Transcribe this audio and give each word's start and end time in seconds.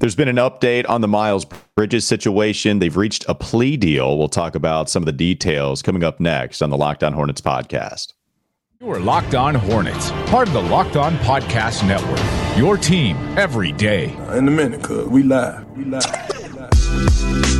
There's 0.00 0.14
been 0.14 0.28
an 0.28 0.36
update 0.36 0.88
on 0.88 1.00
the 1.00 1.08
Miles 1.08 1.44
Bridges 1.74 2.06
situation. 2.06 2.78
They've 2.78 2.96
reached 2.96 3.24
a 3.28 3.34
plea 3.34 3.76
deal. 3.76 4.16
We'll 4.16 4.28
talk 4.28 4.54
about 4.54 4.88
some 4.88 5.02
of 5.02 5.06
the 5.06 5.12
details 5.12 5.82
coming 5.82 6.04
up 6.04 6.20
next 6.20 6.62
on 6.62 6.70
the 6.70 6.76
Locked 6.76 7.02
On 7.02 7.12
Hornets 7.12 7.40
podcast. 7.40 8.12
You 8.80 8.92
are 8.92 9.00
Locked 9.00 9.34
On 9.34 9.56
Hornets, 9.56 10.12
part 10.30 10.46
of 10.46 10.54
the 10.54 10.62
Locked 10.62 10.94
On 10.94 11.16
Podcast 11.16 11.84
Network. 11.84 12.20
Your 12.56 12.76
team 12.76 13.16
every 13.36 13.72
day. 13.72 14.14
In 14.34 14.46
a 14.46 14.52
minute, 14.52 14.84
cuz 14.84 15.08
we 15.08 15.24
live. 15.24 15.68
We 15.76 15.84
live. 15.84 17.57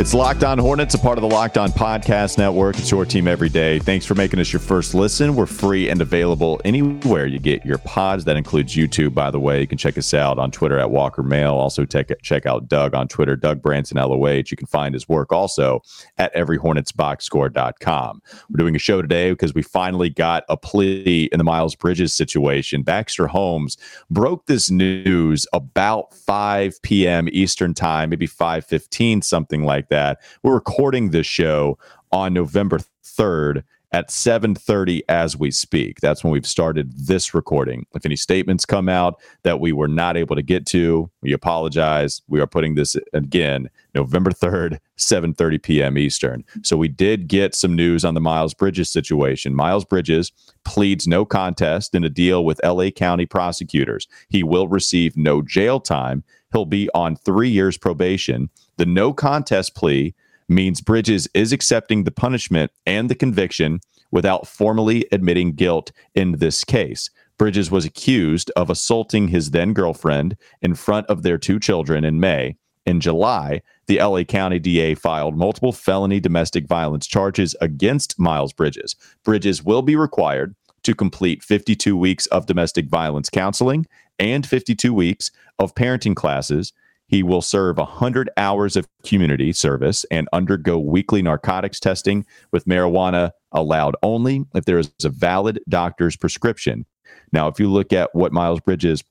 It's 0.00 0.14
Locked 0.14 0.44
On 0.44 0.58
Hornets, 0.58 0.94
a 0.94 0.98
part 0.98 1.18
of 1.18 1.22
the 1.22 1.28
Locked 1.28 1.58
On 1.58 1.70
Podcast 1.70 2.38
Network. 2.38 2.78
It's 2.78 2.88
your 2.88 3.04
team 3.04 3.26
every 3.26 3.48
day. 3.48 3.80
Thanks 3.80 4.06
for 4.06 4.14
making 4.14 4.38
us 4.38 4.52
your 4.52 4.60
first 4.60 4.94
listen. 4.94 5.34
We're 5.34 5.46
free 5.46 5.88
and 5.88 6.00
available 6.00 6.60
anywhere 6.64 7.26
you 7.26 7.40
get 7.40 7.66
your 7.66 7.78
pods. 7.78 8.24
That 8.24 8.36
includes 8.36 8.76
YouTube, 8.76 9.12
by 9.12 9.32
the 9.32 9.40
way. 9.40 9.60
You 9.60 9.66
can 9.66 9.76
check 9.76 9.98
us 9.98 10.14
out 10.14 10.38
on 10.38 10.52
Twitter 10.52 10.78
at 10.78 10.92
Walker 10.92 11.24
Mail. 11.24 11.54
Also, 11.54 11.84
check, 11.84 12.12
check 12.22 12.46
out 12.46 12.68
Doug 12.68 12.94
on 12.94 13.08
Twitter, 13.08 13.34
Doug 13.34 13.60
Branson 13.60 13.96
LOH. 13.96 14.44
You 14.52 14.56
can 14.56 14.68
find 14.68 14.94
his 14.94 15.08
work 15.08 15.32
also 15.32 15.82
at 16.16 16.32
everyhornetsboxscore.com. 16.32 18.22
We're 18.50 18.56
doing 18.56 18.76
a 18.76 18.78
show 18.78 19.02
today 19.02 19.32
because 19.32 19.52
we 19.52 19.62
finally 19.62 20.10
got 20.10 20.44
a 20.48 20.56
plea 20.56 21.28
in 21.32 21.38
the 21.38 21.44
Miles 21.44 21.74
Bridges 21.74 22.14
situation. 22.14 22.82
Baxter 22.82 23.26
Holmes 23.26 23.76
broke 24.10 24.46
this 24.46 24.70
news 24.70 25.44
about 25.52 26.14
5 26.14 26.82
p.m. 26.82 27.28
Eastern 27.32 27.74
Time, 27.74 28.10
maybe 28.10 28.28
5:15, 28.28 29.24
something 29.24 29.64
like 29.64 29.87
that. 29.88 30.20
We're 30.42 30.54
recording 30.54 31.10
this 31.10 31.26
show 31.26 31.78
on 32.12 32.32
November 32.34 32.80
3rd 33.04 33.64
at 33.90 34.10
7:30 34.10 35.00
as 35.08 35.34
we 35.34 35.50
speak. 35.50 36.00
That's 36.00 36.22
when 36.22 36.30
we've 36.30 36.46
started 36.46 36.92
this 36.94 37.32
recording. 37.32 37.86
If 37.94 38.04
any 38.04 38.16
statements 38.16 38.66
come 38.66 38.86
out 38.86 39.18
that 39.44 39.60
we 39.60 39.72
were 39.72 39.88
not 39.88 40.14
able 40.14 40.36
to 40.36 40.42
get 40.42 40.66
to, 40.66 41.10
we 41.22 41.32
apologize. 41.32 42.20
We 42.28 42.38
are 42.40 42.46
putting 42.46 42.74
this 42.74 42.96
again 43.14 43.70
November 43.94 44.30
3rd, 44.30 44.78
7:30 44.98 45.62
p.m. 45.62 45.96
Eastern. 45.96 46.44
So 46.62 46.76
we 46.76 46.88
did 46.88 47.28
get 47.28 47.54
some 47.54 47.74
news 47.74 48.04
on 48.04 48.12
the 48.12 48.20
Miles 48.20 48.52
Bridges 48.52 48.90
situation. 48.90 49.54
Miles 49.54 49.86
Bridges 49.86 50.32
pleads 50.66 51.08
no 51.08 51.24
contest 51.24 51.94
in 51.94 52.04
a 52.04 52.10
deal 52.10 52.44
with 52.44 52.60
LA 52.62 52.90
County 52.90 53.24
prosecutors. 53.24 54.06
He 54.28 54.42
will 54.42 54.68
receive 54.68 55.16
no 55.16 55.40
jail 55.40 55.80
time. 55.80 56.24
He'll 56.52 56.66
be 56.66 56.90
on 56.94 57.16
3 57.16 57.48
years 57.48 57.78
probation. 57.78 58.50
The 58.78 58.86
no 58.86 59.12
contest 59.12 59.74
plea 59.74 60.14
means 60.48 60.80
Bridges 60.80 61.28
is 61.34 61.52
accepting 61.52 62.04
the 62.04 62.12
punishment 62.12 62.70
and 62.86 63.10
the 63.10 63.16
conviction 63.16 63.80
without 64.12 64.46
formally 64.46 65.04
admitting 65.10 65.52
guilt 65.52 65.90
in 66.14 66.32
this 66.38 66.64
case. 66.64 67.10
Bridges 67.38 67.72
was 67.72 67.84
accused 67.84 68.50
of 68.56 68.70
assaulting 68.70 69.28
his 69.28 69.50
then 69.50 69.72
girlfriend 69.72 70.36
in 70.62 70.74
front 70.74 71.06
of 71.08 71.24
their 71.24 71.38
two 71.38 71.58
children 71.58 72.04
in 72.04 72.20
May. 72.20 72.56
In 72.86 73.00
July, 73.00 73.62
the 73.86 73.98
LA 73.98 74.22
County 74.22 74.60
DA 74.60 74.94
filed 74.94 75.36
multiple 75.36 75.72
felony 75.72 76.20
domestic 76.20 76.66
violence 76.66 77.06
charges 77.06 77.56
against 77.60 78.18
Miles 78.18 78.52
Bridges. 78.52 78.94
Bridges 79.24 79.64
will 79.64 79.82
be 79.82 79.96
required 79.96 80.54
to 80.84 80.94
complete 80.94 81.42
52 81.42 81.96
weeks 81.96 82.26
of 82.26 82.46
domestic 82.46 82.88
violence 82.88 83.28
counseling 83.28 83.86
and 84.20 84.46
52 84.46 84.94
weeks 84.94 85.32
of 85.58 85.74
parenting 85.74 86.14
classes 86.14 86.72
he 87.08 87.22
will 87.22 87.42
serve 87.42 87.78
100 87.78 88.30
hours 88.36 88.76
of 88.76 88.86
community 89.04 89.52
service 89.52 90.04
and 90.10 90.28
undergo 90.32 90.78
weekly 90.78 91.22
narcotics 91.22 91.80
testing 91.80 92.24
with 92.52 92.66
marijuana 92.66 93.32
allowed 93.52 93.96
only 94.02 94.44
if 94.54 94.66
there 94.66 94.78
is 94.78 94.90
a 95.04 95.08
valid 95.08 95.60
doctor's 95.68 96.16
prescription. 96.16 96.84
Now, 97.32 97.48
if 97.48 97.58
you 97.58 97.70
look 97.70 97.92
at 97.92 98.14
what 98.14 98.32
Miles 98.32 98.60
Bridges 98.60 99.02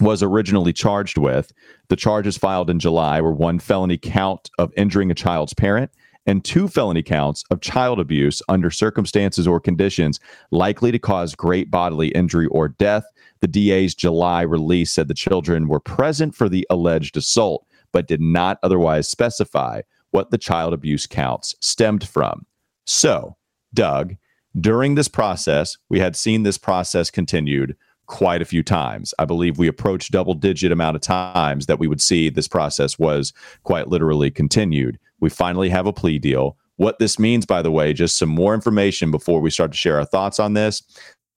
was 0.00 0.22
originally 0.22 0.72
charged 0.72 1.16
with, 1.16 1.52
the 1.88 1.96
charges 1.96 2.36
filed 2.36 2.68
in 2.70 2.80
July 2.80 3.20
were 3.20 3.32
one 3.32 3.60
felony 3.60 3.98
count 3.98 4.50
of 4.58 4.72
injuring 4.76 5.10
a 5.10 5.14
child's 5.14 5.54
parent 5.54 5.90
and 6.28 6.44
two 6.44 6.68
felony 6.68 7.02
counts 7.02 7.42
of 7.50 7.60
child 7.60 7.98
abuse 7.98 8.40
under 8.48 8.70
circumstances 8.70 9.48
or 9.48 9.58
conditions 9.58 10.20
likely 10.52 10.92
to 10.92 10.98
cause 10.98 11.34
great 11.34 11.70
bodily 11.70 12.08
injury 12.08 12.46
or 12.46 12.68
death 12.68 13.04
the 13.40 13.48
DA's 13.48 13.94
July 13.94 14.42
release 14.42 14.92
said 14.92 15.08
the 15.08 15.14
children 15.14 15.68
were 15.68 15.80
present 15.80 16.34
for 16.34 16.48
the 16.48 16.66
alleged 16.70 17.16
assault, 17.16 17.66
but 17.92 18.08
did 18.08 18.20
not 18.20 18.58
otherwise 18.62 19.08
specify 19.08 19.82
what 20.10 20.30
the 20.30 20.38
child 20.38 20.72
abuse 20.72 21.06
counts 21.06 21.54
stemmed 21.60 22.06
from. 22.06 22.46
So, 22.86 23.36
Doug, 23.74 24.16
during 24.58 24.94
this 24.94 25.08
process, 25.08 25.76
we 25.88 26.00
had 26.00 26.16
seen 26.16 26.42
this 26.42 26.58
process 26.58 27.10
continued 27.10 27.76
quite 28.06 28.40
a 28.40 28.46
few 28.46 28.62
times. 28.62 29.12
I 29.18 29.26
believe 29.26 29.58
we 29.58 29.68
approached 29.68 30.12
double 30.12 30.32
digit 30.32 30.72
amount 30.72 30.96
of 30.96 31.02
times 31.02 31.66
that 31.66 31.78
we 31.78 31.86
would 31.86 32.00
see 32.00 32.30
this 32.30 32.48
process 32.48 32.98
was 32.98 33.34
quite 33.64 33.88
literally 33.88 34.30
continued. 34.30 34.98
We 35.20 35.30
finally 35.30 35.68
have 35.68 35.86
a 35.86 35.92
plea 35.92 36.18
deal. 36.18 36.56
What 36.76 36.98
this 36.98 37.18
means, 37.18 37.44
by 37.44 37.62
the 37.62 37.72
way, 37.72 37.92
just 37.92 38.18
some 38.18 38.28
more 38.28 38.54
information 38.54 39.10
before 39.10 39.40
we 39.40 39.50
start 39.50 39.72
to 39.72 39.76
share 39.76 39.98
our 39.98 40.04
thoughts 40.04 40.38
on 40.38 40.54
this 40.54 40.82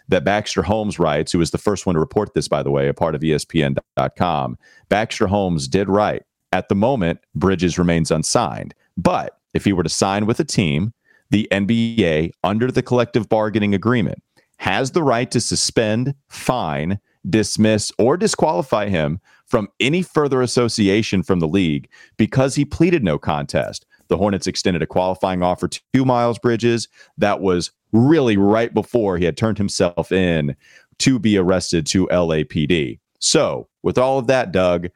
that 0.07 0.25
Baxter 0.25 0.61
Holmes 0.61 0.99
writes, 0.99 1.31
who 1.31 1.39
was 1.39 1.51
the 1.51 1.57
first 1.57 1.85
one 1.85 1.95
to 1.95 1.99
report 1.99 2.33
this, 2.33 2.47
by 2.47 2.61
the 2.61 2.69
way, 2.69 2.89
a 2.89 2.93
part 2.93 3.15
of 3.15 3.21
ESPN.com. 3.21 4.57
Baxter 4.89 5.27
Holmes 5.27 5.67
did 5.69 5.87
write, 5.87 6.23
at 6.51 6.67
the 6.67 6.75
moment, 6.75 7.19
Bridges 7.33 7.79
remains 7.79 8.11
unsigned. 8.11 8.75
But 8.97 9.37
if 9.53 9.63
he 9.63 9.73
were 9.73 9.83
to 9.83 9.89
sign 9.89 10.25
with 10.25 10.39
a 10.39 10.43
team, 10.43 10.93
the 11.29 11.47
NBA, 11.49 12.31
under 12.43 12.69
the 12.69 12.83
collective 12.83 13.29
bargaining 13.29 13.73
agreement, 13.73 14.21
has 14.57 14.91
the 14.91 15.01
right 15.01 15.31
to 15.31 15.39
suspend, 15.39 16.13
fine, 16.27 16.99
dismiss, 17.29 17.91
or 17.97 18.17
disqualify 18.17 18.89
him 18.89 19.19
from 19.45 19.67
any 19.79 20.01
further 20.01 20.41
association 20.41 21.23
from 21.23 21.39
the 21.39 21.47
league 21.47 21.89
because 22.17 22.55
he 22.55 22.65
pleaded 22.65 23.03
no 23.03 23.17
contest. 23.17 23.85
The 24.07 24.17
Hornets 24.17 24.47
extended 24.47 24.81
a 24.81 24.87
qualifying 24.87 25.43
offer 25.43 25.67
to 25.67 26.05
Miles 26.05 26.39
Bridges 26.39 26.87
that 27.17 27.41
was 27.41 27.71
really 27.91 28.37
right 28.37 28.73
before 28.73 29.17
he 29.17 29.25
had 29.25 29.37
turned 29.37 29.57
himself 29.57 30.11
in 30.11 30.55
to 30.99 31.19
be 31.19 31.37
arrested 31.37 31.85
to 31.87 32.07
LAPD. 32.07 32.99
So, 33.19 33.67
with 33.83 33.97
all 33.97 34.19
of 34.19 34.27
that, 34.27 34.51
Doug, 34.51 34.89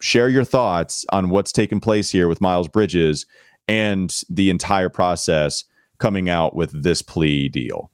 share 0.00 0.28
your 0.28 0.44
thoughts 0.44 1.04
on 1.12 1.30
what's 1.30 1.52
taken 1.52 1.80
place 1.80 2.10
here 2.10 2.28
with 2.28 2.40
Miles 2.40 2.68
Bridges 2.68 3.26
and 3.66 4.14
the 4.28 4.50
entire 4.50 4.88
process 4.88 5.64
coming 5.98 6.28
out 6.28 6.54
with 6.54 6.82
this 6.82 7.02
plea 7.02 7.48
deal. 7.48 7.90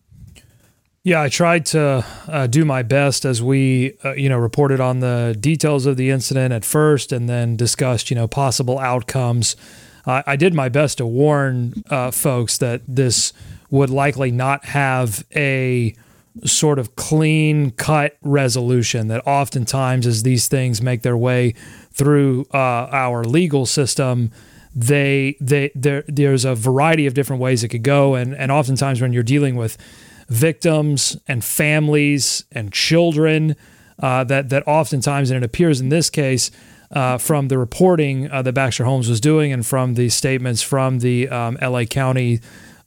Yeah, 1.06 1.20
I 1.20 1.28
tried 1.28 1.66
to 1.66 2.02
uh, 2.28 2.46
do 2.46 2.64
my 2.64 2.82
best 2.82 3.26
as 3.26 3.42
we, 3.42 3.92
uh, 4.02 4.14
you 4.14 4.30
know, 4.30 4.38
reported 4.38 4.80
on 4.80 5.00
the 5.00 5.36
details 5.38 5.84
of 5.84 5.98
the 5.98 6.08
incident 6.08 6.54
at 6.54 6.64
first, 6.64 7.12
and 7.12 7.28
then 7.28 7.56
discussed, 7.56 8.08
you 8.08 8.16
know, 8.16 8.26
possible 8.26 8.78
outcomes. 8.78 9.54
Uh, 10.06 10.22
I 10.26 10.36
did 10.36 10.54
my 10.54 10.70
best 10.70 10.96
to 10.98 11.06
warn 11.06 11.84
uh, 11.90 12.10
folks 12.10 12.56
that 12.56 12.80
this 12.88 13.34
would 13.70 13.90
likely 13.90 14.30
not 14.30 14.64
have 14.64 15.26
a 15.36 15.94
sort 16.46 16.78
of 16.78 16.96
clean 16.96 17.72
cut 17.72 18.16
resolution 18.22 19.08
that 19.08 19.26
oftentimes 19.26 20.06
as 20.06 20.22
these 20.22 20.48
things 20.48 20.80
make 20.80 21.02
their 21.02 21.18
way 21.18 21.52
through 21.92 22.46
uh, 22.54 22.88
our 22.90 23.24
legal 23.24 23.66
system 23.66 24.30
they 24.74 25.36
they 25.40 25.70
there 25.76 26.02
there's 26.08 26.44
a 26.44 26.54
variety 26.56 27.06
of 27.06 27.14
different 27.14 27.40
ways 27.40 27.62
it 27.62 27.68
could 27.68 27.84
go 27.84 28.16
and 28.16 28.34
and 28.34 28.50
oftentimes 28.50 29.00
when 29.00 29.12
you're 29.12 29.22
dealing 29.22 29.54
with 29.54 29.78
victims 30.28 31.16
and 31.28 31.44
families 31.44 32.44
and 32.52 32.72
children 32.72 33.56
uh, 34.00 34.24
that 34.24 34.48
that 34.48 34.66
oftentimes 34.66 35.30
and 35.30 35.42
it 35.42 35.46
appears 35.46 35.80
in 35.80 35.88
this 35.88 36.10
case 36.10 36.50
uh, 36.90 37.18
from 37.18 37.48
the 37.48 37.58
reporting 37.58 38.30
uh, 38.30 38.42
that 38.42 38.52
Baxter 38.52 38.84
Holmes 38.84 39.08
was 39.08 39.20
doing 39.20 39.52
and 39.52 39.64
from 39.66 39.94
the 39.94 40.08
statements 40.08 40.62
from 40.62 41.00
the 41.00 41.28
um, 41.28 41.58
LA 41.60 41.84
County 41.84 42.40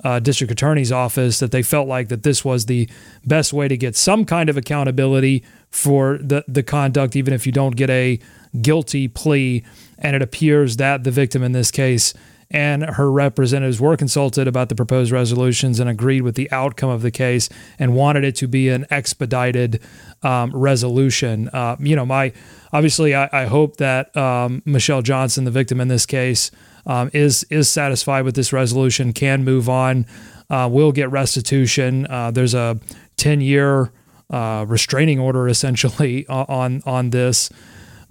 uh, 0.04 0.20
district 0.20 0.52
attorney's 0.52 0.92
office 0.92 1.40
that 1.40 1.52
they 1.52 1.64
felt 1.64 1.88
like 1.88 2.10
that 2.10 2.24
this 2.24 2.46
was 2.46 2.66
the 2.66 2.90
best 3.26 3.52
way 3.52 3.68
to 3.68 3.76
get 3.76 3.96
some 3.96 4.26
kind 4.26 4.50
of 4.50 4.58
accountability 4.58 5.44
for 5.70 6.18
the 6.20 6.44
the 6.48 6.64
conduct, 6.64 7.16
even 7.16 7.34
if 7.34 7.46
you 7.46 7.52
don't 7.52 7.76
get 7.76 7.90
a 7.90 8.20
guilty 8.62 9.08
plea. 9.08 9.64
And 9.98 10.16
it 10.16 10.22
appears 10.22 10.78
that 10.78 11.04
the 11.04 11.12
victim 11.12 11.42
in 11.42 11.52
this 11.52 11.72
case 11.72 12.14
and 12.50 12.84
her 12.84 13.12
representatives 13.12 13.80
were 13.80 13.98
consulted 13.98 14.48
about 14.48 14.70
the 14.70 14.76
proposed 14.76 15.12
resolutions 15.12 15.80
and 15.80 15.90
agreed 15.90 16.22
with 16.22 16.36
the 16.36 16.50
outcome 16.52 16.90
of 16.90 17.02
the 17.02 17.12
case 17.12 17.50
and 17.78 17.94
wanted 17.94 18.24
it 18.24 18.36
to 18.36 18.48
be 18.48 18.70
an 18.70 18.86
expedited 18.90 19.82
um, 20.24 20.52
resolution. 20.56 21.50
Uh, 21.50 21.76
you 21.80 21.96
know, 21.96 22.06
my 22.06 22.32
obviously, 22.72 23.14
I, 23.16 23.30
I 23.32 23.46
hope 23.46 23.78
that 23.78 24.16
um, 24.16 24.62
Mychelle 24.66 25.04
Johnson, 25.04 25.44
the 25.44 25.52
victim 25.52 25.82
in 25.82 25.88
this 25.88 26.06
case, 26.06 26.52
um, 26.86 27.10
is 27.14 27.46
is 27.50 27.70
satisfied 27.70 28.24
with 28.24 28.36
this 28.36 28.54
resolution, 28.54 29.12
can 29.12 29.44
move 29.44 29.68
on, 29.68 30.06
uh, 30.50 30.70
will 30.72 30.92
get 30.92 31.12
restitution. 31.12 32.08
Uh, 32.08 32.32
there's 32.32 32.54
a 32.54 32.80
10 33.18 33.42
year 33.42 33.92
uh, 34.30 34.66
restraining 34.68 35.20
order 35.20 35.48
essentially 35.48 36.26
on 36.30 36.82
on 36.86 37.10
this. 37.10 37.50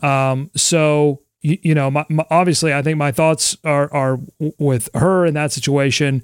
Um, 0.02 0.50
so 0.54 1.22
you, 1.40 1.58
you 1.62 1.74
know, 1.74 1.90
my, 1.90 2.04
my, 2.08 2.24
obviously, 2.30 2.72
I 2.72 2.82
think 2.82 2.98
my 2.98 3.12
thoughts 3.12 3.56
are 3.64 3.92
are 3.92 4.18
with 4.58 4.88
her 4.94 5.26
in 5.26 5.34
that 5.34 5.52
situation, 5.52 6.22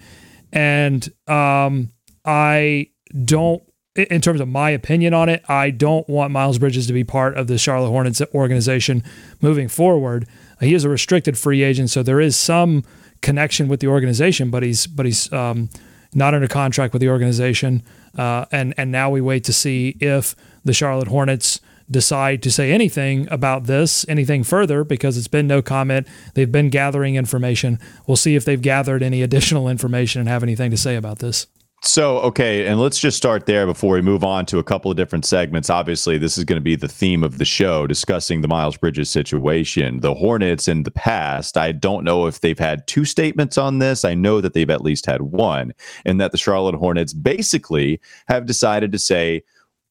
and 0.53 1.09
um, 1.29 1.91
I 2.25 2.89
don't 3.25 3.63
in 3.95 4.23
terms 4.23 4.41
of 4.41 4.49
my 4.49 4.71
opinion 4.71 5.13
on 5.13 5.29
it, 5.29 5.45
I 5.49 5.71
don't 5.71 6.09
want 6.09 6.33
Miles 6.33 6.59
Bridges 6.59 6.87
to 6.87 6.93
be 6.95 7.05
part 7.05 7.37
of 7.37 7.47
the 7.47 7.59
Charlotte 7.59 7.91
Hornets 7.91 8.23
organization 8.35 9.05
moving 9.43 9.69
forward. 9.69 10.27
He 10.61 10.73
is 10.73 10.85
a 10.85 10.89
restricted 10.89 11.37
free 11.37 11.63
agent, 11.63 11.91
so 11.91 12.03
there 12.03 12.21
is 12.21 12.35
some 12.35 12.85
connection 13.21 13.69
with 13.69 13.81
the 13.81 13.89
organization, 13.89 14.51
but 14.51 14.63
he's 14.63 14.87
but 14.87 15.05
he's 15.05 15.31
um, 15.33 15.69
not 16.15 16.35
under 16.35 16.49
contract 16.49 16.93
with 16.93 17.01
the 17.01 17.09
organization. 17.09 17.83
Uh, 18.17 18.47
and 18.51 18.73
and 18.79 18.91
now 18.91 19.11
we 19.11 19.21
wait 19.21 19.45
to 19.45 19.53
see 19.53 19.97
if 20.01 20.35
the 20.65 20.73
Charlotte 20.73 21.09
Hornets 21.09 21.61
decide 21.93 22.43
to 22.43 22.51
say 22.51 22.73
anything 22.73 23.29
about 23.31 23.65
this, 23.65 24.05
anything 24.09 24.43
further, 24.43 24.83
because 24.83 25.17
it's 25.17 25.29
been 25.29 25.47
no 25.47 25.63
comment. 25.63 26.09
They've 26.35 26.51
been 26.51 26.71
gathering 26.71 27.15
information. 27.15 27.79
We'll 28.07 28.17
see 28.17 28.35
if 28.35 28.45
they've 28.45 28.61
gathered 28.61 29.03
any 29.03 29.23
additional 29.23 29.69
information 29.69 30.21
and 30.21 30.29
have 30.29 30.43
anything 30.43 30.71
to 30.71 30.77
say 30.77 30.97
about 30.97 31.21
this. 31.21 31.47
So, 31.85 32.19
okay, 32.21 32.69
and 32.69 32.81
let's 32.81 33.01
just 33.01 33.17
start 33.17 33.47
there 33.47 33.67
before 33.67 33.95
we 33.95 34.03
move 34.03 34.23
on 34.23 34.47
to 34.47 34.61
a 34.61 34.63
couple 34.63 34.89
of 34.89 34.97
different 34.97 35.25
segments. 35.25 35.69
Obviously, 35.69 36.17
this 36.17 36.39
is 36.39 36.45
going 36.45 36.61
to 36.61 36.63
be 36.63 36.77
the 36.77 36.87
theme 36.87 37.25
of 37.25 37.39
the 37.39 37.45
show, 37.45 37.89
discussing 37.89 38.41
the 38.41 38.47
Miles 38.47 38.77
Bridges 38.77 39.11
situation. 39.11 39.99
The 39.99 40.15
Hornets 40.15 40.69
in 40.69 40.85
the 40.85 40.93
past, 40.93 41.57
I 41.57 41.73
don't 41.73 42.05
know 42.05 42.27
if 42.27 42.41
they've 42.41 42.57
had 42.57 42.87
two 42.87 43.05
statements 43.05 43.59
on 43.59 43.81
this. 43.81 44.05
I 44.05 44.15
know 44.15 44.41
that 44.41 44.53
they've 44.55 44.71
at 44.71 44.83
least 44.83 45.07
had 45.07 45.23
one, 45.23 45.73
and 46.05 46.21
that 46.21 46.31
the 46.31 46.39
Charlotte 46.39 46.77
Hornets 46.77 47.13
basically 47.13 48.01
have 48.29 48.47
decided 48.47 48.93
to 48.93 48.99
say, 49.01 49.43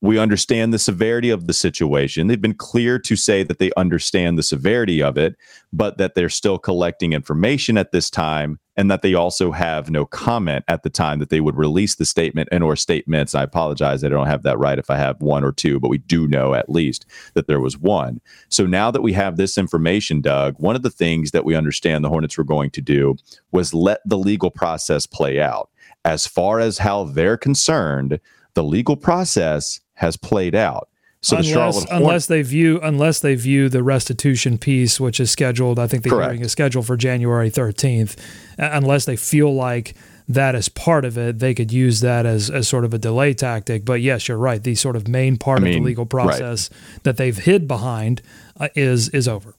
we 0.02 0.18
understand 0.18 0.74
the 0.74 0.80
severity 0.80 1.30
of 1.30 1.46
the 1.46 1.54
situation. 1.54 2.26
They've 2.26 2.42
been 2.42 2.56
clear 2.56 2.98
to 2.98 3.16
say 3.16 3.44
that 3.44 3.60
they 3.60 3.72
understand 3.78 4.38
the 4.38 4.44
severity 4.44 5.02
of 5.02 5.16
it, 5.16 5.36
but 5.72 6.00
that 6.00 6.16
they're 6.16 6.28
still 6.28 6.58
collecting 6.58 7.14
information 7.14 7.78
at 7.78 7.92
this 7.92 8.10
time 8.10 8.60
and 8.76 8.90
that 8.90 9.04
they 9.04 9.14
also 9.14 9.52
have 9.52 9.92
no 9.92 10.06
comment 10.06 10.66
at 10.68 10.82
the 10.82 10.90
time 10.90 11.20
that 11.20 11.30
they 11.30 11.42
would 11.42 11.56
release 11.56 11.96
the 11.96 12.06
statement 12.06 12.50
and 12.52 12.64
or 12.64 12.76
statements. 12.76 13.36
I 13.36 13.44
apologize, 13.44 14.04
I 14.04 14.10
don't 14.10 14.26
have 14.26 14.42
that 14.42 14.58
right 14.58 14.80
if 14.80 14.90
I 14.90 14.98
have 14.98 15.22
one 15.22 15.44
or 15.44 15.52
two, 15.52 15.80
but 15.80 15.90
we 15.90 16.00
do 16.00 16.28
know 16.28 16.56
at 16.56 16.70
least 16.70 17.06
that 17.36 17.46
there 17.46 17.60
was 17.60 17.78
one. 17.78 18.22
So 18.50 18.66
now 18.66 18.90
that 18.90 19.04
we 19.04 19.14
have 19.14 19.38
this 19.38 19.56
information, 19.56 20.20
Doug, 20.22 20.56
one 20.58 20.76
of 20.76 20.82
the 20.82 20.90
things 20.90 21.30
that 21.30 21.46
we 21.46 21.54
understand 21.54 22.04
the 22.04 22.10
Hornets 22.10 22.40
were 22.40 22.44
going 22.44 22.72
to 22.72 22.82
do 22.82 23.18
was 23.52 23.72
let 23.72 24.00
the 24.06 24.18
legal 24.18 24.50
process 24.50 25.06
play 25.06 25.40
out. 25.40 25.70
As 26.04 26.26
far 26.26 26.60
as 26.60 26.80
how 26.80 27.04
they're 27.04 27.38
concerned, 27.38 28.20
the 28.54 28.64
legal 28.64 28.98
process 28.98 29.80
has 30.02 30.18
played 30.18 30.56
out. 30.56 30.90
So 31.24 31.38
unless, 31.38 31.86
the 31.86 31.96
unless 31.96 32.26
they 32.26 32.42
view 32.42 32.80
unless 32.82 33.20
they 33.20 33.36
view 33.36 33.70
the 33.70 33.84
restitution 33.84 34.58
piece, 34.58 35.00
which 35.00 35.20
is 35.20 35.30
scheduled, 35.30 35.78
I 35.78 35.86
think 35.86 36.02
the 36.02 36.10
Correct. 36.10 36.32
hearing 36.32 36.42
is 36.42 36.52
scheduled 36.52 36.88
for 36.88 36.98
January 36.98 37.52
13th. 37.52 38.18
Unless 38.58 39.06
they 39.06 39.16
feel 39.16 39.54
like 39.54 39.94
that 40.28 40.56
is 40.56 40.68
part 40.68 41.06
of 41.06 41.20
it, 41.20 41.38
they 41.38 41.54
could 41.54 41.72
use 41.72 42.00
that 42.00 42.26
as, 42.26 42.50
as 42.50 42.68
sort 42.68 42.86
of 42.86 42.94
a 42.96 42.98
delay 42.98 43.36
tactic. 43.36 43.86
But 43.86 44.02
yes, 44.02 44.28
you're 44.28 44.38
right. 44.38 44.64
The 44.64 44.74
sort 44.74 44.96
of 44.96 45.08
main 45.08 45.38
part 45.38 45.60
I 45.60 45.66
mean, 45.66 45.74
of 45.76 45.80
the 45.82 45.86
legal 45.86 46.08
process 46.08 46.72
right. 46.72 47.04
that 47.04 47.18
they've 47.18 47.38
hid 47.38 47.68
behind 47.68 48.24
uh, 48.60 48.70
is 48.76 49.10
is 49.10 49.28
over. 49.28 49.54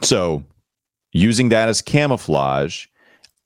So, 0.00 0.44
using 1.10 1.48
that 1.48 1.68
as 1.68 1.82
camouflage, 1.82 2.86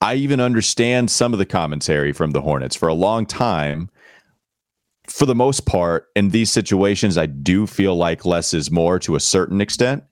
I 0.02 0.16
even 0.16 0.38
understand 0.38 1.10
some 1.10 1.32
of 1.32 1.38
the 1.38 1.46
commentary 1.46 2.12
from 2.12 2.32
the 2.32 2.42
Hornets. 2.42 2.76
For 2.76 2.88
a 2.88 2.94
long 2.94 3.24
time, 3.24 3.88
for 5.08 5.26
the 5.26 5.34
most 5.34 5.66
part, 5.66 6.08
in 6.14 6.30
these 6.30 6.50
situations, 6.50 7.18
I 7.18 7.26
do 7.26 7.66
feel 7.66 7.96
like 7.96 8.24
less 8.24 8.54
is 8.54 8.70
more 8.70 8.98
to 9.00 9.16
a 9.16 9.20
certain 9.20 9.60
extent. 9.60 10.04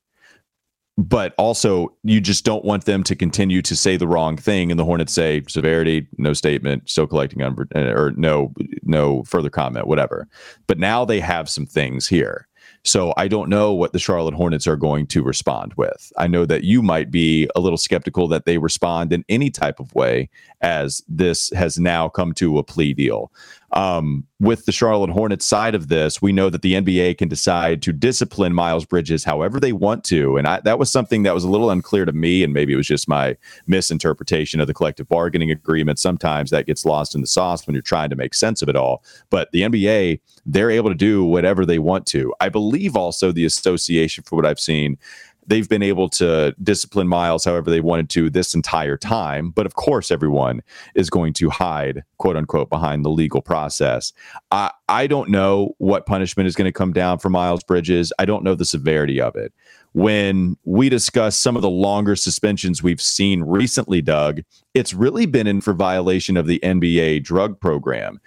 But 0.98 1.34
also, 1.36 1.94
you 2.04 2.22
just 2.22 2.46
don't 2.46 2.64
want 2.64 2.86
them 2.86 3.02
to 3.04 3.14
continue 3.14 3.60
to 3.60 3.76
say 3.76 3.98
the 3.98 4.08
wrong 4.08 4.38
thing, 4.38 4.70
and 4.70 4.80
the 4.80 4.84
Hornets 4.84 5.12
say 5.12 5.42
severity, 5.46 6.08
no 6.16 6.32
statement, 6.32 6.88
still 6.88 7.06
collecting 7.06 7.42
on, 7.42 7.68
or 7.74 8.12
no, 8.16 8.54
no 8.82 9.22
further 9.24 9.50
comment, 9.50 9.86
whatever. 9.86 10.26
But 10.66 10.78
now 10.78 11.04
they 11.04 11.20
have 11.20 11.50
some 11.50 11.66
things 11.66 12.08
here. 12.08 12.48
So 12.82 13.12
I 13.16 13.26
don't 13.26 13.50
know 13.50 13.74
what 13.74 13.92
the 13.92 13.98
Charlotte 13.98 14.34
Hornets 14.34 14.66
are 14.66 14.76
going 14.76 15.08
to 15.08 15.22
respond 15.22 15.74
with. 15.74 16.12
I 16.16 16.28
know 16.28 16.46
that 16.46 16.62
you 16.62 16.82
might 16.82 17.10
be 17.10 17.48
a 17.56 17.60
little 17.60 17.78
skeptical 17.78 18.28
that 18.28 18.46
they 18.46 18.58
respond 18.58 19.12
in 19.12 19.24
any 19.28 19.50
type 19.50 19.80
of 19.80 19.92
way 19.94 20.30
as 20.60 21.02
this 21.08 21.50
has 21.50 21.80
now 21.80 22.08
come 22.08 22.32
to 22.34 22.58
a 22.58 22.62
plea 22.62 22.94
deal. 22.94 23.32
Um, 23.72 24.26
with 24.38 24.64
the 24.66 24.72
Charlotte 24.72 25.10
Hornets 25.10 25.46
side 25.46 25.74
of 25.74 25.88
this, 25.88 26.20
we 26.22 26.32
know 26.32 26.50
that 26.50 26.62
the 26.62 26.74
NBA 26.74 27.18
can 27.18 27.28
decide 27.28 27.82
to 27.82 27.92
discipline 27.92 28.52
Miles 28.52 28.84
Bridges 28.84 29.24
however 29.24 29.58
they 29.58 29.72
want 29.72 30.04
to. 30.04 30.36
And 30.36 30.46
I, 30.46 30.60
that 30.60 30.78
was 30.78 30.90
something 30.90 31.22
that 31.24 31.34
was 31.34 31.44
a 31.44 31.48
little 31.48 31.70
unclear 31.70 32.04
to 32.04 32.12
me. 32.12 32.44
And 32.44 32.52
maybe 32.52 32.72
it 32.72 32.76
was 32.76 32.86
just 32.86 33.08
my 33.08 33.36
misinterpretation 33.66 34.60
of 34.60 34.66
the 34.66 34.74
collective 34.74 35.08
bargaining 35.08 35.50
agreement. 35.50 35.98
Sometimes 35.98 36.50
that 36.50 36.66
gets 36.66 36.84
lost 36.84 37.14
in 37.14 37.22
the 37.22 37.26
sauce 37.26 37.66
when 37.66 37.74
you're 37.74 37.82
trying 37.82 38.10
to 38.10 38.16
make 38.16 38.34
sense 38.34 38.62
of 38.62 38.68
it 38.68 38.76
all. 38.76 39.02
But 39.30 39.50
the 39.52 39.62
NBA, 39.62 40.20
they're 40.44 40.70
able 40.70 40.90
to 40.90 40.96
do 40.96 41.24
whatever 41.24 41.66
they 41.66 41.78
want 41.78 42.06
to. 42.08 42.34
I 42.40 42.48
believe 42.48 42.96
also 42.96 43.32
the 43.32 43.44
association, 43.44 44.22
for 44.24 44.36
what 44.36 44.46
I've 44.46 44.60
seen, 44.60 44.98
they've 45.46 45.68
been 45.68 45.82
able 45.82 46.08
to 46.08 46.54
discipline 46.62 47.08
Miles 47.08 47.44
however 47.44 47.70
they 47.70 47.80
wanted 47.80 48.10
to 48.10 48.30
this 48.30 48.54
entire 48.54 48.96
time. 48.96 49.50
But 49.50 49.66
of 49.66 49.74
course, 49.74 50.10
everyone 50.10 50.62
is 50.94 51.10
going 51.10 51.32
to 51.34 51.50
hide, 51.50 52.04
quote 52.18 52.36
unquote, 52.36 52.70
behind 52.70 53.04
the 53.04 53.10
legal 53.10 53.40
process. 53.40 54.12
I, 54.50 54.70
I 54.88 55.06
don't 55.06 55.30
know 55.30 55.74
what 55.78 56.06
punishment 56.06 56.46
is 56.46 56.54
going 56.54 56.66
to 56.66 56.72
come 56.72 56.92
down 56.92 57.18
for 57.18 57.30
Miles 57.30 57.62
Bridges. 57.62 58.12
I 58.18 58.24
don't 58.24 58.44
know 58.44 58.54
the 58.54 58.64
severity 58.64 59.20
of 59.20 59.36
it. 59.36 59.52
When 59.92 60.56
we 60.64 60.88
discuss 60.88 61.36
some 61.36 61.56
of 61.56 61.62
the 61.62 61.70
longer 61.70 62.16
suspensions 62.16 62.82
we've 62.82 63.00
seen 63.00 63.42
recently, 63.42 64.02
Doug, 64.02 64.42
it's 64.74 64.92
really 64.92 65.24
been 65.24 65.46
in 65.46 65.62
for 65.62 65.72
violation 65.72 66.36
of 66.36 66.46
the 66.46 66.60
NBA 66.62 67.22
drug 67.24 67.58
program. 67.60 68.20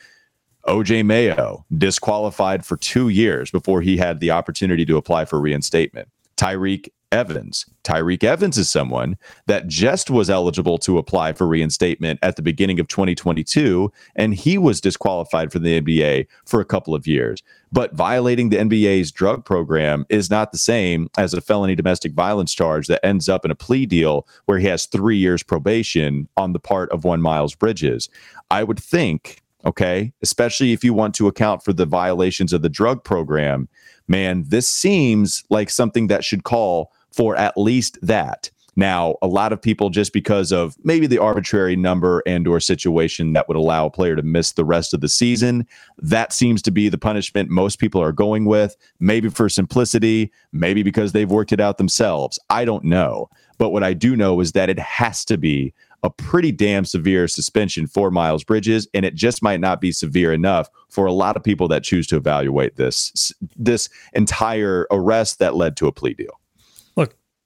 OJ 0.67 1.05
Mayo 1.05 1.65
disqualified 1.77 2.65
for 2.65 2.77
two 2.77 3.09
years 3.09 3.49
before 3.51 3.81
he 3.81 3.97
had 3.97 4.19
the 4.19 4.31
opportunity 4.31 4.85
to 4.85 4.97
apply 4.97 5.25
for 5.25 5.39
reinstatement. 5.39 6.09
Tyreke 6.37 6.89
Evans. 7.11 7.65
Tyreke 7.83 8.23
Evans 8.23 8.57
is 8.57 8.69
someone 8.69 9.17
that 9.47 9.67
just 9.67 10.09
was 10.11 10.29
eligible 10.29 10.77
to 10.79 10.97
apply 10.97 11.33
for 11.33 11.47
reinstatement 11.47 12.19
at 12.21 12.35
the 12.35 12.41
beginning 12.41 12.79
of 12.79 12.87
2022, 12.87 13.91
and 14.15 14.35
he 14.35 14.57
was 14.57 14.79
disqualified 14.79 15.51
from 15.51 15.63
the 15.63 15.81
NBA 15.81 16.27
for 16.45 16.61
a 16.61 16.65
couple 16.65 16.93
of 16.93 17.07
years. 17.07 17.41
But 17.71 17.93
violating 17.93 18.49
the 18.49 18.57
NBA's 18.57 19.11
drug 19.11 19.43
program 19.43 20.05
is 20.09 20.29
not 20.29 20.51
the 20.51 20.57
same 20.57 21.09
as 21.17 21.33
a 21.33 21.41
felony 21.41 21.75
domestic 21.75 22.13
violence 22.13 22.53
charge 22.53 22.87
that 22.87 23.03
ends 23.05 23.27
up 23.27 23.43
in 23.43 23.51
a 23.51 23.55
plea 23.55 23.85
deal 23.85 24.27
where 24.45 24.59
he 24.59 24.67
has 24.67 24.85
three 24.85 25.17
years 25.17 25.41
probation 25.41 26.27
on 26.37 26.53
the 26.53 26.59
part 26.59 26.91
of 26.91 27.03
one 27.03 27.21
Miles 27.21 27.55
Bridges. 27.55 28.09
I 28.51 28.63
would 28.63 28.79
think, 28.79 29.41
okay, 29.65 30.13
especially 30.21 30.73
if 30.73 30.83
you 30.83 30.93
want 30.93 31.15
to 31.15 31.27
account 31.27 31.63
for 31.63 31.73
the 31.73 31.85
violations 31.85 32.53
of 32.53 32.61
the 32.61 32.69
drug 32.69 33.03
program, 33.03 33.67
man, 34.07 34.43
this 34.47 34.67
seems 34.67 35.43
like 35.49 35.69
something 35.69 36.07
that 36.07 36.23
should 36.23 36.43
call 36.43 36.91
for 37.11 37.35
at 37.35 37.57
least 37.57 37.97
that. 38.01 38.49
Now, 38.79 39.17
a 39.21 39.27
lot 39.27 39.51
of 39.51 39.61
people 39.61 39.89
just 39.89 40.13
because 40.13 40.53
of 40.53 40.77
maybe 40.85 41.05
the 41.05 41.17
arbitrary 41.17 41.75
number 41.75 42.23
and 42.25 42.47
or 42.47 42.61
situation 42.61 43.33
that 43.33 43.49
would 43.49 43.57
allow 43.57 43.87
a 43.87 43.91
player 43.91 44.15
to 44.15 44.21
miss 44.21 44.53
the 44.53 44.63
rest 44.63 44.93
of 44.93 45.01
the 45.01 45.09
season, 45.09 45.67
that 45.97 46.31
seems 46.31 46.61
to 46.61 46.71
be 46.71 46.87
the 46.87 46.97
punishment 46.97 47.49
most 47.49 47.77
people 47.77 48.01
are 48.01 48.13
going 48.13 48.45
with, 48.45 48.77
maybe 49.01 49.27
for 49.27 49.49
simplicity, 49.49 50.31
maybe 50.53 50.81
because 50.81 51.11
they've 51.11 51.29
worked 51.29 51.51
it 51.51 51.59
out 51.59 51.77
themselves. 51.77 52.39
I 52.49 52.63
don't 52.63 52.85
know. 52.85 53.29
But 53.57 53.71
what 53.71 53.83
I 53.83 53.93
do 53.93 54.15
know 54.15 54.39
is 54.39 54.53
that 54.53 54.69
it 54.69 54.79
has 54.79 55.25
to 55.25 55.37
be 55.37 55.73
a 56.01 56.09
pretty 56.09 56.53
damn 56.53 56.85
severe 56.85 57.27
suspension 57.27 57.85
for 57.85 58.09
Miles 58.09 58.45
Bridges, 58.45 58.87
and 58.93 59.05
it 59.05 59.13
just 59.13 59.43
might 59.43 59.59
not 59.59 59.81
be 59.81 59.91
severe 59.91 60.31
enough 60.31 60.69
for 60.87 61.05
a 61.05 61.11
lot 61.11 61.35
of 61.35 61.43
people 61.43 61.67
that 61.67 61.83
choose 61.83 62.07
to 62.07 62.15
evaluate 62.15 62.77
this 62.77 63.33
this 63.57 63.89
entire 64.13 64.87
arrest 64.91 65.39
that 65.39 65.55
led 65.55 65.75
to 65.75 65.87
a 65.87 65.91
plea 65.91 66.13
deal 66.13 66.39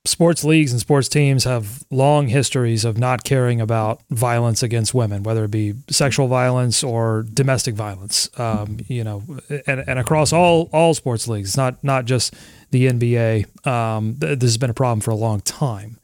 sports 0.06 0.44
leagues 0.44 0.72
and 0.72 0.82
sports 0.82 1.08
teams 1.08 1.46
have 1.46 1.84
long 1.90 2.28
histories 2.28 2.84
of 2.84 2.98
not 2.98 3.24
caring 3.24 3.62
about 3.62 4.02
violence 4.10 4.62
against 4.62 4.94
women, 4.94 5.24
whether 5.24 5.46
it 5.46 5.52
be 5.52 5.74
sexual 5.90 6.28
violence 6.28 6.84
or 6.84 7.26
domestic 7.34 7.74
violence. 7.74 8.30
Um, 8.38 8.80
you 8.88 9.04
know, 9.04 9.24
and, 9.66 9.84
and 9.88 10.00
across 10.00 10.34
all 10.34 10.70
all 10.74 10.94
sports 10.94 11.28
leagues, 11.28 11.56
not 11.56 11.82
not 11.84 12.06
just 12.06 12.34
the 12.72 12.88
NBA. 12.88 13.66
Um, 13.66 14.18
th- 14.20 14.40
this 14.40 14.50
has 14.50 14.58
been 14.58 14.70
a 14.70 14.74
problem 14.74 15.00
for 15.00 15.12
a 15.12 15.16
long 15.16 15.40
time. 15.42 15.98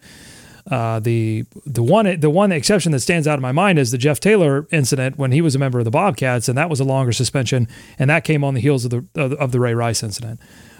Uh, 0.71 0.99
the 0.99 1.45
the 1.65 1.83
one 1.83 2.19
the 2.19 2.29
one 2.29 2.51
exception 2.53 2.93
that 2.93 2.99
stands 2.99 3.27
out 3.27 3.35
in 3.35 3.41
my 3.41 3.51
mind 3.51 3.79
is 3.79 3.91
the 3.91 3.97
Jeff 3.97 4.21
Taylor 4.21 4.65
incident 4.71 5.17
when 5.17 5.31
he 5.31 5.41
was 5.41 5.55
a 5.55 5.59
member 5.59 5.79
of 5.79 5.85
the 5.85 5.91
Bobcats, 5.91 6.47
and 6.47 6.57
that 6.57 6.69
was 6.69 6.79
a 6.79 6.85
longer 6.85 7.11
suspension, 7.11 7.67
and 7.97 8.09
that 8.09 8.23
came 8.23 8.45
on 8.45 8.53
the 8.53 8.61
heels 8.61 8.85
of 8.85 8.91
the 8.91 9.05
of, 9.15 9.33
of 9.33 9.51
the 9.51 9.59
Ray 9.59 9.73
Rice 9.73 10.03
incident. 10.03 10.39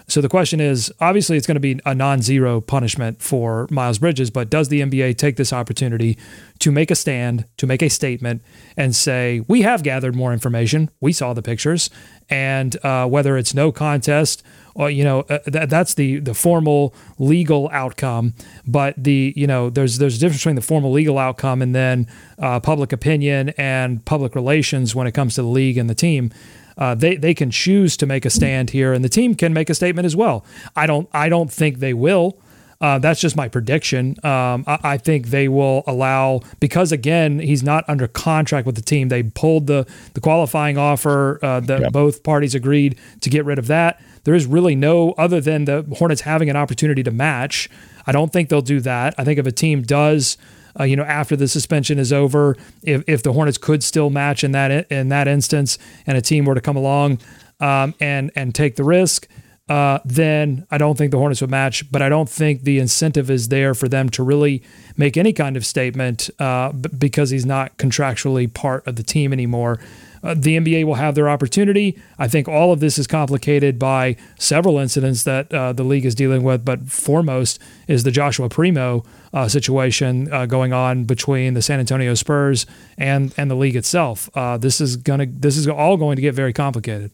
So 0.10 0.22
the 0.22 0.30
question 0.30 0.60
is 0.60 0.92
obviously 1.00 1.38
it's 1.38 1.46
going 1.46 1.56
to 1.56 1.62
be 1.62 1.80
a 1.86 1.94
non 1.94 2.24
zero 2.24 2.62
punishment 2.62 3.22
for 3.22 3.68
Miles 3.70 4.00
Bridges, 4.00 4.32
but 4.32 4.50
does 4.50 4.70
the 4.70 4.82
NBA 4.82 5.18
take 5.18 5.36
this 5.36 5.54
opportunity 5.54 6.18
to 6.60 6.72
make 6.72 6.90
a 6.90 6.96
stand, 6.96 7.46
to 7.58 7.68
make 7.68 7.84
a 7.84 7.90
statement, 7.90 8.42
and 8.76 8.96
say, 8.96 9.46
we 9.48 9.62
have 9.62 9.84
gathered 9.84 10.16
more 10.16 10.34
information, 10.34 10.90
we 11.00 11.14
saw 11.14 11.34
the 11.34 11.44
pictures, 11.44 11.92
and 12.28 12.84
uh, 12.84 13.08
whether 13.08 13.38
it's 13.38 13.54
no 13.54 13.72
contest 13.72 14.42
or, 14.74 14.90
you 14.90 15.04
know, 15.04 15.22
uh, 15.30 15.40
th- 15.40 15.70
that's 15.70 15.94
the, 15.94 16.20
the 16.20 16.34
formal 16.34 16.94
legal 17.20 17.70
outcome. 17.72 18.34
But 18.66 18.96
the, 18.98 19.34
you 19.36 19.46
know, 19.46 19.70
there's, 19.70 20.00
there's 20.00 20.18
a 20.18 20.20
difference 20.20 20.42
between 20.42 20.56
the 20.56 20.62
formal 20.62 20.92
legal 20.92 21.20
outcome 21.20 21.62
and 21.62 21.76
then 21.76 22.08
uh, 22.40 22.60
public 22.60 22.92
opinion 22.92 23.50
and 23.58 24.04
public 24.06 24.34
relations 24.34 24.96
when 24.96 25.06
it 25.06 25.12
comes 25.12 25.36
to 25.36 25.44
the 25.44 25.48
league 25.48 25.78
and 25.78 25.90
the 25.90 25.96
team. 25.96 26.32
Uh, 26.80 26.96
they 26.96 27.18
they 27.18 27.34
can 27.34 27.52
choose 27.52 27.96
to 27.98 28.06
make 28.06 28.26
a 28.26 28.30
stand 28.30 28.72
here, 28.72 28.94
and 28.94 29.04
the 29.04 29.10
team 29.10 29.36
can 29.36 29.54
make 29.54 29.70
a 29.70 29.76
statement 29.76 30.06
as 30.06 30.16
well. 30.16 30.46
I 30.76 30.88
don't 30.88 31.08
I 31.14 31.30
don't 31.30 31.52
think 31.52 31.80
they 31.80 31.94
will. 31.94 32.40
Uh, 32.82 32.98
that's 32.98 33.20
just 33.20 33.36
my 33.36 33.50
prediction. 33.50 34.16
Um, 34.24 34.64
I, 34.66 34.80
I, 34.84 34.98
think 34.98 35.28
they 35.28 35.50
will 35.50 35.84
allow 35.86 36.40
because 36.62 36.94
again 36.94 37.40
he's 37.40 37.62
not 37.62 37.84
under 37.90 38.08
contract 38.08 38.66
with 38.66 38.76
the 38.76 38.82
team. 38.82 39.10
They 39.10 39.22
pulled 39.22 39.68
the 39.68 39.86
the 40.14 40.22
qualifying 40.22 40.78
offer 40.78 41.40
uh, 41.44 41.60
that 41.60 41.82
yep. 41.82 41.92
both 41.92 42.24
parties 42.24 42.56
agreed 42.56 42.98
to 43.20 43.30
get 43.30 43.44
rid 43.44 43.60
of 43.60 43.68
that. 43.68 44.02
There 44.24 44.34
is 44.34 44.46
really 44.46 44.76
no 44.76 45.12
other 45.14 45.42
than 45.42 45.66
the 45.66 45.86
Hornets 45.98 46.22
having 46.22 46.50
an 46.50 46.56
opportunity 46.56 47.04
to 47.04 47.12
match. 47.12 47.70
I 48.08 48.14
don't 48.14 48.32
think 48.32 48.48
they'll 48.48 48.62
do 48.62 48.80
that. 48.80 49.14
I 49.18 49.26
think 49.26 49.40
if 49.40 49.46
a 49.46 49.52
team 49.52 49.82
does. 49.82 50.38
Uh, 50.80 50.84
you 50.84 50.96
know, 50.96 51.04
after 51.04 51.36
the 51.36 51.48
suspension 51.48 52.00
is 52.00 52.12
over, 52.12 52.58
if, 52.84 53.04
if 53.08 53.24
the 53.24 53.34
Hornets 53.34 53.58
could 53.58 53.84
still 53.84 54.10
match 54.10 54.44
in 54.44 54.52
that 54.52 54.92
in 54.92 55.10
that 55.10 55.28
instance, 55.28 55.78
and 56.06 56.18
a 56.18 56.22
team 56.22 56.46
were 56.46 56.56
to 56.56 56.62
come 56.62 56.76
along 56.76 57.20
um, 57.60 57.94
and 58.00 58.32
and 58.36 58.54
take 58.54 58.76
the 58.76 58.84
risk, 58.84 59.28
uh, 59.70 60.00
then 60.04 60.66
I 60.72 60.78
don't 60.78 60.98
think 60.98 61.12
the 61.12 61.18
Hornets 61.18 61.42
would 61.42 61.50
match. 61.50 61.90
But 61.92 62.02
I 62.02 62.10
don't 62.10 62.30
think 62.30 62.64
the 62.64 62.80
incentive 62.80 63.30
is 63.30 63.50
there 63.50 63.74
for 63.74 63.88
them 63.88 64.10
to 64.10 64.24
really 64.24 64.64
make 64.98 65.18
any 65.18 65.34
kind 65.34 65.56
of 65.56 65.66
statement 65.66 66.30
uh, 66.40 66.72
because 66.72 67.30
he's 67.30 67.46
not 67.46 67.78
contractually 67.78 68.52
part 68.54 68.86
of 68.88 68.96
the 68.96 69.04
team 69.04 69.32
anymore. 69.34 69.80
Uh, 70.24 70.34
the 70.38 70.58
NBA 70.58 70.86
will 70.86 70.96
have 70.96 71.16
their 71.16 71.30
opportunity. 71.30 72.00
I 72.18 72.28
think 72.28 72.48
all 72.48 72.72
of 72.72 72.80
this 72.80 72.98
is 72.98 73.08
complicated 73.08 73.80
by 73.80 74.16
several 74.38 74.78
incidents 74.78 75.24
that 75.24 75.54
uh, 75.54 75.74
the 75.74 75.84
league 75.84 76.06
is 76.06 76.16
dealing 76.16 76.44
with, 76.44 76.66
but 76.66 76.88
foremost 76.88 77.60
is 77.88 78.04
the 78.04 78.12
Joshua 78.12 78.50
Primo 78.50 79.04
uh, 79.34 79.48
situation 79.48 80.32
uh, 80.32 80.46
going 80.46 80.74
on 80.74 81.04
between 81.04 81.54
the 81.54 81.62
San 81.62 81.80
Antonio 81.80 82.14
Spurs 82.14 82.66
and 82.98 83.34
and 83.38 83.50
the 83.50 83.56
league 83.56 83.76
itself. 83.76 84.30
Uh, 84.36 84.58
this 84.58 84.82
is 84.82 84.96
gonna 84.98 85.26
this 85.26 85.58
is 85.58 85.68
all 85.68 85.98
going 85.98 86.16
to 86.16 86.22
get 86.22 86.34
very 86.34 86.54
complicated. 86.54 87.12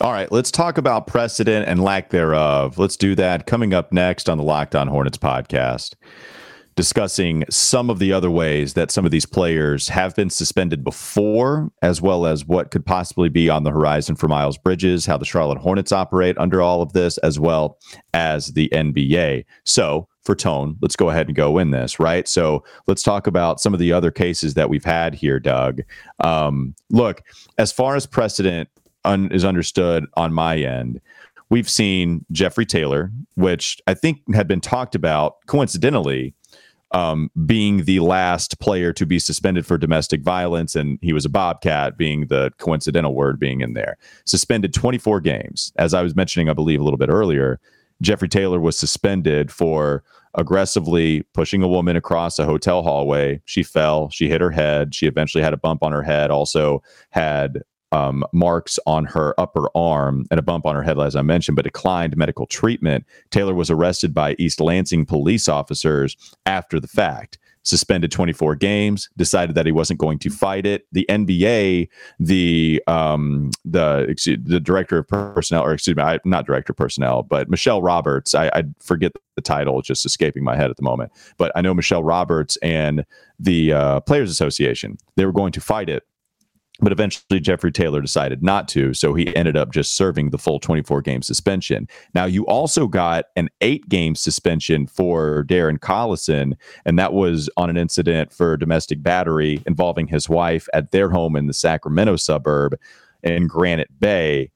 All 0.00 0.12
right, 0.12 0.32
let's 0.32 0.50
talk 0.50 0.78
about 0.78 1.06
precedent 1.06 1.68
and 1.68 1.82
lack 1.82 2.08
thereof. 2.08 2.78
Let's 2.78 2.96
do 2.96 3.14
that 3.16 3.46
coming 3.46 3.74
up 3.74 3.92
next 3.92 4.30
on 4.30 4.38
the 4.38 4.44
Locked 4.44 4.74
On 4.74 4.88
Hornets 4.88 5.18
podcast, 5.18 5.94
discussing 6.80 7.44
some 7.50 7.90
of 7.90 7.98
the 7.98 8.10
other 8.10 8.30
ways 8.30 8.72
that 8.72 8.90
some 8.90 9.04
of 9.04 9.10
these 9.10 9.26
players 9.26 9.90
have 9.90 10.16
been 10.16 10.30
suspended 10.30 10.82
before, 10.82 11.70
as 11.82 12.00
well 12.00 12.24
as 12.24 12.46
what 12.46 12.70
could 12.70 12.86
possibly 12.86 13.28
be 13.28 13.50
on 13.50 13.64
the 13.64 13.70
horizon 13.70 14.16
for 14.16 14.28
Miles 14.28 14.56
Bridges, 14.56 15.04
how 15.04 15.18
the 15.18 15.26
Charlotte 15.26 15.58
Hornets 15.58 15.92
operate 15.92 16.38
under 16.38 16.62
all 16.62 16.80
of 16.80 16.94
this, 16.94 17.18
as 17.18 17.38
well 17.38 17.76
as 18.14 18.54
the 18.54 18.70
NBA. 18.70 19.44
So, 19.62 20.08
for 20.22 20.34
tone, 20.34 20.78
let's 20.80 20.96
go 20.96 21.10
ahead 21.10 21.26
and 21.26 21.36
go 21.36 21.58
in 21.58 21.70
this, 21.70 22.00
right? 22.00 22.26
So 22.26 22.64
let's 22.86 23.02
talk 23.02 23.26
about 23.26 23.60
some 23.60 23.74
of 23.74 23.78
the 23.78 23.92
other 23.92 24.10
cases 24.10 24.54
that 24.54 24.70
we've 24.70 24.82
had 24.82 25.14
here, 25.14 25.38
Doug. 25.38 25.82
Um, 26.20 26.74
look, 26.88 27.22
as 27.58 27.72
far 27.72 27.94
as 27.94 28.06
precedent 28.06 28.70
un- 29.04 29.30
is 29.30 29.44
understood 29.44 30.06
on 30.16 30.32
my 30.32 30.56
end. 30.56 31.02
We've 31.50 31.68
seen 31.68 32.24
Jeffrey 32.32 32.64
Taylor, 32.64 33.10
which 33.34 33.82
I 33.86 33.92
think 33.92 34.20
had 34.34 34.48
been 34.48 34.60
talked 34.62 34.94
about 34.94 35.44
coincidentally 35.46 36.34
um, 36.92 37.30
being 37.46 37.84
the 37.84 38.00
last 38.00 38.58
player 38.60 38.92
to 38.92 39.06
be 39.06 39.18
suspended 39.18 39.66
for 39.66 39.78
domestic 39.78 40.22
violence, 40.22 40.74
and 40.74 40.98
he 41.02 41.12
was 41.12 41.24
a 41.24 41.28
Bobcat, 41.28 41.96
being 41.96 42.26
the 42.26 42.50
coincidental 42.58 43.14
word 43.14 43.38
being 43.38 43.60
in 43.60 43.74
there. 43.74 43.96
Suspended 44.24 44.74
24 44.74 45.20
games. 45.20 45.72
As 45.76 45.94
I 45.94 46.02
was 46.02 46.16
mentioning, 46.16 46.48
I 46.48 46.54
believe 46.54 46.80
a 46.80 46.84
little 46.84 46.98
bit 46.98 47.08
earlier, 47.08 47.60
Jeffrey 48.02 48.28
Taylor 48.28 48.60
was 48.60 48.78
suspended 48.78 49.52
for 49.52 50.02
aggressively 50.34 51.22
pushing 51.34 51.62
a 51.62 51.68
woman 51.68 51.96
across 51.96 52.38
a 52.38 52.44
hotel 52.44 52.82
hallway. 52.82 53.42
She 53.44 53.62
fell, 53.62 54.08
she 54.10 54.28
hit 54.28 54.40
her 54.40 54.50
head, 54.50 54.94
she 54.94 55.06
eventually 55.06 55.42
had 55.42 55.52
a 55.52 55.58
bump 55.58 55.82
on 55.82 55.92
her 55.92 56.02
head, 56.02 56.30
also 56.30 56.82
had 57.10 57.62
um, 57.92 58.24
marks 58.32 58.78
on 58.86 59.04
her 59.06 59.38
upper 59.38 59.68
arm 59.74 60.26
and 60.30 60.38
a 60.38 60.42
bump 60.42 60.66
on 60.66 60.74
her 60.74 60.82
head, 60.82 60.98
as 60.98 61.16
I 61.16 61.22
mentioned, 61.22 61.56
but 61.56 61.64
declined 61.64 62.16
medical 62.16 62.46
treatment. 62.46 63.04
Taylor 63.30 63.54
was 63.54 63.70
arrested 63.70 64.14
by 64.14 64.36
East 64.38 64.60
Lansing 64.60 65.06
police 65.06 65.48
officers 65.48 66.16
after 66.46 66.78
the 66.80 66.88
fact. 66.88 67.38
Suspended 67.62 68.10
24 68.10 68.56
games, 68.56 69.10
decided 69.18 69.54
that 69.54 69.66
he 69.66 69.72
wasn't 69.72 70.00
going 70.00 70.18
to 70.20 70.30
fight 70.30 70.64
it. 70.64 70.86
The 70.92 71.04
NBA, 71.10 71.90
the 72.18 72.82
um, 72.86 73.50
the 73.66 74.06
excuse, 74.08 74.38
the 74.42 74.58
director 74.60 74.96
of 74.96 75.08
personnel, 75.08 75.64
or 75.64 75.74
excuse 75.74 75.94
me, 75.94 76.02
I, 76.02 76.18
not 76.24 76.46
director 76.46 76.72
of 76.72 76.78
personnel, 76.78 77.22
but 77.22 77.50
Michele 77.50 77.82
Roberts. 77.82 78.34
I, 78.34 78.46
I 78.48 78.64
forget 78.80 79.12
the 79.36 79.42
title, 79.42 79.82
just 79.82 80.06
escaping 80.06 80.42
my 80.42 80.56
head 80.56 80.70
at 80.70 80.78
the 80.78 80.82
moment. 80.82 81.12
But 81.36 81.52
I 81.54 81.60
know 81.60 81.74
Michele 81.74 82.02
Roberts 82.02 82.56
and 82.62 83.04
the 83.38 83.74
uh, 83.74 84.00
Players 84.00 84.30
Association. 84.30 84.96
They 85.16 85.26
were 85.26 85.32
going 85.32 85.52
to 85.52 85.60
fight 85.60 85.90
it 85.90 86.04
but 86.82 86.92
eventually, 86.92 87.40
Jeffrey 87.40 87.72
Taylor 87.72 88.00
decided 88.00 88.42
not 88.42 88.68
to. 88.68 88.94
So 88.94 89.14
he 89.14 89.34
ended 89.36 89.56
up 89.56 89.72
just 89.72 89.96
serving 89.96 90.30
the 90.30 90.38
full 90.38 90.58
24 90.58 91.02
game 91.02 91.22
suspension. 91.22 91.88
Now, 92.14 92.24
you 92.24 92.46
also 92.46 92.86
got 92.86 93.26
an 93.36 93.48
eight 93.60 93.88
game 93.88 94.14
suspension 94.14 94.86
for 94.86 95.44
Darren 95.44 95.78
Collison, 95.78 96.54
and 96.84 96.98
that 96.98 97.12
was 97.12 97.50
on 97.56 97.70
an 97.70 97.76
incident 97.76 98.32
for 98.32 98.56
domestic 98.56 99.02
battery 99.02 99.62
involving 99.66 100.06
his 100.06 100.28
wife 100.28 100.68
at 100.72 100.90
their 100.90 101.10
home 101.10 101.36
in 101.36 101.46
the 101.46 101.54
Sacramento 101.54 102.16
suburb 102.16 102.76
in 103.22 103.46
Granite 103.46 104.00
Bay. 104.00 104.50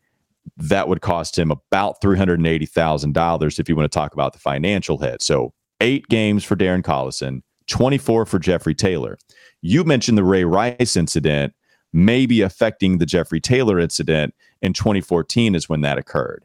That 0.57 0.89
would 0.89 1.01
cost 1.01 1.39
him 1.39 1.51
about 1.51 2.01
$380,000 2.03 3.59
if 3.59 3.69
you 3.69 3.77
want 3.77 3.91
to 3.91 3.99
talk 3.99 4.13
about 4.13 4.33
the 4.33 4.39
financial 4.39 4.99
hit. 4.99 5.23
So, 5.23 5.53
eight 5.81 6.09
games 6.09 6.45
for 6.45 6.57
Darren 6.57 6.83
Collison, 6.83 7.43
24 7.67 8.27
for 8.27 8.39
Jeffrey 8.39 8.75
Taylor. 8.75 9.19
You 9.63 9.85
mentioned 9.85 10.19
the 10.19 10.25
Ray 10.25 10.45
Rice 10.45 10.97
incident 10.97 11.55
maybe 11.95 12.43
affecting 12.43 12.99
the 12.99 13.07
Jeffrey 13.07 13.41
Taylor 13.41 13.79
incident 13.79 14.35
in 14.61 14.73
2014 14.73 15.55
is 15.55 15.69
when 15.69 15.81
that 15.83 15.97
occurred. 15.97 16.45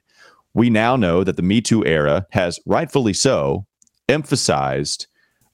We 0.53 0.69
now 0.69 0.95
know 0.95 1.23
that 1.23 1.35
the 1.35 1.41
Me 1.41 1.59
Too 1.59 1.85
era 1.85 2.27
has 2.31 2.59
rightfully 2.65 3.13
so 3.13 3.65
emphasized 4.07 5.07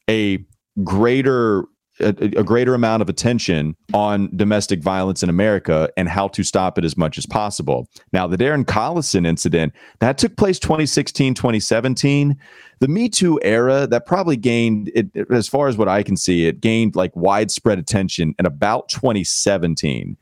a 0.10 0.46
greater 0.84 1.66
a, 2.02 2.10
a, 2.10 2.44
greater 2.44 2.74
amount 2.74 3.02
of 3.02 3.08
attention 3.08 3.74
on 3.94 4.30
domestic 4.36 4.82
violence 4.82 5.24
in 5.24 5.30
America 5.30 5.90
and 5.96 6.10
how 6.10 6.28
to 6.28 6.44
stop 6.44 6.78
it 6.78 6.84
as 6.84 6.98
much 6.98 7.18
as 7.18 7.25
possible. 7.25 7.88
Now, 8.12 8.28
the 8.28 8.38
Darren 8.38 8.66
Collison 8.66 9.25
incident 9.25 9.74
that 10.00 10.18
took 10.18 10.36
place 10.36 10.60
2016, 10.60 11.36
2017. 11.36 12.38
The 12.79 12.88
Me 12.88 13.10
Too 13.10 13.39
era 13.41 13.88
that 13.88 14.05
probably 14.05 14.38
gained, 14.38 14.91
it, 14.94 15.10
as 15.32 15.48
far 15.48 15.67
as 15.67 15.77
what 15.77 15.88
I 15.88 16.03
can 16.03 16.17
see, 16.17 16.46
it 16.46 16.62
gained 16.62 16.96
like 16.96 17.15
widespread 17.15 17.79
attention 17.79 18.36
in 18.38 18.46
about 18.46 18.89
2017 18.89 20.17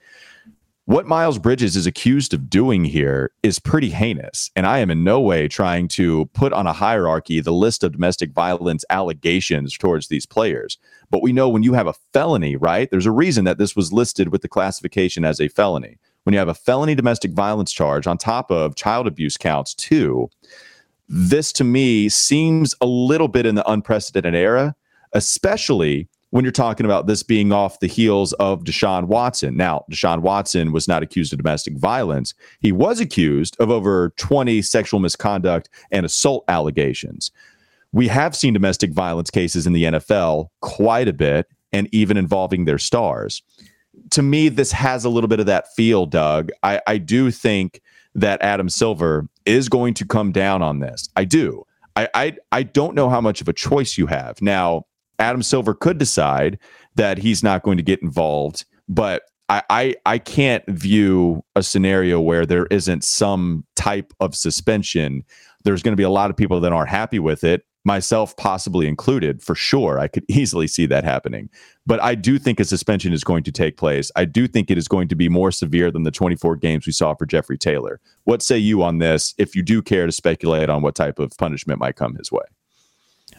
what 0.85 1.07
Miles 1.07 1.39
Bridges 1.39 1.77
is 1.77 1.85
accused 1.85 2.33
of 2.33 2.49
doing 2.49 2.83
here 2.83 3.31
is 3.41 3.57
pretty 3.57 3.89
heinous. 3.89 4.51
And 4.53 4.67
I 4.67 4.79
am 4.79 4.91
in 4.91 5.05
no 5.05 5.21
way 5.21 5.47
trying 5.47 5.87
to 5.89 6.25
put 6.33 6.51
on 6.51 6.67
a 6.67 6.73
hierarchy 6.73 7.39
the 7.39 7.53
list 7.53 7.83
of 7.83 7.93
domestic 7.93 8.33
violence 8.33 8.83
allegations 8.89 9.77
towards 9.77 10.09
these 10.09 10.25
players. 10.25 10.77
But 11.09 11.21
we 11.21 11.31
know 11.31 11.47
when 11.47 11.63
you 11.63 11.71
have 11.71 11.87
a 11.87 11.93
felony, 12.11 12.57
right? 12.57 12.91
There's 12.91 13.05
a 13.05 13.11
reason 13.11 13.45
that 13.45 13.57
this 13.57 13.77
was 13.77 13.93
listed 13.93 14.29
with 14.29 14.41
the 14.41 14.49
classification 14.49 15.23
as 15.23 15.39
a 15.39 15.47
felony. 15.47 15.99
When 16.23 16.33
you 16.33 16.39
have 16.39 16.49
a 16.49 16.53
felony 16.53 16.95
domestic 16.95 17.31
violence 17.31 17.71
charge 17.71 18.05
on 18.05 18.17
top 18.17 18.51
of 18.51 18.75
child 18.75 19.07
abuse 19.07 19.37
counts, 19.37 19.73
too, 19.73 20.29
this 21.07 21.51
to 21.53 21.63
me 21.63 22.09
seems 22.09 22.75
a 22.81 22.85
little 22.85 23.27
bit 23.27 23.45
in 23.45 23.55
the 23.55 23.69
unprecedented 23.69 24.35
era, 24.35 24.75
especially 25.13 26.07
when 26.33 26.43
you're 26.43 26.51
talking 26.51 26.85
about 26.85 27.05
this 27.05 27.21
being 27.21 27.51
off 27.51 27.79
the 27.79 27.87
heels 27.87 28.33
of 28.33 28.63
Deshaun 28.63 29.05
Watson. 29.05 29.55
Now, 29.55 29.85
Deshaun 29.91 30.21
Watson 30.21 30.71
was 30.71 30.87
not 30.87 31.03
accused 31.03 31.31
of 31.31 31.37
domestic 31.37 31.77
violence. 31.77 32.33
He 32.59 32.71
was 32.71 32.99
accused 32.99 33.55
of 33.59 33.69
over 33.69 34.13
20 34.17 34.63
sexual 34.63 34.99
misconduct 34.99 35.69
and 35.91 36.07
assault 36.07 36.43
allegations. 36.47 37.31
We 37.91 38.07
have 38.07 38.35
seen 38.35 38.53
domestic 38.53 38.91
violence 38.91 39.29
cases 39.29 39.67
in 39.67 39.73
the 39.73 39.83
NFL 39.83 40.47
quite 40.61 41.07
a 41.07 41.13
bit 41.13 41.45
and 41.71 41.87
even 41.91 42.17
involving 42.17 42.65
their 42.65 42.79
stars. 42.79 43.43
To 44.09 44.23
me, 44.23 44.49
this 44.49 44.71
has 44.71 45.05
a 45.05 45.09
little 45.09 45.27
bit 45.27 45.39
of 45.39 45.45
that 45.45 45.71
feel, 45.75 46.07
Doug. 46.07 46.49
I, 46.63 46.81
I 46.87 46.97
do 46.97 47.29
think 47.29 47.79
that 48.15 48.41
Adam 48.41 48.69
Silver 48.69 49.27
is 49.45 49.69
going 49.69 49.93
to 49.95 50.05
come 50.05 50.31
down 50.31 50.61
on 50.61 50.79
this. 50.79 51.09
I 51.15 51.25
do. 51.25 51.63
I, 51.95 52.09
I 52.13 52.37
I 52.51 52.63
don't 52.63 52.95
know 52.95 53.09
how 53.09 53.21
much 53.21 53.41
of 53.41 53.47
a 53.47 53.53
choice 53.53 53.97
you 53.97 54.07
have. 54.07 54.41
Now, 54.41 54.85
Adam 55.19 55.43
Silver 55.43 55.73
could 55.73 55.97
decide 55.97 56.59
that 56.95 57.17
he's 57.17 57.43
not 57.43 57.63
going 57.63 57.77
to 57.77 57.83
get 57.83 58.01
involved, 58.01 58.65
but 58.87 59.23
I, 59.49 59.63
I, 59.69 59.95
I 60.05 60.17
can't 60.17 60.63
view 60.67 61.43
a 61.55 61.63
scenario 61.63 62.19
where 62.19 62.45
there 62.45 62.65
isn't 62.67 63.03
some 63.03 63.65
type 63.75 64.13
of 64.19 64.35
suspension. 64.35 65.23
There's 65.63 65.83
going 65.83 65.91
to 65.91 65.97
be 65.97 66.03
a 66.03 66.09
lot 66.09 66.29
of 66.29 66.37
people 66.37 66.59
that 66.61 66.71
aren't 66.71 66.89
happy 66.89 67.19
with 67.19 67.43
it, 67.43 67.65
myself 67.85 68.35
possibly 68.37 68.87
included, 68.87 69.41
for 69.41 69.55
sure. 69.55 69.99
I 69.99 70.07
could 70.07 70.25
easily 70.29 70.67
see 70.67 70.85
that 70.87 71.03
happening. 71.03 71.49
But 71.85 72.01
I 72.01 72.15
do 72.15 72.39
think 72.39 72.59
a 72.59 72.65
suspension 72.65 73.11
is 73.11 73.23
going 73.23 73.43
to 73.43 73.51
take 73.51 73.77
place. 73.77 74.11
I 74.15 74.25
do 74.25 74.47
think 74.47 74.71
it 74.71 74.77
is 74.77 74.87
going 74.87 75.09
to 75.09 75.15
be 75.15 75.27
more 75.27 75.51
severe 75.51 75.91
than 75.91 76.03
the 76.03 76.11
24 76.11 76.55
games 76.57 76.85
we 76.85 76.93
saw 76.93 77.13
for 77.13 77.25
Jeffrey 77.25 77.57
Taylor. 77.57 77.99
What 78.23 78.41
say 78.41 78.57
you 78.57 78.83
on 78.83 78.99
this 78.99 79.33
if 79.37 79.55
you 79.55 79.63
do 79.63 79.81
care 79.81 80.05
to 80.05 80.11
speculate 80.11 80.69
on 80.69 80.81
what 80.81 80.95
type 80.95 81.19
of 81.19 81.35
punishment 81.37 81.79
might 81.79 81.97
come 81.97 82.15
his 82.15 82.31
way? 82.31 82.45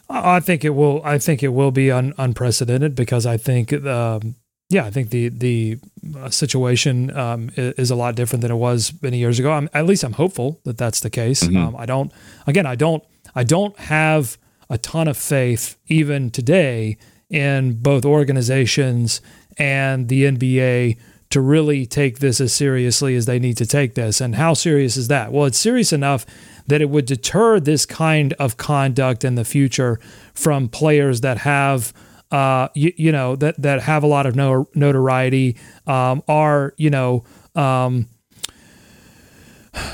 I 0.08 0.40
think 0.40 0.64
it 0.64 0.70
will. 0.70 1.02
I 1.04 1.18
think 1.18 1.42
it 1.42 1.48
will 1.48 1.70
be 1.70 1.90
un, 1.90 2.12
unprecedented 2.18 2.94
because 2.94 3.24
I 3.24 3.36
think, 3.38 3.72
um, 3.72 4.34
yeah, 4.68 4.84
I 4.84 4.90
think 4.90 5.10
the 5.10 5.30
the 5.30 5.78
uh, 6.18 6.28
situation 6.28 7.16
um, 7.16 7.50
is, 7.56 7.90
a 7.90 7.94
lot 7.94 8.14
different 8.14 8.42
than 8.42 8.50
it 8.50 8.56
was 8.56 8.92
many 9.00 9.18
years 9.18 9.38
ago. 9.38 9.52
I'm, 9.52 9.70
at 9.72 9.86
least 9.86 10.04
I'm 10.04 10.12
hopeful 10.12 10.60
that 10.64 10.76
that's 10.76 11.00
the 11.00 11.10
case. 11.10 11.44
Mm-hmm. 11.44 11.56
Um, 11.56 11.76
I 11.76 11.86
don't. 11.86 12.12
Again, 12.46 12.66
I 12.66 12.74
don't. 12.74 13.02
I 13.34 13.44
don't 13.44 13.76
have 13.78 14.38
a 14.70 14.78
ton 14.78 15.08
of 15.08 15.16
faith 15.16 15.76
even 15.86 16.30
today 16.30 16.96
in 17.28 17.74
both 17.74 18.04
organizations 18.04 19.20
and 19.58 20.08
the 20.08 20.24
NBA 20.24 20.98
to 21.30 21.40
really 21.40 21.84
take 21.84 22.20
this 22.20 22.40
as 22.40 22.52
seriously 22.52 23.16
as 23.16 23.26
they 23.26 23.38
need 23.38 23.56
to 23.56 23.66
take 23.66 23.94
this. 23.94 24.20
And 24.20 24.36
how 24.36 24.54
serious 24.54 24.96
is 24.96 25.08
that? 25.08 25.32
Well, 25.32 25.46
it's 25.46 25.58
serious 25.58 25.92
enough 25.92 26.24
that 26.66 26.80
it 26.80 26.88
would 26.88 27.06
deter 27.06 27.58
this 27.58 27.84
kind 27.86 28.32
of 28.34 28.56
conduct 28.56 29.24
in 29.24 29.34
the 29.34 29.44
future 29.44 29.98
from 30.32 30.68
players 30.68 31.22
that 31.22 31.38
have. 31.38 31.92
Uh, 32.30 32.68
you, 32.74 32.92
you 32.96 33.12
know 33.12 33.36
that 33.36 33.60
that 33.62 33.82
have 33.82 34.02
a 34.02 34.06
lot 34.06 34.26
of 34.26 34.34
no, 34.34 34.68
notoriety 34.74 35.56
um, 35.86 36.20
are 36.26 36.74
you 36.76 36.90
know 36.90 37.22
um, 37.54 38.08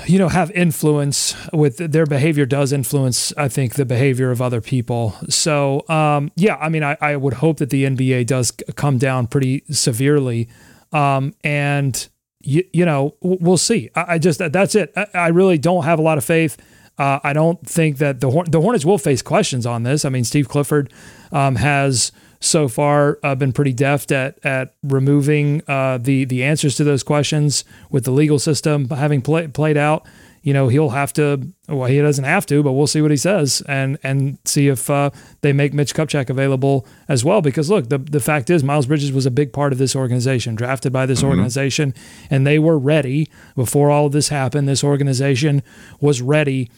you 0.06 0.18
know 0.18 0.28
have 0.28 0.50
influence 0.52 1.34
with 1.52 1.76
their 1.78 2.06
behavior 2.06 2.46
does 2.46 2.72
influence 2.72 3.32
i 3.37 3.49
think 3.49 3.75
the 3.75 3.84
behavior 3.84 4.30
of 4.30 4.42
other 4.42 4.60
people. 4.60 5.14
So 5.28 5.88
um, 5.88 6.30
yeah 6.37 6.56
i 6.56 6.68
mean 6.68 6.82
I, 6.82 6.96
I, 7.00 7.16
would 7.16 7.34
hope 7.34 7.58
that 7.58 7.70
the 7.70 7.84
nba 7.84 8.26
does 8.26 8.50
come 8.76 8.99
down 8.99 9.26
pretty 9.26 9.64
severely. 9.70 10.49
Um, 10.92 11.34
and 11.44 12.08
you, 12.42 12.64
you 12.72 12.84
know 12.84 13.14
we'll 13.20 13.56
see. 13.56 13.90
I, 13.94 14.14
I, 14.14 14.18
just 14.18 14.40
that's 14.52 14.75
it. 14.75 14.92
I, 14.96 15.06
I, 15.14 15.28
really 15.28 15.58
don't 15.58 15.84
have 15.84 15.99
a 15.99 16.02
lot 16.02 16.18
of 16.18 16.25
faith. 16.25 16.56
Uh, 16.99 17.18
i 17.25 17.32
don't 17.32 17.66
think 17.66 17.99
that 17.99 18.20
the, 18.20 18.28
the 18.50 18.60
hornets 18.60 18.84
will 18.84 18.99
face 18.99 19.22
questions 19.22 19.66
on 19.66 19.82
this. 19.82 20.04
I 20.04 20.08
mean 20.08 20.25
steve 20.25 20.49
clifford 20.49 20.92
um, 21.32 21.56
has 21.56 22.12
so 22.40 22.68
far 22.68 23.18
uh, 23.23 23.35
been 23.35 23.52
pretty 23.52 23.73
deft 23.73 24.11
at 24.11 24.38
at 24.44 24.75
removing 24.82 25.62
uh, 25.68 25.99
the 25.99 26.25
the 26.25 26.42
answers 26.42 26.75
to 26.76 26.85
those 26.85 27.02
questions 27.02 27.64
with 27.90 28.04
the 28.04 28.11
legal 28.11 28.38
system 28.38 28.88
having 28.88 29.20
play, 29.20 29.47
played 29.47 29.76
out. 29.76 30.06
You 30.42 30.54
know, 30.54 30.68
he'll 30.68 30.90
have 30.90 31.12
to. 31.14 31.52
Well, 31.68 31.87
he 31.87 32.00
doesn't 32.00 32.25
have 32.25 32.47
to, 32.47 32.62
but 32.62 32.73
we'll 32.73 32.87
see 32.87 33.02
what 33.02 33.11
he 33.11 33.16
says 33.18 33.62
and 33.68 33.99
and 34.02 34.38
see 34.47 34.68
if 34.68 34.88
uh, 34.88 35.11
they 35.42 35.52
make 35.52 35.75
Mitch 35.75 35.92
Kupchak 35.94 36.30
available 36.30 36.87
as 37.09 37.23
well. 37.23 37.42
Because 37.42 37.68
look, 37.68 37.90
the 37.90 37.99
the 37.99 38.20
fact 38.20 38.49
is, 38.49 38.64
Miles 38.64 38.87
Bridges 38.87 39.12
was 39.12 39.26
a 39.26 39.30
big 39.30 39.52
part 39.52 39.70
of 39.70 39.78
this 39.78 39.94
organization, 39.94 40.54
drafted 40.54 40.94
by 40.94 41.04
this 41.04 41.18
mm-hmm. 41.18 41.28
organization, 41.28 41.92
and 42.30 42.47
they 42.47 42.59
were 42.59 42.78
ready 42.78 43.28
before 43.54 43.90
all 43.90 44.06
of 44.06 44.12
this 44.12 44.30
happened. 44.30 44.66
This 44.66 44.82
organization 44.82 45.62
was 46.00 46.23
ready 46.23 46.70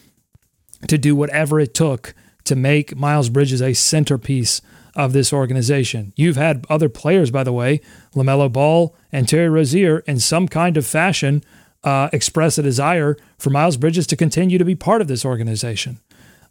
to 0.89 0.97
do 0.97 1.15
whatever 1.15 1.61
it 1.61 1.73
took 1.73 2.13
to 2.43 2.57
make 2.57 2.97
Miles 2.97 3.29
Bridges 3.29 3.61
a 3.61 3.73
centerpiece 3.73 4.61
of 4.95 5.13
this 5.13 5.33
organization. 5.33 6.13
You've 6.15 6.35
had 6.35 6.65
other 6.69 6.89
players, 6.89 7.31
by 7.31 7.43
the 7.43 7.53
way, 7.53 7.81
LaMelo 8.15 8.51
Ball 8.51 8.95
and 9.11 9.27
Terry 9.27 9.49
Rozier, 9.49 9.99
in 9.99 10.19
some 10.19 10.47
kind 10.47 10.77
of 10.77 10.85
fashion, 10.85 11.43
uh, 11.83 12.09
express 12.13 12.57
a 12.57 12.63
desire 12.63 13.17
for 13.37 13.49
Miles 13.49 13.77
Bridges 13.77 14.07
to 14.07 14.15
continue 14.15 14.57
to 14.57 14.65
be 14.65 14.75
part 14.75 15.01
of 15.01 15.07
this 15.07 15.25
organization. 15.25 15.99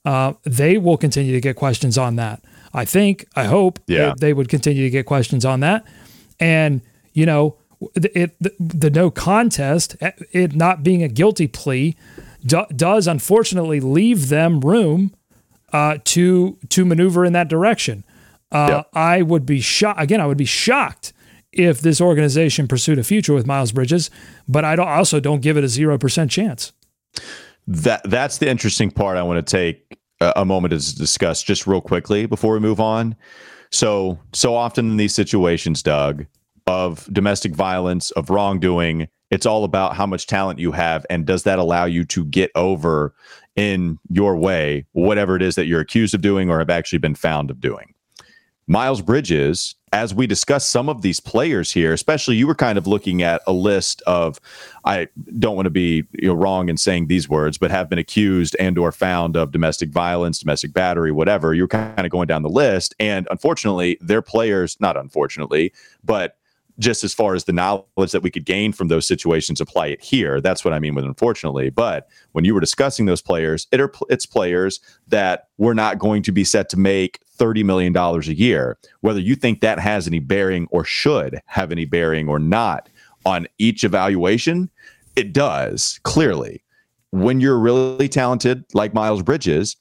Uh, 0.04 0.34
they 0.42 0.78
will 0.78 0.96
continue 0.96 1.32
to 1.32 1.40
get 1.40 1.56
questions 1.56 1.96
on 1.96 2.16
that. 2.16 2.42
I 2.74 2.84
think, 2.84 3.26
I 3.36 3.44
hope 3.44 3.78
yeah. 3.86 4.14
they 4.18 4.32
would 4.32 4.48
continue 4.48 4.82
to 4.82 4.90
get 4.90 5.06
questions 5.06 5.44
on 5.44 5.60
that. 5.60 5.84
And, 6.40 6.80
you 7.12 7.26
know, 7.26 7.56
it, 7.94 8.34
the, 8.40 8.52
the 8.58 8.90
no 8.90 9.10
contest, 9.10 9.96
it 10.32 10.54
not 10.54 10.82
being 10.82 11.02
a 11.02 11.08
guilty 11.08 11.46
plea, 11.46 11.96
do, 12.44 12.64
does 12.74 13.06
unfortunately 13.06 13.80
leave 13.80 14.28
them 14.28 14.60
room 14.60 15.14
uh, 15.72 15.98
to 16.04 16.58
to 16.68 16.84
maneuver 16.84 17.24
in 17.24 17.32
that 17.32 17.48
direction. 17.48 18.04
Uh, 18.52 18.68
yep. 18.70 18.88
I 18.92 19.22
would 19.22 19.46
be 19.46 19.60
shocked. 19.60 20.00
Again, 20.00 20.20
I 20.20 20.26
would 20.26 20.38
be 20.38 20.44
shocked 20.44 21.12
if 21.52 21.80
this 21.80 22.00
organization 22.00 22.68
pursued 22.68 22.98
a 22.98 23.04
future 23.04 23.34
with 23.34 23.46
Miles 23.46 23.72
Bridges, 23.72 24.10
but 24.46 24.64
I, 24.64 24.76
don't, 24.76 24.88
also 24.88 25.20
don't 25.20 25.40
give 25.40 25.56
it 25.56 25.64
a 25.64 25.68
zero 25.68 25.98
percent 25.98 26.30
chance. 26.30 26.72
That 27.66 28.02
that's 28.04 28.38
the 28.38 28.48
interesting 28.48 28.90
part. 28.90 29.16
I 29.16 29.22
want 29.22 29.46
to 29.46 29.50
take 29.50 29.98
a, 30.20 30.32
a 30.36 30.44
moment 30.44 30.72
to 30.72 30.96
discuss 30.96 31.42
just 31.42 31.66
real 31.66 31.80
quickly 31.80 32.26
before 32.26 32.54
we 32.54 32.60
move 32.60 32.80
on. 32.80 33.14
So 33.70 34.18
so 34.32 34.54
often 34.54 34.90
in 34.90 34.96
these 34.96 35.14
situations, 35.14 35.82
Doug, 35.82 36.26
of 36.66 37.08
domestic 37.12 37.54
violence, 37.54 38.10
of 38.12 38.30
wrongdoing, 38.30 39.08
it's 39.30 39.46
all 39.46 39.64
about 39.64 39.96
how 39.96 40.06
much 40.06 40.26
talent 40.26 40.58
you 40.58 40.72
have 40.72 41.06
and 41.08 41.24
does 41.24 41.44
that 41.44 41.58
allow 41.58 41.84
you 41.84 42.04
to 42.04 42.24
get 42.24 42.50
over 42.54 43.14
in 43.56 43.98
your 44.10 44.36
way 44.36 44.86
whatever 44.92 45.36
it 45.36 45.42
is 45.42 45.54
that 45.54 45.66
you're 45.66 45.80
accused 45.80 46.14
of 46.14 46.20
doing 46.20 46.50
or 46.50 46.58
have 46.58 46.70
actually 46.70 46.98
been 46.98 47.14
found 47.14 47.50
of 47.50 47.60
doing. 47.60 47.91
Miles 48.72 49.02
Bridges, 49.02 49.74
as 49.92 50.14
we 50.14 50.26
discuss 50.26 50.66
some 50.66 50.88
of 50.88 51.02
these 51.02 51.20
players 51.20 51.70
here, 51.70 51.92
especially 51.92 52.36
you 52.36 52.46
were 52.46 52.54
kind 52.54 52.78
of 52.78 52.86
looking 52.86 53.22
at 53.22 53.42
a 53.46 53.52
list 53.52 54.00
of, 54.06 54.40
I 54.86 55.08
don't 55.38 55.54
want 55.54 55.66
to 55.66 55.70
be 55.70 56.04
you 56.14 56.28
know, 56.28 56.34
wrong 56.34 56.70
in 56.70 56.78
saying 56.78 57.08
these 57.08 57.28
words, 57.28 57.58
but 57.58 57.70
have 57.70 57.90
been 57.90 57.98
accused 57.98 58.56
and 58.58 58.78
or 58.78 58.90
found 58.90 59.36
of 59.36 59.52
domestic 59.52 59.90
violence, 59.90 60.38
domestic 60.38 60.72
battery, 60.72 61.12
whatever. 61.12 61.52
You're 61.52 61.68
kind 61.68 62.00
of 62.00 62.10
going 62.10 62.28
down 62.28 62.40
the 62.40 62.48
list, 62.48 62.94
and 62.98 63.28
unfortunately, 63.30 63.98
their 64.00 64.22
players, 64.22 64.78
not 64.80 64.96
unfortunately, 64.96 65.74
but 66.02 66.38
just 66.78 67.04
as 67.04 67.12
far 67.12 67.34
as 67.34 67.44
the 67.44 67.52
knowledge 67.52 68.12
that 68.12 68.22
we 68.22 68.30
could 68.30 68.46
gain 68.46 68.72
from 68.72 68.88
those 68.88 69.06
situations 69.06 69.60
apply 69.60 69.88
it 69.88 70.02
here. 70.02 70.40
That's 70.40 70.64
what 70.64 70.72
i 70.72 70.78
mean 70.78 70.94
with 70.94 71.04
unfortunately. 71.04 71.68
But 71.68 72.08
when 72.32 72.46
you 72.46 72.54
were 72.54 72.60
discussing 72.60 73.04
those 73.04 73.20
players 73.20 73.66
it 73.70 73.80
are, 73.80 73.92
it's 74.08 74.24
players 74.24 74.80
that 75.08 75.48
were 75.58 75.74
not 75.74 75.98
going 75.98 76.22
to 76.22 76.32
be 76.32 76.44
set 76.44 76.70
to 76.70 76.78
make 76.78 77.20
$30 77.42 77.64
million 77.64 77.96
a 77.96 78.20
year 78.32 78.78
whether 79.00 79.20
you 79.20 79.34
think 79.34 79.60
that 79.60 79.78
has 79.78 80.06
any 80.06 80.18
bearing 80.18 80.66
or 80.70 80.84
should 80.84 81.40
have 81.46 81.72
any 81.72 81.84
bearing 81.84 82.28
or 82.28 82.38
not 82.38 82.88
on 83.24 83.46
each 83.58 83.84
evaluation 83.84 84.70
it 85.14 85.34
does 85.34 86.00
clearly. 86.04 86.62
When 87.10 87.40
you're 87.40 87.58
really 87.58 88.08
talented 88.08 88.64
like 88.74 88.94
miles 88.94 89.22
bridges 89.22 89.76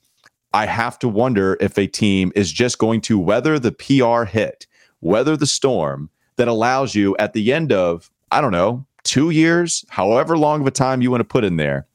i 0.54 0.66
have 0.66 1.00
to 1.00 1.08
wonder 1.08 1.58
if 1.62 1.78
a 1.78 1.88
team 1.88 2.32
is 2.36 2.52
just 2.52 2.78
going 2.78 3.02
to 3.02 3.18
weather 3.18 3.58
the 3.58 3.72
pr 3.72 4.24
hit 4.24 4.68
weather 5.02 5.36
the 5.36 5.46
storm 5.46 6.10
that 6.38 6.48
allows 6.48 6.96
you 6.96 7.16
at 7.18 7.34
the 7.34 7.54
end 7.54 7.72
of, 7.72 8.10
I 8.32 8.42
don't 8.42 8.52
know, 8.52 8.86
two 9.04 9.30
years, 9.30 9.86
however 9.90 10.38
long 10.38 10.62
of 10.62 10.68
a 10.68 10.72
time 10.72 11.02
you 11.02 11.12
want 11.12 11.22
to 11.22 11.26
put 11.26 11.44
in 11.44 11.58
there, 11.58 11.88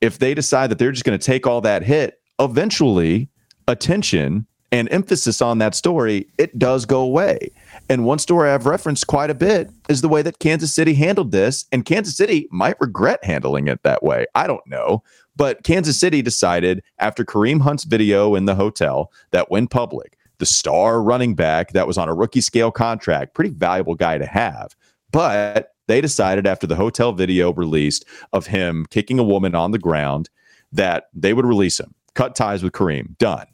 if 0.00 0.18
they 0.18 0.34
decide 0.34 0.70
that 0.70 0.78
they're 0.78 0.92
just 0.92 1.04
going 1.04 1.18
to 1.18 1.24
take 1.24 1.46
all 1.46 1.60
that 1.62 1.82
hit, 1.82 2.20
eventually 2.38 3.28
attention 3.66 4.46
and 4.72 4.88
emphasis 4.90 5.40
on 5.40 5.58
that 5.58 5.74
story, 5.74 6.26
it 6.38 6.58
does 6.58 6.84
go 6.84 7.00
away. 7.00 7.50
And 7.88 8.04
one 8.04 8.18
story 8.18 8.50
I've 8.50 8.66
referenced 8.66 9.06
quite 9.06 9.30
a 9.30 9.34
bit 9.34 9.70
is 9.88 10.00
the 10.00 10.08
way 10.08 10.22
that 10.22 10.38
Kansas 10.38 10.74
City 10.74 10.94
handled 10.94 11.32
this. 11.32 11.66
And 11.70 11.84
Kansas 11.84 12.16
City 12.16 12.48
might 12.50 12.80
regret 12.80 13.24
handling 13.24 13.68
it 13.68 13.82
that 13.82 14.02
way. 14.02 14.26
I 14.34 14.46
don't 14.46 14.66
know. 14.66 15.02
But 15.36 15.64
Kansas 15.64 15.98
City 15.98 16.22
decided 16.22 16.82
after 16.98 17.24
Kareem 17.24 17.60
Hunt's 17.60 17.84
video 17.84 18.34
in 18.34 18.46
the 18.46 18.54
hotel 18.54 19.12
that 19.30 19.50
went 19.50 19.70
public 19.70 20.16
the 20.38 20.46
star 20.46 21.02
running 21.02 21.34
back 21.34 21.72
that 21.72 21.86
was 21.86 21.98
on 21.98 22.08
a 22.08 22.14
rookie 22.14 22.40
scale 22.40 22.70
contract, 22.70 23.34
pretty 23.34 23.50
valuable 23.50 23.94
guy 23.94 24.18
to 24.18 24.26
have. 24.26 24.74
But 25.12 25.74
they 25.86 26.00
decided 26.00 26.46
after 26.46 26.66
the 26.66 26.76
hotel 26.76 27.12
video 27.12 27.52
released 27.52 28.04
of 28.32 28.46
him 28.46 28.86
kicking 28.90 29.18
a 29.18 29.24
woman 29.24 29.54
on 29.54 29.70
the 29.70 29.78
ground 29.78 30.30
that 30.72 31.08
they 31.14 31.32
would 31.32 31.46
release 31.46 31.78
him, 31.78 31.94
cut 32.14 32.34
ties 32.34 32.62
with 32.62 32.72
Kareem, 32.72 33.16
done. 33.18 33.46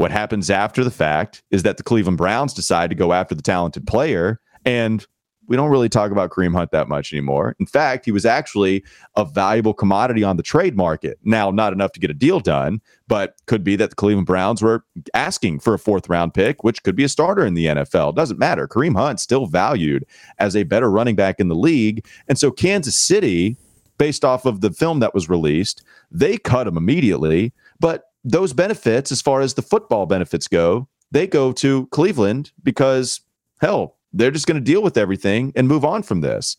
What 0.00 0.10
happens 0.10 0.48
after 0.48 0.82
the 0.82 0.90
fact 0.90 1.42
is 1.50 1.62
that 1.62 1.76
the 1.76 1.82
Cleveland 1.82 2.16
Browns 2.16 2.54
decide 2.54 2.88
to 2.88 2.96
go 2.96 3.12
after 3.12 3.34
the 3.34 3.42
talented 3.42 3.86
player 3.86 4.40
and 4.64 5.06
we 5.46 5.56
don't 5.56 5.68
really 5.68 5.90
talk 5.90 6.10
about 6.10 6.30
Kareem 6.30 6.54
Hunt 6.54 6.70
that 6.70 6.88
much 6.88 7.12
anymore. 7.12 7.54
In 7.60 7.66
fact, 7.66 8.06
he 8.06 8.10
was 8.10 8.24
actually 8.24 8.82
a 9.16 9.26
valuable 9.26 9.74
commodity 9.74 10.24
on 10.24 10.38
the 10.38 10.42
trade 10.42 10.74
market. 10.74 11.18
Now, 11.22 11.50
not 11.50 11.74
enough 11.74 11.92
to 11.92 12.00
get 12.00 12.10
a 12.10 12.14
deal 12.14 12.40
done, 12.40 12.80
but 13.08 13.34
could 13.44 13.62
be 13.62 13.76
that 13.76 13.90
the 13.90 13.96
Cleveland 13.96 14.26
Browns 14.26 14.62
were 14.62 14.86
asking 15.12 15.60
for 15.60 15.74
a 15.74 15.78
fourth 15.78 16.08
round 16.08 16.32
pick, 16.32 16.64
which 16.64 16.82
could 16.82 16.96
be 16.96 17.04
a 17.04 17.08
starter 17.08 17.44
in 17.44 17.52
the 17.52 17.66
NFL. 17.66 18.14
Doesn't 18.14 18.38
matter. 18.38 18.66
Kareem 18.66 18.96
Hunt 18.96 19.20
still 19.20 19.44
valued 19.44 20.06
as 20.38 20.56
a 20.56 20.62
better 20.62 20.90
running 20.90 21.14
back 21.14 21.38
in 21.38 21.48
the 21.48 21.54
league. 21.54 22.06
And 22.26 22.38
so 22.38 22.50
Kansas 22.50 22.96
City, 22.96 23.58
based 23.98 24.24
off 24.24 24.46
of 24.46 24.62
the 24.62 24.70
film 24.70 25.00
that 25.00 25.12
was 25.12 25.28
released, 25.28 25.82
they 26.10 26.38
cut 26.38 26.66
him 26.66 26.78
immediately. 26.78 27.52
But 27.80 28.09
those 28.24 28.52
benefits, 28.52 29.10
as 29.10 29.22
far 29.22 29.40
as 29.40 29.54
the 29.54 29.62
football 29.62 30.06
benefits 30.06 30.48
go, 30.48 30.88
they 31.10 31.26
go 31.26 31.52
to 31.52 31.86
Cleveland 31.86 32.52
because 32.62 33.20
hell, 33.60 33.96
they're 34.12 34.30
just 34.30 34.46
going 34.46 34.62
to 34.62 34.72
deal 34.72 34.82
with 34.82 34.96
everything 34.96 35.52
and 35.56 35.68
move 35.68 35.84
on 35.84 36.02
from 36.02 36.20
this. 36.20 36.56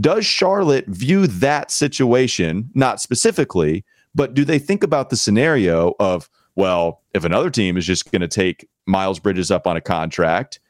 Does 0.00 0.24
Charlotte 0.24 0.86
view 0.86 1.26
that 1.26 1.70
situation, 1.70 2.70
not 2.74 3.00
specifically, 3.00 3.84
but 4.14 4.34
do 4.34 4.44
they 4.44 4.58
think 4.58 4.82
about 4.82 5.10
the 5.10 5.16
scenario 5.16 5.94
of, 6.00 6.28
well, 6.56 7.02
if 7.14 7.24
another 7.24 7.50
team 7.50 7.76
is 7.76 7.86
just 7.86 8.10
going 8.10 8.20
to 8.20 8.28
take 8.28 8.68
Miles 8.86 9.18
Bridges 9.18 9.50
up 9.50 9.66
on 9.66 9.76
a 9.76 9.80
contract, 9.80 10.60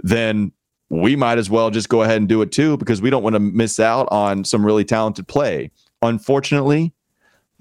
then 0.00 0.52
we 0.88 1.14
might 1.14 1.38
as 1.38 1.48
well 1.48 1.70
just 1.70 1.88
go 1.88 2.02
ahead 2.02 2.16
and 2.16 2.28
do 2.28 2.42
it 2.42 2.52
too 2.52 2.76
because 2.76 3.00
we 3.00 3.10
don't 3.10 3.22
want 3.22 3.34
to 3.34 3.40
miss 3.40 3.78
out 3.78 4.08
on 4.10 4.44
some 4.44 4.64
really 4.64 4.84
talented 4.84 5.28
play. 5.28 5.70
Unfortunately, 6.02 6.92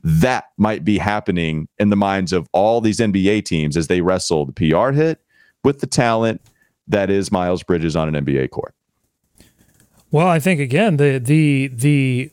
that 0.03 0.45
might 0.57 0.83
be 0.83 0.97
happening 0.97 1.67
in 1.77 1.89
the 1.89 1.95
minds 1.95 2.33
of 2.33 2.47
all 2.53 2.81
these 2.81 2.99
NBA 2.99 3.45
teams 3.45 3.75
as 3.75 3.87
they 3.87 4.01
wrestle 4.01 4.45
the 4.45 4.53
PR 4.53 4.91
hit 4.91 5.19
with 5.63 5.79
the 5.79 5.87
talent 5.87 6.41
that 6.87 7.09
is 7.09 7.31
Miles 7.31 7.63
Bridges 7.63 7.95
on 7.95 8.13
an 8.13 8.25
NBA 8.25 8.49
court. 8.49 8.73
Well, 10.11 10.27
I 10.27 10.39
think 10.39 10.59
again 10.59 10.97
the 10.97 11.19
the 11.19 11.67
the 11.67 12.31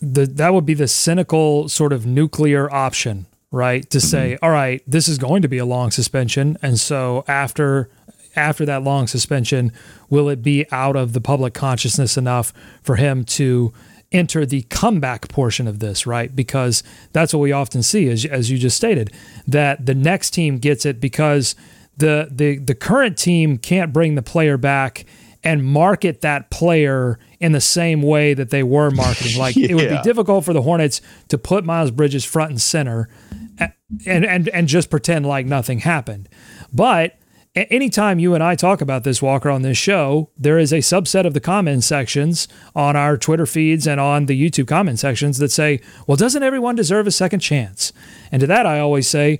the 0.00 0.26
that 0.26 0.54
would 0.54 0.66
be 0.66 0.74
the 0.74 0.88
cynical 0.88 1.68
sort 1.68 1.92
of 1.92 2.06
nuclear 2.06 2.72
option, 2.72 3.26
right? 3.50 3.88
To 3.90 4.00
say, 4.00 4.34
mm-hmm. 4.34 4.44
all 4.44 4.50
right, 4.50 4.82
this 4.86 5.08
is 5.08 5.18
going 5.18 5.42
to 5.42 5.48
be 5.48 5.58
a 5.58 5.66
long 5.66 5.90
suspension, 5.90 6.56
and 6.62 6.80
so 6.80 7.24
after 7.28 7.90
after 8.36 8.64
that 8.66 8.82
long 8.82 9.06
suspension, 9.06 9.72
will 10.10 10.28
it 10.28 10.42
be 10.42 10.66
out 10.72 10.96
of 10.96 11.12
the 11.12 11.20
public 11.20 11.54
consciousness 11.54 12.16
enough 12.16 12.52
for 12.82 12.96
him 12.96 13.24
to 13.24 13.72
enter 14.14 14.46
the 14.46 14.62
comeback 14.62 15.28
portion 15.28 15.66
of 15.66 15.80
this, 15.80 16.06
right? 16.06 16.34
Because 16.34 16.82
that's 17.12 17.34
what 17.34 17.40
we 17.40 17.52
often 17.52 17.82
see, 17.82 18.08
as, 18.08 18.24
as 18.24 18.50
you 18.50 18.56
just 18.56 18.76
stated, 18.76 19.12
that 19.46 19.84
the 19.84 19.94
next 19.94 20.30
team 20.30 20.58
gets 20.58 20.86
it 20.86 21.00
because 21.00 21.54
the, 21.96 22.28
the, 22.30 22.58
the 22.58 22.74
current 22.74 23.18
team 23.18 23.58
can't 23.58 23.92
bring 23.92 24.14
the 24.14 24.22
player 24.22 24.56
back 24.56 25.04
and 25.42 25.62
market 25.62 26.22
that 26.22 26.50
player 26.50 27.18
in 27.38 27.52
the 27.52 27.60
same 27.60 28.00
way 28.00 28.32
that 28.32 28.50
they 28.50 28.62
were 28.62 28.90
marketing. 28.90 29.38
Like 29.38 29.56
yeah. 29.56 29.68
it 29.70 29.74
would 29.74 29.90
be 29.90 30.00
difficult 30.02 30.44
for 30.44 30.54
the 30.54 30.62
Hornets 30.62 31.02
to 31.28 31.36
put 31.36 31.64
Miles 31.64 31.90
Bridges 31.90 32.24
front 32.24 32.50
and 32.50 32.60
center 32.60 33.10
and, 34.06 34.24
and, 34.24 34.48
and 34.48 34.68
just 34.68 34.90
pretend 34.90 35.26
like 35.26 35.44
nothing 35.44 35.80
happened. 35.80 36.28
But 36.72 37.18
anytime 37.54 38.18
you 38.18 38.34
and 38.34 38.42
I 38.42 38.54
talk 38.56 38.80
about 38.80 39.04
this, 39.04 39.22
Walker, 39.22 39.48
on 39.48 39.62
this 39.62 39.78
show, 39.78 40.30
there 40.36 40.58
is 40.58 40.72
a 40.72 40.78
subset 40.78 41.24
of 41.24 41.34
the 41.34 41.40
comment 41.40 41.84
sections 41.84 42.48
on 42.74 42.96
our 42.96 43.16
Twitter 43.16 43.46
feeds 43.46 43.86
and 43.86 44.00
on 44.00 44.26
the 44.26 44.40
YouTube 44.40 44.66
comment 44.66 44.98
sections 44.98 45.38
that 45.38 45.52
say, 45.52 45.80
well, 46.06 46.16
doesn't 46.16 46.42
everyone 46.42 46.74
deserve 46.74 47.06
a 47.06 47.12
second 47.12 47.40
chance? 47.40 47.92
And 48.32 48.40
to 48.40 48.46
that, 48.48 48.66
I 48.66 48.80
always 48.80 49.08
say, 49.08 49.38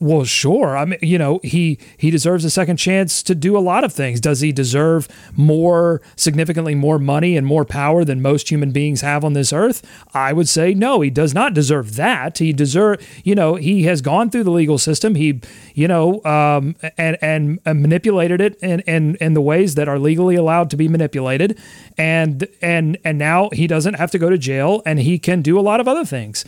well, 0.00 0.24
sure. 0.24 0.76
I 0.76 0.84
mean, 0.84 0.98
you 1.02 1.18
know, 1.18 1.40
he 1.42 1.78
he 1.98 2.10
deserves 2.10 2.44
a 2.44 2.50
second 2.50 2.76
chance 2.76 3.22
to 3.24 3.34
do 3.34 3.56
a 3.56 3.60
lot 3.60 3.84
of 3.84 3.92
things. 3.92 4.20
Does 4.20 4.40
he 4.40 4.52
deserve 4.52 5.08
more, 5.36 6.00
significantly 6.16 6.74
more 6.74 6.98
money 6.98 7.36
and 7.36 7.46
more 7.46 7.64
power 7.64 8.04
than 8.04 8.22
most 8.22 8.50
human 8.50 8.72
beings 8.72 9.02
have 9.02 9.24
on 9.24 9.34
this 9.34 9.52
earth? 9.52 9.82
I 10.14 10.32
would 10.32 10.48
say 10.48 10.72
no. 10.74 11.00
He 11.00 11.10
does 11.10 11.34
not 11.34 11.54
deserve 11.54 11.96
that. 11.96 12.38
He 12.38 12.52
deserve, 12.52 13.06
you 13.24 13.34
know, 13.34 13.56
he 13.56 13.82
has 13.84 14.00
gone 14.00 14.30
through 14.30 14.44
the 14.44 14.50
legal 14.50 14.78
system. 14.78 15.14
He, 15.16 15.40
you 15.74 15.88
know, 15.88 16.24
um, 16.24 16.76
and 16.96 17.18
and 17.20 17.60
manipulated 17.66 18.40
it 18.40 18.56
in, 18.56 18.80
in 18.80 19.16
in 19.16 19.34
the 19.34 19.42
ways 19.42 19.74
that 19.74 19.88
are 19.88 19.98
legally 19.98 20.36
allowed 20.36 20.70
to 20.70 20.76
be 20.76 20.88
manipulated, 20.88 21.58
and 21.98 22.48
and 22.62 22.96
and 23.04 23.18
now 23.18 23.50
he 23.52 23.66
doesn't 23.66 23.94
have 23.94 24.10
to 24.12 24.18
go 24.18 24.30
to 24.30 24.38
jail, 24.38 24.82
and 24.86 24.98
he 25.00 25.18
can 25.18 25.42
do 25.42 25.58
a 25.58 25.62
lot 25.62 25.80
of 25.80 25.88
other 25.88 26.04
things. 26.04 26.44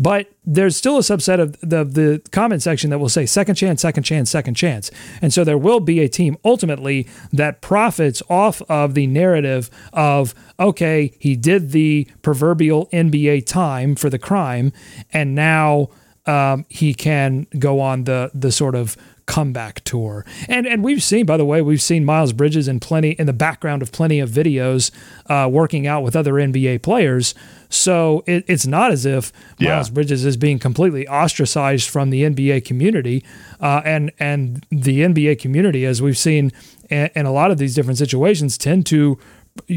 But 0.00 0.32
there's 0.46 0.78
still 0.78 0.96
a 0.96 1.00
subset 1.00 1.40
of 1.40 1.60
the, 1.60 1.84
the 1.84 2.22
comment 2.32 2.62
section 2.62 2.88
that 2.88 2.98
will 2.98 3.10
say 3.10 3.26
second 3.26 3.56
chance, 3.56 3.82
second 3.82 4.02
chance, 4.02 4.30
second 4.30 4.54
chance. 4.54 4.90
And 5.20 5.30
so 5.30 5.44
there 5.44 5.58
will 5.58 5.78
be 5.78 6.00
a 6.00 6.08
team 6.08 6.38
ultimately 6.42 7.06
that 7.34 7.60
profits 7.60 8.22
off 8.30 8.62
of 8.62 8.94
the 8.94 9.06
narrative 9.06 9.70
of, 9.92 10.34
okay, 10.58 11.12
he 11.18 11.36
did 11.36 11.72
the 11.72 12.08
proverbial 12.22 12.86
NBA 12.86 13.44
time 13.44 13.94
for 13.94 14.08
the 14.08 14.18
crime, 14.18 14.72
and 15.12 15.34
now 15.34 15.90
um, 16.24 16.64
he 16.68 16.94
can 16.94 17.46
go 17.58 17.80
on 17.80 18.04
the 18.04 18.30
the 18.34 18.52
sort 18.52 18.74
of 18.74 18.96
comeback 19.30 19.82
tour. 19.84 20.26
And 20.48 20.66
and 20.66 20.82
we've 20.82 21.02
seen, 21.02 21.24
by 21.24 21.36
the 21.36 21.44
way, 21.44 21.62
we've 21.62 21.80
seen 21.80 22.04
Miles 22.04 22.32
Bridges 22.32 22.66
in 22.66 22.80
plenty 22.80 23.10
in 23.10 23.26
the 23.26 23.32
background 23.32 23.80
of 23.80 23.92
plenty 23.92 24.18
of 24.18 24.28
videos 24.28 24.90
uh, 25.26 25.48
working 25.48 25.86
out 25.86 26.02
with 26.02 26.16
other 26.16 26.32
NBA 26.34 26.82
players. 26.82 27.34
So 27.68 28.24
it, 28.26 28.44
it's 28.48 28.66
not 28.66 28.90
as 28.90 29.06
if 29.06 29.32
Miles 29.60 29.88
yeah. 29.88 29.94
Bridges 29.94 30.24
is 30.24 30.36
being 30.36 30.58
completely 30.58 31.06
ostracized 31.06 31.88
from 31.88 32.10
the 32.10 32.24
NBA 32.24 32.64
community. 32.64 33.24
Uh, 33.60 33.80
and 33.84 34.10
and 34.18 34.66
the 34.70 35.00
NBA 35.02 35.38
community, 35.38 35.86
as 35.86 36.02
we've 36.02 36.18
seen 36.18 36.50
in, 36.88 37.08
in 37.14 37.24
a 37.24 37.32
lot 37.32 37.52
of 37.52 37.58
these 37.58 37.74
different 37.74 37.98
situations, 37.98 38.58
tend 38.58 38.84
to 38.86 39.16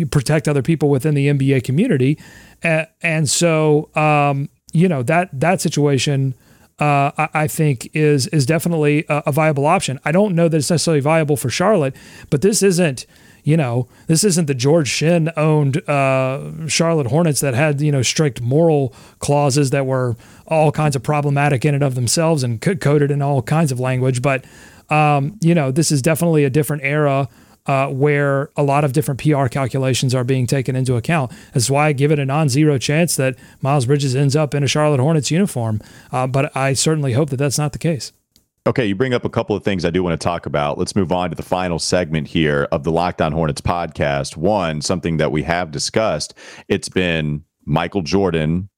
protect 0.10 0.48
other 0.48 0.64
people 0.64 0.90
within 0.90 1.14
the 1.14 1.28
NBA 1.28 1.64
community. 1.64 2.18
Uh, 2.64 2.86
and 3.02 3.30
so, 3.30 3.90
um, 3.96 4.50
you 4.72 4.88
know, 4.88 5.04
that 5.04 5.30
that 5.40 5.62
situation 5.62 6.34
uh, 6.84 7.12
I, 7.18 7.30
I, 7.44 7.48
think 7.48 7.90
is 7.94 8.28
is 8.28 8.46
definitely 8.46 9.06
a, 9.08 9.24
a, 9.28 9.32
viable 9.32 9.66
option. 9.66 10.02
I 10.04 10.12
don't 10.12 10.36
know 10.36 10.50
that 10.50 10.58
it's 10.58 10.70
necessarily 10.70 11.00
viable 11.00 11.38
for 11.38 11.50
Charlotte, 11.50 11.96
but 12.30 12.42
this 12.42 12.62
isn't. 12.62 13.06
You 13.46 13.58
know, 13.58 13.90
this 14.08 14.24
isn't 14.24 14.46
the 14.46 14.54
George 14.54 14.88
Shinn 14.88 15.30
owned 15.36 15.78
uh, 15.90 16.66
Charlotte 16.68 17.08
Hornets 17.08 17.42
that 17.42 17.54
had 17.54 17.82
you 17.82 17.92
know 17.92 18.02
strict 18.02 18.42
moral 18.42 18.94
clauses 19.20 19.70
that 19.72 19.86
were 19.86 20.16
all 20.48 20.72
kinds 20.72 20.96
of 20.96 21.04
problematic 21.04 21.66
in 21.66 21.74
and 21.74 21.84
of 21.84 21.96
themselves 21.96 22.42
and 22.44 22.62
coded 22.62 23.12
in 23.12 23.22
all 23.22 23.42
kinds 23.42 23.74
of 23.74 23.82
language. 23.82 24.22
But 24.22 24.46
um, 24.90 25.38
you 25.42 25.54
know, 25.54 25.72
this 25.72 25.92
is 25.92 26.02
definitely 26.02 26.46
a 26.46 26.50
different 26.50 26.84
era 26.84 27.28
uh, 27.66 27.88
where 27.88 28.50
a 28.56 28.64
lot 28.64 28.84
of 28.84 28.94
different 28.94 29.22
PR 29.22 29.48
calculations 29.48 30.14
are 30.14 30.24
being 30.24 30.48
taken 30.48 30.76
into 30.76 30.96
account. 30.96 31.32
That's 31.54 31.70
why 31.70 31.88
I 31.88 31.94
give 31.94 32.12
it 32.12 32.20
a 32.20 32.26
non 32.26 32.50
zero 32.50 32.78
chance 32.78 33.16
that 33.16 33.36
Miles 33.62 33.86
Bridges 33.86 34.16
ends 34.16 34.36
up 34.36 34.54
in 34.54 34.64
a 34.64 34.68
Charlotte 34.68 35.00
Hornets 35.00 35.32
uniform. 35.32 35.82
Uh, 36.12 36.28
but 36.28 36.56
I 36.56 36.74
certainly 36.74 37.14
hope 37.14 37.30
that 37.30 37.38
that's 37.38 37.58
not 37.58 37.74
the 37.74 37.80
case. 37.80 38.12
Okay, 38.66 38.86
you 38.86 38.96
bring 38.96 39.14
up 39.14 39.26
a 39.26 39.30
couple 39.30 39.58
of 39.58 39.64
things 39.64 39.84
I 39.84 39.90
do 39.90 40.02
want 40.04 40.20
to 40.20 40.24
talk 40.24 40.46
about. 40.46 40.78
Let's 40.78 40.96
move 40.96 41.12
on 41.12 41.30
to 41.32 41.36
the 41.36 41.44
final 41.44 41.80
segment 41.80 42.30
here 42.30 42.66
of 42.72 42.86
the 42.86 42.92
Locked 42.92 43.22
On 43.22 43.34
Hornets 43.34 43.60
podcast. 43.60 44.38
One, 44.38 44.80
something 44.80 45.18
that 45.18 45.34
we 45.34 45.44
have 45.44 45.72
discussed. 45.72 46.34
It's 46.70 46.88
been 46.88 47.44
Michael 47.66 48.04
Jordan 48.04 48.70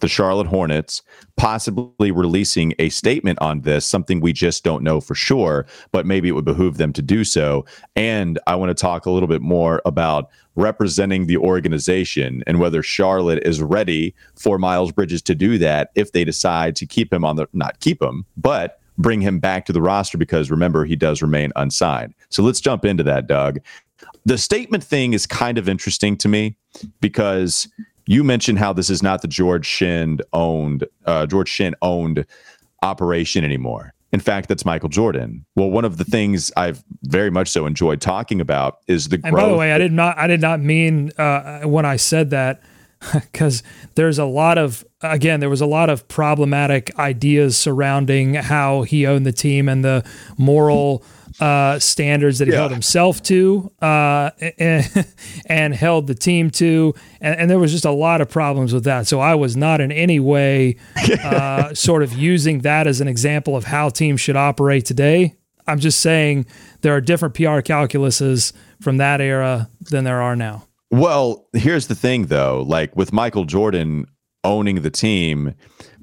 the 0.00 0.08
Charlotte 0.08 0.46
Hornets 0.46 1.02
possibly 1.36 2.10
releasing 2.10 2.74
a 2.78 2.88
statement 2.88 3.38
on 3.40 3.60
this, 3.60 3.86
something 3.86 4.20
we 4.20 4.32
just 4.32 4.64
don't 4.64 4.82
know 4.82 5.00
for 5.00 5.14
sure, 5.14 5.66
but 5.92 6.06
maybe 6.06 6.28
it 6.28 6.32
would 6.32 6.44
behoove 6.44 6.78
them 6.78 6.92
to 6.92 7.02
do 7.02 7.24
so. 7.24 7.64
And 7.94 8.38
I 8.46 8.56
want 8.56 8.70
to 8.70 8.74
talk 8.74 9.06
a 9.06 9.10
little 9.10 9.28
bit 9.28 9.42
more 9.42 9.80
about 9.84 10.30
representing 10.56 11.26
the 11.26 11.36
organization 11.36 12.42
and 12.46 12.58
whether 12.58 12.82
Charlotte 12.82 13.42
is 13.44 13.62
ready 13.62 14.14
for 14.36 14.58
Miles 14.58 14.92
Bridges 14.92 15.22
to 15.22 15.34
do 15.34 15.58
that 15.58 15.90
if 15.94 16.12
they 16.12 16.24
decide 16.24 16.76
to 16.76 16.86
keep 16.86 17.12
him 17.12 17.24
on 17.24 17.36
the 17.36 17.46
not 17.52 17.80
keep 17.80 18.02
him, 18.02 18.24
but 18.36 18.80
bring 18.98 19.20
him 19.20 19.38
back 19.40 19.66
to 19.66 19.72
the 19.72 19.82
roster 19.82 20.18
because 20.18 20.50
remember 20.50 20.84
he 20.84 20.96
does 20.96 21.22
remain 21.22 21.52
unsigned. 21.56 22.14
So 22.28 22.42
let's 22.42 22.60
jump 22.60 22.84
into 22.84 23.02
that, 23.04 23.26
Doug. 23.26 23.58
The 24.24 24.38
statement 24.38 24.84
thing 24.84 25.12
is 25.12 25.26
kind 25.26 25.58
of 25.58 25.68
interesting 25.68 26.16
to 26.18 26.28
me 26.28 26.56
because 27.00 27.68
you 28.06 28.24
mentioned 28.24 28.58
how 28.58 28.72
this 28.72 28.90
is 28.90 29.02
not 29.02 29.22
the 29.22 29.28
George 29.28 29.66
Shinn 29.66 30.20
owned 30.32 30.86
uh, 31.06 31.26
George 31.26 31.48
Shinn 31.48 31.74
owned 31.82 32.26
operation 32.82 33.44
anymore. 33.44 33.94
In 34.12 34.20
fact, 34.20 34.48
that's 34.48 34.64
Michael 34.64 34.88
Jordan. 34.88 35.44
Well, 35.56 35.70
one 35.70 35.84
of 35.84 35.96
the 35.96 36.04
things 36.04 36.52
I've 36.56 36.84
very 37.02 37.30
much 37.30 37.48
so 37.48 37.66
enjoyed 37.66 38.00
talking 38.00 38.40
about 38.40 38.78
is 38.86 39.08
the. 39.08 39.20
And 39.24 39.34
by 39.34 39.48
the 39.48 39.56
way, 39.56 39.72
I 39.72 39.78
did 39.78 39.92
not 39.92 40.16
I 40.18 40.26
did 40.26 40.40
not 40.40 40.60
mean 40.60 41.10
uh, 41.18 41.62
when 41.62 41.84
I 41.84 41.96
said 41.96 42.30
that 42.30 42.62
because 43.12 43.62
there's 43.94 44.18
a 44.18 44.24
lot 44.24 44.58
of 44.58 44.84
again 45.02 45.40
there 45.40 45.50
was 45.50 45.60
a 45.60 45.66
lot 45.66 45.90
of 45.90 46.06
problematic 46.08 46.96
ideas 46.98 47.56
surrounding 47.56 48.34
how 48.34 48.82
he 48.82 49.06
owned 49.06 49.26
the 49.26 49.32
team 49.32 49.68
and 49.68 49.84
the 49.84 50.04
moral 50.38 51.02
uh, 51.40 51.78
standards 51.78 52.38
that 52.38 52.46
he 52.46 52.52
yeah. 52.52 52.60
held 52.60 52.70
himself 52.70 53.22
to 53.24 53.72
uh, 53.82 54.30
and, 54.58 55.06
and, 55.46 55.74
held 55.74 56.06
the 56.06 56.14
team 56.14 56.50
to. 56.50 56.94
And, 57.20 57.40
and, 57.40 57.50
there 57.50 57.58
was 57.58 57.72
just 57.72 57.84
a 57.84 57.90
lot 57.90 58.20
of 58.20 58.28
problems 58.28 58.72
with 58.72 58.84
that. 58.84 59.06
So 59.06 59.20
I 59.20 59.34
was 59.34 59.56
not 59.56 59.80
in 59.80 59.90
any 59.90 60.20
way 60.20 60.76
uh, 61.24 61.74
sort 61.74 62.02
of 62.02 62.12
using 62.12 62.60
that 62.60 62.86
as 62.86 63.00
an 63.00 63.08
example 63.08 63.56
of 63.56 63.64
how 63.64 63.88
teams 63.88 64.20
should 64.20 64.36
operate 64.36 64.84
today. 64.84 65.34
I'm 65.66 65.80
just 65.80 66.00
saying 66.00 66.46
there 66.82 66.94
are 66.94 67.00
different 67.00 67.34
PR 67.34 67.60
calculuses 67.60 68.52
from 68.80 68.98
that 68.98 69.20
era 69.20 69.68
than 69.80 70.04
there 70.04 70.20
are 70.22 70.36
now. 70.36 70.68
Well, 70.90 71.48
here's 71.52 71.88
the 71.88 71.94
thing 71.94 72.26
though, 72.26 72.62
like 72.62 72.94
with 72.94 73.12
Michael 73.12 73.44
Jordan 73.44 74.06
owning 74.44 74.82
the 74.82 74.90
team, 74.90 75.54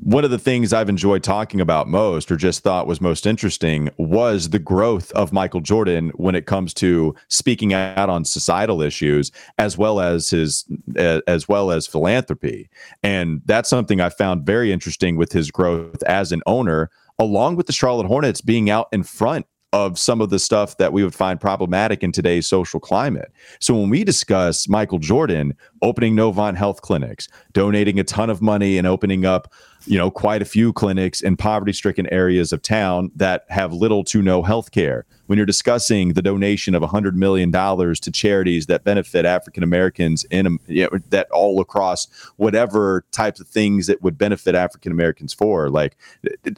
one 0.02 0.26
of 0.26 0.32
the 0.32 0.40
things 0.40 0.74
I've 0.74 0.90
enjoyed 0.90 1.24
talking 1.24 1.62
about 1.62 1.88
most 1.88 2.32
or 2.32 2.36
just 2.36 2.64
thought 2.64 2.88
was 2.88 3.00
most 3.00 3.28
interesting 3.28 3.90
was 3.98 4.50
the 4.50 4.60
growth 4.60 5.12
of 5.12 5.32
Michael 5.32 5.62
Jordan 5.62 6.10
when 6.16 6.34
it 6.34 6.48
comes 6.48 6.74
to 6.76 7.16
speaking 7.28 7.74
out 7.74 8.10
on 8.10 8.26
societal 8.26 8.82
issues 8.82 9.32
as 9.60 9.78
well 9.78 10.00
as 10.00 10.32
his 10.32 10.66
as 10.96 11.48
well 11.48 11.70
as 11.70 11.86
philanthropy. 11.86 12.68
And 13.04 13.42
that's 13.46 13.70
something 13.70 14.02
I 14.02 14.10
found 14.10 14.44
very 14.44 14.72
interesting 14.72 15.18
with 15.18 15.32
his 15.32 15.52
growth 15.52 16.02
as 16.04 16.32
an 16.32 16.42
owner 16.48 16.90
along 17.20 17.56
with 17.56 17.68
the 17.68 17.74
Charlotte 17.74 18.08
Hornets 18.08 18.42
being 18.42 18.72
out 18.72 18.88
in 18.92 19.04
front 19.04 19.46
of 19.74 19.98
some 19.98 20.20
of 20.20 20.30
the 20.30 20.40
stuff 20.40 20.78
that 20.78 20.92
we 20.92 21.04
would 21.04 21.16
find 21.16 21.40
problematic 21.40 22.04
in 22.04 22.12
today's 22.12 22.46
social 22.46 22.80
climate. 22.80 23.32
So 23.60 23.74
when 23.74 23.90
we 23.90 24.04
discuss 24.04 24.68
Michael 24.68 25.00
Jordan 25.00 25.56
opening 25.82 26.16
Novant 26.16 26.58
Health 26.58 26.82
clinics, 26.82 27.30
donating 27.54 28.00
a 28.00 28.04
ton 28.04 28.30
of 28.30 28.42
money 28.42 28.78
and 28.78 28.86
opening 28.86 29.26
up 29.26 29.54
you 29.86 29.98
know, 29.98 30.12
quite 30.12 30.42
a 30.42 30.46
few 30.46 30.74
clinics 30.74 31.22
in 31.22 31.38
poverty 31.38 31.74
stricken 31.74 32.12
areas 32.12 32.52
of 32.54 32.62
town 32.62 33.12
that 33.16 33.46
have 33.50 33.74
little 33.74 34.04
to 34.06 34.22
no 34.22 34.44
health 34.44 34.72
care. 34.72 35.06
When 35.28 35.38
you're 35.38 35.46
discussing 35.46 36.14
the 36.14 36.22
donation 36.22 36.76
of 36.76 36.84
$100 36.84 37.14
million 37.14 37.52
to 37.52 38.12
charities 38.12 38.66
that 38.66 38.84
benefit 38.84 39.26
African 39.26 39.64
Americans 39.64 40.26
in 40.26 40.46
um, 40.46 40.60
you 40.68 40.84
know, 40.84 41.00
that 41.10 41.32
all 41.32 41.62
across 41.62 42.08
whatever 42.36 43.06
types 43.12 43.40
of 43.40 43.48
things 43.48 43.88
that 43.88 44.02
would 44.02 44.18
benefit 44.18 44.56
African 44.56 44.92
Americans 44.92 45.34
for, 45.34 45.70
like 45.70 45.96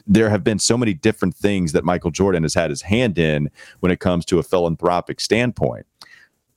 there 0.06 0.28
have 0.28 0.42
been 0.42 0.58
so 0.58 0.76
many 0.76 0.92
different 0.92 1.36
things 1.36 1.72
that 1.72 1.84
Michael 1.84 2.10
Jordan 2.10 2.42
has 2.42 2.54
had 2.54 2.70
his 2.70 2.82
hand 2.82 3.18
in 3.18 3.50
when 3.80 3.92
it 3.92 4.00
comes 4.00 4.24
to 4.26 4.38
a 4.38 4.42
philanthropic 4.42 5.20
standpoint 5.20 5.86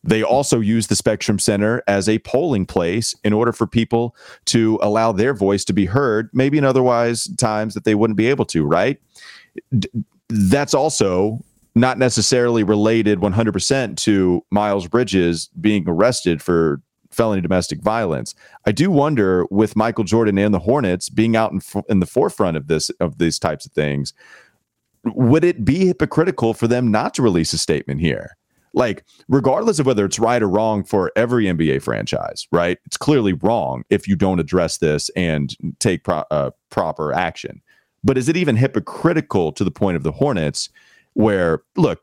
They 0.07 0.23
also 0.23 0.61
use 0.61 0.87
the 0.87 0.95
Spectrum 0.95 1.37
Center 1.37 1.83
as 1.85 2.07
a 2.07 2.19
polling 2.19 2.65
place 2.65 3.13
in 3.25 3.33
order 3.33 3.51
for 3.51 3.67
people 3.67 4.15
to 4.45 4.79
allow 4.81 5.11
their 5.11 5.33
voice 5.33 5.65
to 5.65 5.73
be 5.73 5.85
heard, 5.85 6.29
maybe 6.33 6.57
in 6.57 6.63
otherwise 6.63 7.27
times 7.35 7.73
that 7.73 7.83
they 7.83 7.93
wouldn't 7.93 8.15
be 8.15 8.27
able 8.27 8.45
to, 8.45 8.65
right? 8.65 8.99
D- 9.77 9.89
that's 10.29 10.73
also 10.73 11.39
not 11.75 11.99
necessarily 11.99 12.63
related 12.63 13.19
100% 13.19 13.97
to 13.97 14.45
Miles 14.49 14.87
Bridges 14.87 15.49
being 15.59 15.83
arrested 15.87 16.41
for 16.41 16.81
felony 17.11 17.41
domestic 17.41 17.81
violence. 17.81 18.33
I 18.65 18.71
do 18.71 18.89
wonder 18.89 19.45
with 19.51 19.75
Michael 19.75 20.05
Jordan 20.05 20.37
and 20.37 20.53
the 20.53 20.59
Hornets 20.59 21.09
being 21.09 21.35
out 21.35 21.51
in, 21.51 21.61
in 21.89 21.99
the 21.99 22.05
forefront 22.05 22.55
of 22.55 22.67
this 22.67 22.89
of 23.01 23.17
these 23.17 23.39
types 23.39 23.65
of 23.65 23.73
things, 23.73 24.13
would 25.03 25.43
it 25.43 25.65
be 25.65 25.87
hypocritical 25.87 26.53
for 26.53 26.67
them 26.67 26.91
not 26.91 27.13
to 27.15 27.21
release 27.21 27.51
a 27.51 27.57
statement 27.57 27.99
here? 27.99 28.37
Like, 28.73 29.03
regardless 29.27 29.79
of 29.79 29.85
whether 29.85 30.05
it's 30.05 30.19
right 30.19 30.41
or 30.41 30.49
wrong 30.49 30.83
for 30.83 31.11
every 31.15 31.45
NBA 31.45 31.81
franchise, 31.81 32.47
right? 32.51 32.77
It's 32.85 32.97
clearly 32.97 33.33
wrong 33.33 33.83
if 33.89 34.07
you 34.07 34.15
don't 34.15 34.39
address 34.39 34.77
this 34.77 35.09
and 35.15 35.55
take 35.79 36.03
pro- 36.03 36.25
uh, 36.31 36.51
proper 36.69 37.13
action. 37.13 37.61
But 38.03 38.17
is 38.17 38.29
it 38.29 38.37
even 38.37 38.55
hypocritical 38.55 39.51
to 39.53 39.63
the 39.63 39.71
point 39.71 39.97
of 39.97 40.03
the 40.03 40.11
Hornets, 40.11 40.69
where 41.13 41.63
look, 41.75 42.01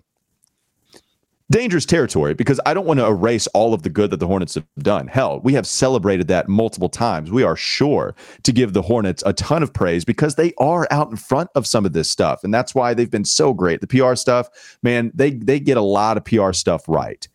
dangerous 1.55 1.87
territory 1.87 2.35
because 2.35 2.59
I 2.67 2.75
don't 2.75 2.85
want 2.85 2.99
to 2.99 3.07
erase 3.07 3.47
all 3.49 3.75
of 3.75 3.83
the 3.83 3.89
good 3.89 4.11
that 4.11 4.17
the 4.17 4.27
Hornets 4.27 4.57
have 4.57 4.67
done. 4.81 5.07
Hell, 5.07 5.39
we 5.45 5.53
have 5.53 5.69
celebrated 5.69 6.27
that 6.27 6.49
multiple 6.49 6.89
times. 6.89 7.31
We 7.31 7.45
are 7.45 7.55
sure 7.55 8.17
to 8.43 8.51
give 8.51 8.73
the 8.73 8.83
Hornets 8.83 9.23
a 9.25 9.33
ton 9.35 9.63
of 9.63 9.73
praise 9.73 10.05
because 10.05 10.35
they 10.35 10.53
are 10.59 10.89
out 10.91 11.11
in 11.11 11.17
front 11.17 11.51
of 11.55 11.65
some 11.65 11.87
of 11.87 11.93
this 11.93 12.11
stuff. 12.11 12.43
And 12.43 12.53
that's 12.53 12.75
why 12.75 12.93
they've 12.93 13.11
been 13.11 13.25
so 13.25 13.55
great. 13.55 13.81
The 13.81 13.87
PR 13.87 14.17
stuff, 14.17 14.79
man, 14.83 15.13
they 15.15 15.31
they 15.31 15.61
get 15.61 15.77
a 15.77 15.83
lot 15.83 16.17
of 16.17 16.25
PR 16.25 16.53
stuff 16.53 16.89
right. 16.89 17.29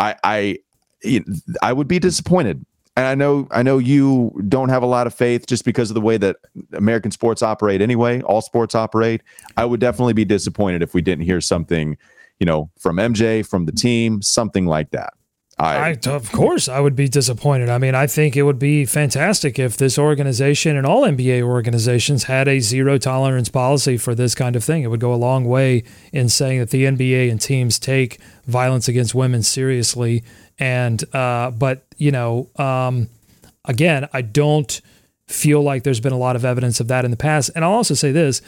I 0.00 0.16
I 0.24 0.58
I 1.62 1.72
would 1.72 1.86
be 1.86 2.00
disappointed. 2.00 2.66
And 2.96 3.06
I 3.06 3.14
know 3.14 3.46
I 3.52 3.62
know 3.62 3.78
you 3.78 4.34
don't 4.48 4.70
have 4.70 4.82
a 4.82 4.86
lot 4.86 5.06
of 5.06 5.14
faith 5.14 5.46
just 5.46 5.64
because 5.64 5.90
of 5.90 5.94
the 5.94 6.00
way 6.00 6.16
that 6.16 6.38
American 6.72 7.12
sports 7.12 7.40
operate 7.40 7.80
anyway, 7.80 8.20
all 8.22 8.40
sports 8.40 8.74
operate. 8.74 9.22
I 9.56 9.64
would 9.64 9.78
definitely 9.78 10.14
be 10.14 10.24
disappointed 10.24 10.82
if 10.82 10.92
we 10.92 11.02
didn't 11.02 11.24
hear 11.24 11.40
something 11.40 11.96
you 12.40 12.46
know, 12.46 12.70
from 12.78 12.96
MJ, 12.96 13.46
from 13.46 13.66
the 13.66 13.72
team, 13.72 14.22
something 14.22 14.66
like 14.66 14.90
that. 14.90 15.12
I, 15.60 15.90
I, 15.90 15.98
of 16.10 16.32
course 16.32 16.68
I 16.68 16.80
would 16.80 16.96
be 16.96 17.06
disappointed. 17.06 17.68
I 17.68 17.76
mean, 17.76 17.94
I 17.94 18.06
think 18.06 18.34
it 18.34 18.44
would 18.44 18.58
be 18.58 18.86
fantastic 18.86 19.58
if 19.58 19.76
this 19.76 19.98
organization 19.98 20.74
and 20.74 20.86
all 20.86 21.02
NBA 21.02 21.42
organizations 21.42 22.24
had 22.24 22.48
a 22.48 22.60
zero 22.60 22.96
tolerance 22.96 23.50
policy 23.50 23.98
for 23.98 24.14
this 24.14 24.34
kind 24.34 24.56
of 24.56 24.64
thing. 24.64 24.82
It 24.82 24.86
would 24.86 25.00
go 25.00 25.12
a 25.12 25.16
long 25.16 25.44
way 25.44 25.84
in 26.14 26.30
saying 26.30 26.60
that 26.60 26.70
the 26.70 26.84
NBA 26.84 27.30
and 27.30 27.38
teams 27.38 27.78
take 27.78 28.18
violence 28.46 28.88
against 28.88 29.14
women 29.14 29.42
seriously. 29.42 30.24
And 30.58 31.04
uh, 31.14 31.50
but 31.50 31.84
you 31.98 32.10
know, 32.10 32.48
um, 32.56 33.10
again, 33.66 34.08
I 34.14 34.22
don't 34.22 34.80
feel 35.26 35.62
like 35.62 35.82
there's 35.82 36.00
been 36.00 36.14
a 36.14 36.18
lot 36.18 36.36
of 36.36 36.44
evidence 36.46 36.80
of 36.80 36.88
that 36.88 37.04
in 37.04 37.10
the 37.10 37.18
past. 37.18 37.50
And 37.54 37.66
I'll 37.66 37.72
also 37.72 37.94
say 37.94 38.12
this: 38.12 38.40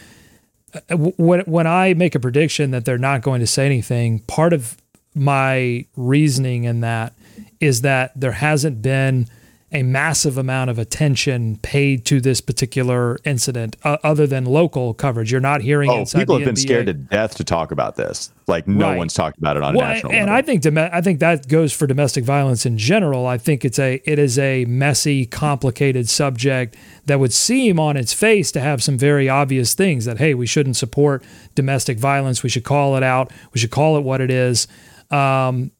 Uh, 0.74 0.96
when 0.96 1.40
when 1.40 1.66
I 1.66 1.94
make 1.94 2.14
a 2.14 2.20
prediction 2.20 2.70
that 2.70 2.84
they're 2.84 2.98
not 2.98 3.22
going 3.22 3.40
to 3.40 3.46
say 3.46 3.66
anything, 3.66 4.20
part 4.20 4.52
of 4.52 4.76
my 5.14 5.84
reasoning 5.96 6.64
in 6.64 6.80
that 6.80 7.12
is 7.60 7.82
that 7.82 8.12
there 8.18 8.32
hasn't 8.32 8.80
been 8.82 9.28
a 9.72 9.82
massive 9.82 10.36
amount 10.36 10.70
of 10.70 10.78
attention 10.78 11.56
paid 11.58 12.04
to 12.06 12.20
this 12.20 12.40
particular 12.40 13.18
incident 13.24 13.76
uh, 13.84 13.96
other 14.04 14.26
than 14.26 14.44
local 14.44 14.94
coverage. 14.94 15.32
You're 15.32 15.40
not 15.40 15.62
hearing 15.62 15.90
oh, 15.90 16.04
people 16.04 16.36
have 16.36 16.44
been 16.44 16.56
scared 16.56 16.86
to 16.86 16.92
death 16.92 17.36
to 17.36 17.44
talk 17.44 17.72
about 17.72 17.96
this. 17.96 18.32
Like 18.46 18.68
no 18.68 18.88
right. 18.88 18.98
one's 18.98 19.14
talked 19.14 19.38
about 19.38 19.56
it 19.56 19.62
on 19.62 19.74
well, 19.74 19.88
national. 19.88 20.12
And 20.12 20.26
level. 20.26 20.34
I 20.34 20.42
think 20.42 20.78
I 20.78 21.00
think 21.00 21.20
that 21.20 21.48
goes 21.48 21.72
for 21.72 21.86
domestic 21.86 22.24
violence 22.24 22.66
in 22.66 22.76
general. 22.76 23.26
I 23.26 23.38
think 23.38 23.64
it's 23.64 23.78
a 23.78 24.02
it 24.04 24.18
is 24.18 24.38
a 24.38 24.64
messy, 24.66 25.24
complicated 25.26 26.08
subject 26.08 26.76
that 27.06 27.18
would 27.18 27.32
seem 27.32 27.80
on 27.80 27.96
its 27.96 28.12
face 28.12 28.52
to 28.52 28.60
have 28.60 28.82
some 28.82 28.98
very 28.98 29.28
obvious 29.28 29.74
things 29.74 30.04
that 30.04 30.18
hey, 30.18 30.34
we 30.34 30.46
shouldn't 30.46 30.76
support 30.76 31.24
domestic 31.54 31.98
violence. 31.98 32.42
We 32.42 32.48
should 32.48 32.64
call 32.64 32.96
it 32.96 33.02
out. 33.02 33.30
We 33.54 33.60
should 33.60 33.70
call 33.70 33.96
it 33.96 34.02
what 34.02 34.20
it 34.20 34.30
is. 34.30 34.68
Um, 35.10 35.70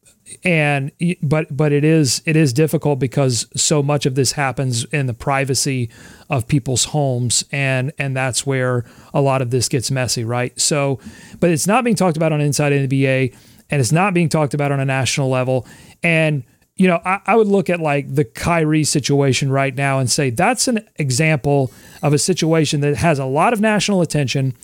and 0.43 0.91
but 1.21 1.55
but 1.55 1.71
it 1.71 1.83
is 1.83 2.21
it 2.25 2.35
is 2.35 2.53
difficult 2.53 2.99
because 2.99 3.47
so 3.55 3.83
much 3.83 4.05
of 4.05 4.15
this 4.15 4.33
happens 4.33 4.85
in 4.85 5.05
the 5.05 5.13
privacy 5.13 5.89
of 6.29 6.47
people's 6.47 6.85
homes. 6.85 7.43
And 7.51 7.91
and 7.97 8.15
that's 8.15 8.45
where 8.45 8.85
a 9.13 9.21
lot 9.21 9.41
of 9.41 9.51
this 9.51 9.67
gets 9.67 9.91
messy 9.91 10.23
right? 10.23 10.57
So 10.59 10.99
but 11.39 11.49
it's 11.49 11.67
not 11.67 11.83
being 11.83 11.95
talked 11.95 12.17
about 12.17 12.31
on 12.31 12.41
inside 12.41 12.71
NBA 12.71 13.35
and 13.69 13.79
it's 13.79 13.91
not 13.91 14.13
being 14.13 14.29
talked 14.29 14.53
about 14.53 14.71
on 14.71 14.79
a 14.79 14.85
national 14.85 15.29
level. 15.29 15.67
And 16.01 16.43
you 16.75 16.87
know 16.87 17.01
I, 17.05 17.19
I 17.25 17.35
would 17.35 17.47
look 17.47 17.69
at 17.69 17.79
like 17.79 18.13
the 18.13 18.25
Kyrie 18.25 18.85
situation 18.85 19.51
right 19.51 19.75
now 19.75 19.99
and 19.99 20.09
say 20.09 20.29
that's 20.29 20.67
an 20.67 20.87
example 20.95 21.71
of 22.01 22.13
a 22.13 22.17
situation 22.17 22.79
that 22.81 22.95
has 22.97 23.19
a 23.19 23.25
lot 23.25 23.53
of 23.53 23.59
national 23.59 24.01
attention 24.01 24.55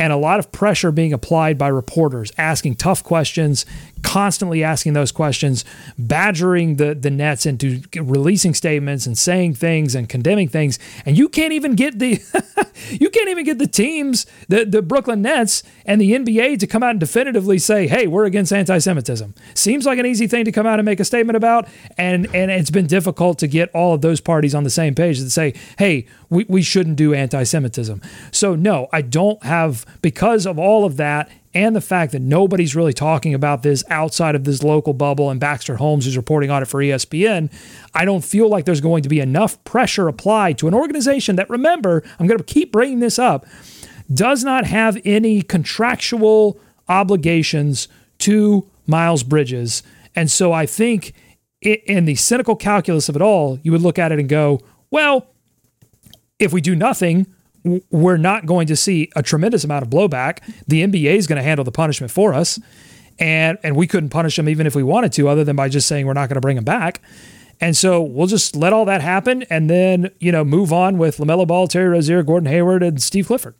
and 0.00 0.14
a 0.14 0.16
lot 0.16 0.38
of 0.38 0.50
pressure 0.50 0.90
being 0.90 1.12
applied 1.12 1.58
by 1.58 1.68
reporters 1.68 2.32
asking 2.38 2.74
tough 2.76 3.04
questions, 3.04 3.66
constantly 4.02 4.64
asking 4.64 4.92
those 4.92 5.12
questions, 5.12 5.64
badgering 5.98 6.76
the, 6.76 6.94
the 6.94 7.10
Nets 7.10 7.46
into 7.46 7.82
releasing 7.96 8.54
statements 8.54 9.06
and 9.06 9.16
saying 9.16 9.54
things 9.54 9.94
and 9.94 10.08
condemning 10.08 10.48
things. 10.48 10.78
And 11.04 11.16
you 11.16 11.28
can't 11.28 11.52
even 11.52 11.74
get 11.74 11.98
the 11.98 12.20
you 12.90 13.10
can't 13.10 13.28
even 13.28 13.44
get 13.44 13.58
the 13.58 13.66
teams, 13.66 14.26
the, 14.48 14.64
the 14.64 14.82
Brooklyn 14.82 15.22
Nets 15.22 15.62
and 15.84 16.00
the 16.00 16.12
NBA 16.12 16.58
to 16.60 16.66
come 16.66 16.82
out 16.82 16.90
and 16.90 17.00
definitively 17.00 17.58
say, 17.58 17.86
hey, 17.86 18.06
we're 18.06 18.24
against 18.24 18.52
anti-Semitism. 18.52 19.34
Seems 19.54 19.86
like 19.86 19.98
an 19.98 20.06
easy 20.06 20.26
thing 20.26 20.44
to 20.44 20.52
come 20.52 20.66
out 20.66 20.78
and 20.78 20.86
make 20.86 21.00
a 21.00 21.04
statement 21.04 21.36
about. 21.36 21.68
And 21.98 22.26
and 22.34 22.50
it's 22.50 22.70
been 22.70 22.86
difficult 22.86 23.38
to 23.40 23.46
get 23.46 23.70
all 23.74 23.94
of 23.94 24.00
those 24.00 24.20
parties 24.20 24.54
on 24.54 24.64
the 24.64 24.70
same 24.70 24.94
page 24.94 25.18
to 25.18 25.30
say, 25.30 25.54
hey, 25.78 26.06
we, 26.28 26.44
we 26.48 26.62
shouldn't 26.62 26.96
do 26.96 27.12
anti-Semitism. 27.14 28.00
So 28.30 28.54
no, 28.54 28.88
I 28.92 29.02
don't 29.02 29.42
have 29.42 29.84
because 30.02 30.46
of 30.46 30.58
all 30.58 30.84
of 30.84 30.96
that 30.96 31.30
and 31.52 31.74
the 31.74 31.80
fact 31.80 32.12
that 32.12 32.22
nobody's 32.22 32.76
really 32.76 32.92
talking 32.92 33.34
about 33.34 33.62
this 33.62 33.82
outside 33.88 34.34
of 34.34 34.44
this 34.44 34.62
local 34.62 34.92
bubble 34.92 35.30
and 35.30 35.40
Baxter 35.40 35.76
Holmes 35.76 36.06
is 36.06 36.16
reporting 36.16 36.50
on 36.50 36.62
it 36.62 36.66
for 36.66 36.80
ESPN, 36.80 37.52
I 37.92 38.04
don't 38.04 38.24
feel 38.24 38.48
like 38.48 38.64
there's 38.64 38.80
going 38.80 39.02
to 39.02 39.08
be 39.08 39.18
enough 39.18 39.62
pressure 39.64 40.06
applied 40.06 40.58
to 40.58 40.68
an 40.68 40.74
organization 40.74 41.36
that, 41.36 41.50
remember, 41.50 42.04
I'm 42.18 42.28
going 42.28 42.38
to 42.38 42.44
keep 42.44 42.70
bringing 42.70 43.00
this 43.00 43.18
up, 43.18 43.46
does 44.12 44.44
not 44.44 44.64
have 44.66 45.00
any 45.04 45.42
contractual 45.42 46.60
obligations 46.88 47.88
to 48.18 48.68
Miles 48.86 49.22
Bridges. 49.24 49.82
And 50.14 50.30
so 50.30 50.52
I 50.52 50.66
think 50.66 51.14
in 51.62 52.04
the 52.04 52.14
cynical 52.14 52.56
calculus 52.56 53.08
of 53.08 53.16
it 53.16 53.22
all, 53.22 53.58
you 53.62 53.72
would 53.72 53.82
look 53.82 53.98
at 53.98 54.12
it 54.12 54.18
and 54.18 54.28
go, 54.28 54.60
well, 54.90 55.26
if 56.38 56.52
we 56.52 56.60
do 56.60 56.74
nothing, 56.74 57.26
we're 57.64 58.16
not 58.16 58.46
going 58.46 58.66
to 58.68 58.76
see 58.76 59.10
a 59.14 59.22
tremendous 59.22 59.64
amount 59.64 59.84
of 59.84 59.90
blowback. 59.90 60.38
The 60.66 60.82
NBA 60.82 61.14
is 61.14 61.26
going 61.26 61.36
to 61.36 61.42
handle 61.42 61.64
the 61.64 61.72
punishment 61.72 62.10
for 62.10 62.32
us. 62.34 62.58
And, 63.18 63.58
and 63.62 63.76
we 63.76 63.86
couldn't 63.86 64.08
punish 64.08 64.36
them 64.36 64.48
even 64.48 64.66
if 64.66 64.74
we 64.74 64.82
wanted 64.82 65.12
to, 65.12 65.28
other 65.28 65.44
than 65.44 65.56
by 65.56 65.68
just 65.68 65.86
saying 65.86 66.06
we're 66.06 66.14
not 66.14 66.28
going 66.28 66.36
to 66.36 66.40
bring 66.40 66.56
them 66.56 66.64
back. 66.64 67.02
And 67.60 67.76
so 67.76 68.02
we'll 68.02 68.26
just 68.26 68.56
let 68.56 68.72
all 68.72 68.86
that 68.86 69.02
happen 69.02 69.42
and 69.50 69.68
then, 69.68 70.10
you 70.18 70.32
know, 70.32 70.44
move 70.44 70.72
on 70.72 70.96
with 70.96 71.18
LaMelo 71.18 71.46
Ball, 71.46 71.68
Terry 71.68 71.90
Rozier, 71.90 72.22
Gordon 72.22 72.48
Hayward, 72.48 72.82
and 72.82 73.02
Steve 73.02 73.26
Clifford. 73.26 73.54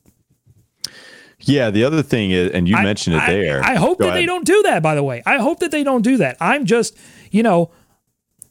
Yeah, 1.42 1.70
the 1.70 1.84
other 1.84 2.02
thing 2.02 2.30
is, 2.30 2.50
and 2.52 2.68
you 2.68 2.76
I, 2.76 2.82
mentioned 2.82 3.16
it 3.16 3.26
there. 3.26 3.62
I, 3.62 3.72
I 3.72 3.74
hope 3.76 3.98
Go 3.98 4.04
that 4.04 4.10
ahead. 4.10 4.22
they 4.22 4.26
don't 4.26 4.46
do 4.46 4.62
that, 4.64 4.82
by 4.82 4.94
the 4.94 5.02
way. 5.02 5.22
I 5.24 5.38
hope 5.38 5.60
that 5.60 5.70
they 5.70 5.84
don't 5.84 6.02
do 6.02 6.18
that. 6.18 6.36
I'm 6.40 6.66
just, 6.66 6.96
you 7.30 7.42
know, 7.42 7.70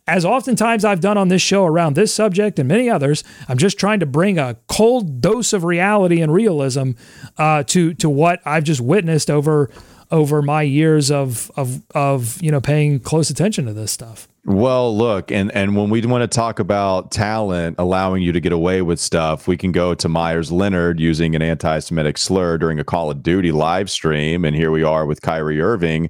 as 0.10 0.26
oftentimes 0.26 0.84
I've 0.84 1.02
done 1.02 1.18
on 1.18 1.28
this 1.28 1.42
show 1.42 1.66
around 1.66 1.96
this 1.96 2.14
subject 2.14 2.58
and 2.58 2.68
many 2.68 2.90
others, 2.90 3.24
I'm 3.48 3.58
just 3.58 3.78
trying 3.78 4.00
to 4.00 4.06
bring 4.06 4.40
a 4.40 4.58
cold 4.68 5.22
dose 5.22 5.54
of 5.54 5.64
reality 5.64 6.22
and 6.22 6.34
realism 6.34 6.92
uh, 7.38 7.64
to 7.68 7.94
to 7.94 8.10
what 8.10 8.42
I've 8.44 8.64
just 8.64 8.82
witnessed 8.82 9.30
over 9.30 9.70
over 10.12 10.42
my 10.42 10.64
years 10.64 11.12
of 11.12 11.52
of 11.56 11.84
of 11.94 12.42
you 12.42 12.52
know 12.52 12.60
paying 12.60 13.00
close 13.00 13.30
attention 13.30 13.66
to 13.68 13.74
this 13.74 13.92
stuff. 13.92 14.28
Well, 14.46 14.98
look, 14.98 15.32
and 15.32 15.52
and 15.52 15.78
when 15.78 15.92
we 15.92 16.04
want 16.06 16.24
to 16.24 16.36
talk 16.36 16.58
about 16.58 17.12
talent 17.12 17.76
allowing 17.78 18.24
you 18.24 18.32
to 18.32 18.40
get 18.40 18.52
away 18.52 18.82
with 18.82 19.00
stuff, 19.00 19.48
we 19.48 19.58
can 19.58 19.72
go 19.72 19.94
to 19.94 20.10
Meyers 20.10 20.52
Leonard 20.52 21.00
using 21.00 21.36
an 21.36 21.44
anti-Semitic 21.44 22.18
slur 22.18 22.58
during 22.58 22.80
a 22.80 22.84
Call 22.84 23.12
of 23.12 23.22
Duty 23.22 23.52
live 23.52 23.92
stream, 23.92 24.44
and 24.44 24.56
here 24.56 24.72
we 24.72 24.82
are 24.82 25.06
with 25.06 25.22
Kyrie 25.22 25.62
Irving 25.62 26.10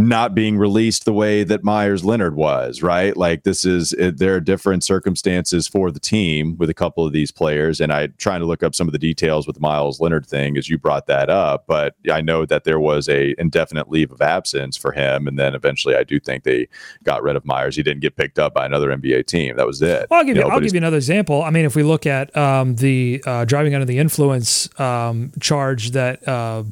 not 0.00 0.34
being 0.34 0.56
released 0.56 1.04
the 1.04 1.12
way 1.12 1.44
that 1.44 1.62
Meyers 1.62 2.04
Leonard 2.04 2.34
was, 2.34 2.82
right? 2.82 3.16
Like 3.16 3.44
this 3.44 3.64
is 3.64 3.92
it, 3.92 4.18
there 4.18 4.34
are 4.34 4.40
different 4.40 4.82
circumstances 4.84 5.68
for 5.68 5.90
the 5.90 6.00
team 6.00 6.56
with 6.58 6.70
a 6.70 6.74
couple 6.74 7.06
of 7.06 7.12
these 7.12 7.30
players, 7.30 7.80
and 7.80 7.92
I 7.92 8.08
trying 8.18 8.40
to 8.40 8.46
look 8.46 8.62
up 8.62 8.74
some 8.74 8.88
of 8.88 8.92
the 8.92 8.98
details 8.98 9.46
with 9.46 9.54
the 9.54 9.60
Miles 9.60 10.00
Leonard 10.00 10.26
thing 10.26 10.56
as 10.56 10.68
you 10.68 10.78
brought 10.78 11.06
that 11.06 11.28
up, 11.28 11.64
but 11.66 11.94
I 12.10 12.20
know 12.20 12.46
that 12.46 12.64
there 12.64 12.80
was 12.80 13.08
a 13.08 13.34
indefinite 13.38 13.90
leave 13.90 14.10
of 14.10 14.20
absence 14.20 14.76
for 14.76 14.92
him, 14.92 15.26
and 15.26 15.38
then 15.38 15.54
eventually 15.54 15.94
I 15.94 16.04
do 16.04 16.18
think 16.18 16.44
they 16.44 16.68
got 17.04 17.22
rid 17.22 17.36
of 17.36 17.44
Meyers. 17.44 17.76
He 17.76 17.82
didn't 17.82 18.00
get 18.00 18.16
picked 18.16 18.38
up 18.38 18.54
by 18.54 18.66
another 18.66 18.88
NBA 18.88 19.26
team. 19.26 19.56
That 19.56 19.66
was 19.66 19.82
it. 19.82 20.06
Well, 20.10 20.20
I'll 20.20 20.24
give 20.24 20.36
you, 20.36 20.42
you 20.42 20.48
know, 20.48 20.54
I'll 20.54 20.60
give 20.60 20.72
you 20.72 20.78
another 20.78 20.96
example. 20.96 21.42
I 21.42 21.50
mean, 21.50 21.64
if 21.64 21.76
we 21.76 21.82
look 21.82 22.06
at 22.06 22.34
um, 22.36 22.76
the 22.76 23.22
uh, 23.26 23.44
driving 23.44 23.74
under 23.74 23.86
the 23.86 23.98
influence 23.98 24.68
um, 24.80 25.32
charge 25.40 25.90
that. 25.92 26.26
Uh, 26.26 26.64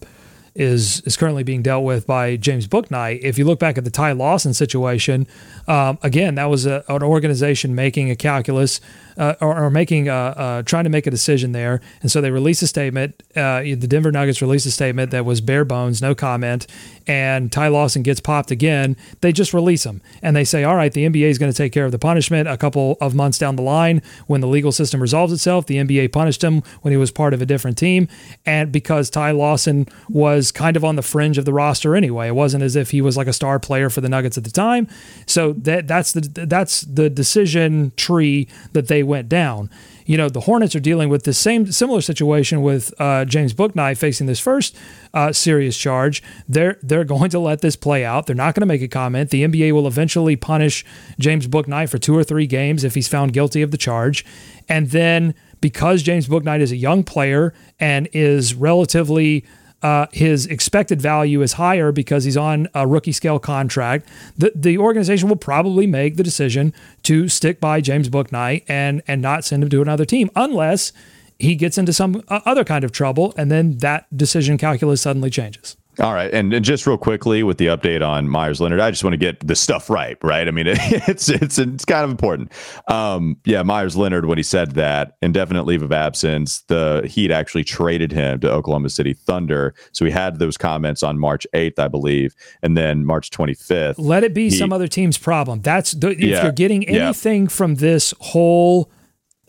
is 0.58 1.00
is 1.02 1.16
currently 1.16 1.44
being 1.44 1.62
dealt 1.62 1.84
with 1.84 2.06
by 2.06 2.36
James 2.36 2.66
Bouknight. 2.66 3.20
If 3.22 3.38
you 3.38 3.44
look 3.44 3.60
back 3.60 3.78
at 3.78 3.84
the 3.84 3.90
Ty 3.90 4.12
Lawson 4.12 4.52
situation, 4.52 5.26
um, 5.68 5.98
again, 6.02 6.34
that 6.34 6.46
was 6.46 6.66
a, 6.66 6.84
an 6.88 7.02
organization 7.02 7.76
making 7.76 8.10
a 8.10 8.16
calculus 8.16 8.80
uh, 9.16 9.34
or, 9.40 9.64
or, 9.64 9.70
making 9.70 10.08
a, 10.08 10.12
uh, 10.12 10.62
trying 10.62 10.84
to 10.84 10.90
make 10.90 11.06
a 11.06 11.10
decision 11.10 11.52
there, 11.52 11.80
and 12.02 12.10
so 12.10 12.20
they 12.20 12.30
released 12.30 12.62
a 12.62 12.66
statement. 12.66 13.22
Uh, 13.36 13.62
the 13.62 13.86
Denver 13.86 14.12
Nuggets 14.12 14.42
released 14.42 14.66
a 14.66 14.70
statement 14.70 15.12
that 15.12 15.24
was 15.24 15.40
bare 15.40 15.64
bones, 15.64 16.02
no 16.02 16.14
comment, 16.14 16.66
and 17.08 17.50
Ty 17.50 17.68
Lawson 17.68 18.02
gets 18.02 18.20
popped 18.20 18.50
again. 18.50 18.96
They 19.22 19.32
just 19.32 19.54
release 19.54 19.84
him 19.84 20.02
and 20.22 20.36
they 20.36 20.44
say, 20.44 20.62
"All 20.62 20.76
right, 20.76 20.92
the 20.92 21.06
NBA 21.06 21.28
is 21.30 21.38
going 21.38 21.50
to 21.50 21.56
take 21.56 21.72
care 21.72 21.86
of 21.86 21.92
the 21.92 21.98
punishment." 21.98 22.48
A 22.48 22.56
couple 22.56 22.98
of 23.00 23.14
months 23.14 23.38
down 23.38 23.56
the 23.56 23.62
line, 23.62 24.02
when 24.26 24.40
the 24.42 24.46
legal 24.46 24.70
system 24.70 25.00
resolves 25.00 25.32
itself, 25.32 25.66
the 25.66 25.78
NBA 25.78 26.08
punished 26.12 26.44
him 26.44 26.62
when 26.82 26.92
he 26.92 26.98
was 26.98 27.10
part 27.10 27.34
of 27.34 27.40
a 27.42 27.46
different 27.46 27.78
team, 27.78 28.06
and 28.44 28.70
because 28.70 29.10
Ty 29.10 29.32
Lawson 29.32 29.86
was 30.08 30.52
kind 30.52 30.76
of 30.76 30.84
on 30.84 30.96
the 30.96 31.02
fringe 31.02 31.38
of 31.38 31.46
the 31.46 31.52
roster 31.52 31.96
anyway. 31.96 32.28
It 32.28 32.34
wasn't 32.34 32.62
as 32.62 32.76
if 32.76 32.90
he 32.90 33.00
was 33.00 33.16
like 33.16 33.26
a 33.26 33.32
star 33.32 33.58
player 33.58 33.88
for 33.88 34.02
the 34.02 34.08
Nuggets 34.08 34.36
at 34.36 34.44
the 34.44 34.50
time. 34.50 34.86
So 35.26 35.54
that 35.54 35.88
that's 35.88 36.12
the 36.12 36.20
that's 36.20 36.82
the 36.82 37.08
decision 37.08 37.92
tree 37.96 38.48
that 38.72 38.88
they 38.88 39.02
went 39.02 39.28
down. 39.28 39.70
You 40.08 40.16
know, 40.16 40.30
the 40.30 40.40
Hornets 40.40 40.74
are 40.74 40.80
dealing 40.80 41.10
with 41.10 41.24
the 41.24 41.34
same 41.34 41.70
similar 41.70 42.00
situation 42.00 42.62
with 42.62 42.94
uh, 42.98 43.26
James 43.26 43.52
Bouknight 43.52 43.98
facing 43.98 44.26
this 44.26 44.40
first 44.40 44.74
uh, 45.12 45.34
serious 45.34 45.76
charge. 45.76 46.22
They're 46.48 46.78
they're 46.82 47.04
going 47.04 47.28
to 47.28 47.38
let 47.38 47.60
this 47.60 47.76
play 47.76 48.06
out. 48.06 48.24
They're 48.24 48.34
not 48.34 48.54
going 48.54 48.62
to 48.62 48.66
make 48.66 48.80
a 48.80 48.88
comment. 48.88 49.28
The 49.28 49.44
NBA 49.44 49.72
will 49.72 49.86
eventually 49.86 50.34
punish 50.34 50.82
James 51.18 51.46
Bouknight 51.46 51.90
for 51.90 51.98
two 51.98 52.16
or 52.16 52.24
three 52.24 52.46
games 52.46 52.84
if 52.84 52.94
he's 52.94 53.06
found 53.06 53.34
guilty 53.34 53.60
of 53.60 53.70
the 53.70 53.76
charge, 53.76 54.24
and 54.66 54.88
then 54.92 55.34
because 55.60 56.02
James 56.02 56.26
Bouknight 56.26 56.60
is 56.60 56.72
a 56.72 56.76
young 56.76 57.04
player 57.04 57.52
and 57.78 58.08
is 58.14 58.54
relatively 58.54 59.44
uh, 59.82 60.06
his 60.12 60.46
expected 60.46 61.00
value 61.00 61.40
is 61.40 61.54
higher 61.54 61.92
because 61.92 62.24
he's 62.24 62.36
on 62.36 62.68
a 62.74 62.86
rookie 62.86 63.12
scale 63.12 63.38
contract. 63.38 64.06
The 64.36 64.52
the 64.54 64.78
organization 64.78 65.28
will 65.28 65.36
probably 65.36 65.86
make 65.86 66.16
the 66.16 66.22
decision 66.22 66.74
to 67.04 67.28
stick 67.28 67.60
by 67.60 67.80
James 67.80 68.08
Bouknight 68.08 68.64
and 68.68 69.02
and 69.06 69.22
not 69.22 69.44
send 69.44 69.62
him 69.62 69.70
to 69.70 69.82
another 69.82 70.04
team 70.04 70.30
unless 70.36 70.92
he 71.38 71.54
gets 71.54 71.78
into 71.78 71.92
some 71.92 72.22
uh, 72.28 72.40
other 72.44 72.64
kind 72.64 72.84
of 72.84 72.92
trouble, 72.92 73.32
and 73.36 73.50
then 73.50 73.78
that 73.78 74.06
decision 74.16 74.58
calculus 74.58 75.00
suddenly 75.00 75.30
changes. 75.30 75.77
All 76.00 76.14
right, 76.14 76.32
and, 76.32 76.52
and 76.54 76.64
just 76.64 76.86
real 76.86 76.96
quickly 76.96 77.42
with 77.42 77.58
the 77.58 77.66
update 77.66 78.06
on 78.06 78.28
Meyers 78.28 78.60
Leonard, 78.60 78.78
I 78.78 78.90
just 78.90 79.02
want 79.02 79.14
to 79.14 79.18
get 79.18 79.44
the 79.44 79.56
stuff 79.56 79.90
right, 79.90 80.16
right? 80.22 80.46
I 80.46 80.50
mean, 80.52 80.68
it, 80.68 80.78
it's 81.08 81.28
it's 81.28 81.58
it's 81.58 81.84
kind 81.84 82.04
of 82.04 82.10
important. 82.10 82.52
Um, 82.86 83.36
yeah, 83.44 83.62
Meyers 83.64 83.96
Leonard 83.96 84.26
when 84.26 84.38
he 84.38 84.44
said 84.44 84.72
that 84.72 85.16
indefinite 85.22 85.64
leave 85.64 85.82
of 85.82 85.90
absence, 85.90 86.60
the 86.62 87.04
Heat 87.10 87.32
actually 87.32 87.64
traded 87.64 88.12
him 88.12 88.38
to 88.40 88.50
Oklahoma 88.50 88.90
City 88.90 89.12
Thunder, 89.12 89.74
so 89.90 90.04
he 90.04 90.10
had 90.12 90.38
those 90.38 90.56
comments 90.56 91.02
on 91.02 91.18
March 91.18 91.46
eighth, 91.52 91.80
I 91.80 91.88
believe, 91.88 92.34
and 92.62 92.76
then 92.76 93.04
March 93.04 93.30
twenty 93.30 93.54
fifth. 93.54 93.98
Let 93.98 94.22
it 94.22 94.32
be 94.32 94.50
he, 94.50 94.56
some 94.56 94.72
other 94.72 94.86
team's 94.88 95.18
problem. 95.18 95.62
That's 95.62 95.92
the, 95.92 96.10
if 96.10 96.20
yeah, 96.20 96.44
you're 96.44 96.52
getting 96.52 96.86
anything 96.86 97.42
yeah. 97.42 97.48
from 97.48 97.76
this 97.76 98.14
whole 98.20 98.88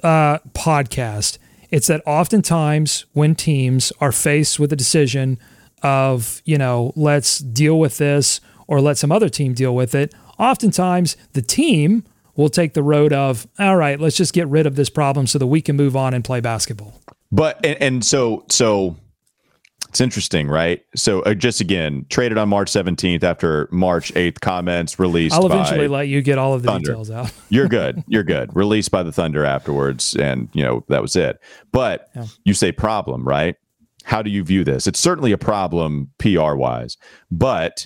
uh, 0.03 0.39
podcast, 0.53 1.37
it's 1.69 1.87
that 1.87 2.01
oftentimes 2.07 3.05
when 3.13 3.35
teams 3.35 3.93
are 4.01 4.11
faced 4.11 4.59
with 4.59 4.73
a 4.73 4.75
decision 4.75 5.37
of, 5.83 6.41
you 6.45 6.57
know, 6.57 6.93
let's 6.95 7.39
deal 7.39 7.79
with 7.79 7.97
this 7.97 8.41
or 8.67 8.81
let 8.81 8.97
some 8.97 9.11
other 9.11 9.29
team 9.29 9.53
deal 9.53 9.75
with 9.75 9.95
it, 9.95 10.13
oftentimes 10.37 11.17
the 11.33 11.41
team 11.41 12.03
will 12.35 12.49
take 12.49 12.73
the 12.73 12.83
road 12.83 13.11
of, 13.11 13.47
all 13.57 13.75
right, 13.75 13.99
let's 13.99 14.15
just 14.15 14.33
get 14.33 14.47
rid 14.47 14.65
of 14.65 14.75
this 14.75 14.89
problem 14.89 15.27
so 15.27 15.37
that 15.39 15.47
we 15.47 15.61
can 15.61 15.75
move 15.75 15.95
on 15.95 16.13
and 16.13 16.23
play 16.23 16.39
basketball. 16.39 17.01
But, 17.31 17.63
and, 17.65 17.81
and 17.81 18.05
so, 18.05 18.45
so 18.49 18.95
it's 19.89 19.99
interesting, 19.99 20.47
right? 20.47 20.85
So, 20.95 21.21
uh, 21.23 21.33
just 21.33 21.61
again, 21.61 22.05
traded 22.09 22.37
on 22.37 22.47
March 22.47 22.71
17th 22.71 23.23
after 23.23 23.67
March 23.71 24.13
8th 24.13 24.39
comments 24.39 24.99
released. 24.99 25.35
I'll 25.35 25.47
eventually 25.47 25.87
let 25.87 26.07
you 26.07 26.21
get 26.21 26.37
all 26.37 26.53
of 26.53 26.61
the 26.61 26.67
Thunder. 26.67 26.91
details 26.91 27.09
out. 27.09 27.31
You're 27.49 27.67
good. 27.67 28.03
You're 28.07 28.23
good. 28.23 28.55
Released 28.55 28.91
by 28.91 29.01
the 29.01 29.11
Thunder 29.11 29.43
afterwards. 29.43 30.15
And, 30.15 30.47
you 30.53 30.63
know, 30.63 30.85
that 30.89 31.01
was 31.01 31.15
it. 31.15 31.39
But 31.71 32.09
yeah. 32.15 32.25
you 32.43 32.53
say 32.53 32.71
problem, 32.71 33.27
right? 33.27 33.55
How 34.03 34.21
do 34.21 34.29
you 34.29 34.43
view 34.43 34.63
this? 34.63 34.87
It's 34.87 34.99
certainly 34.99 35.31
a 35.31 35.37
problem 35.37 36.09
PR 36.17 36.55
wise, 36.55 36.97
but 37.29 37.85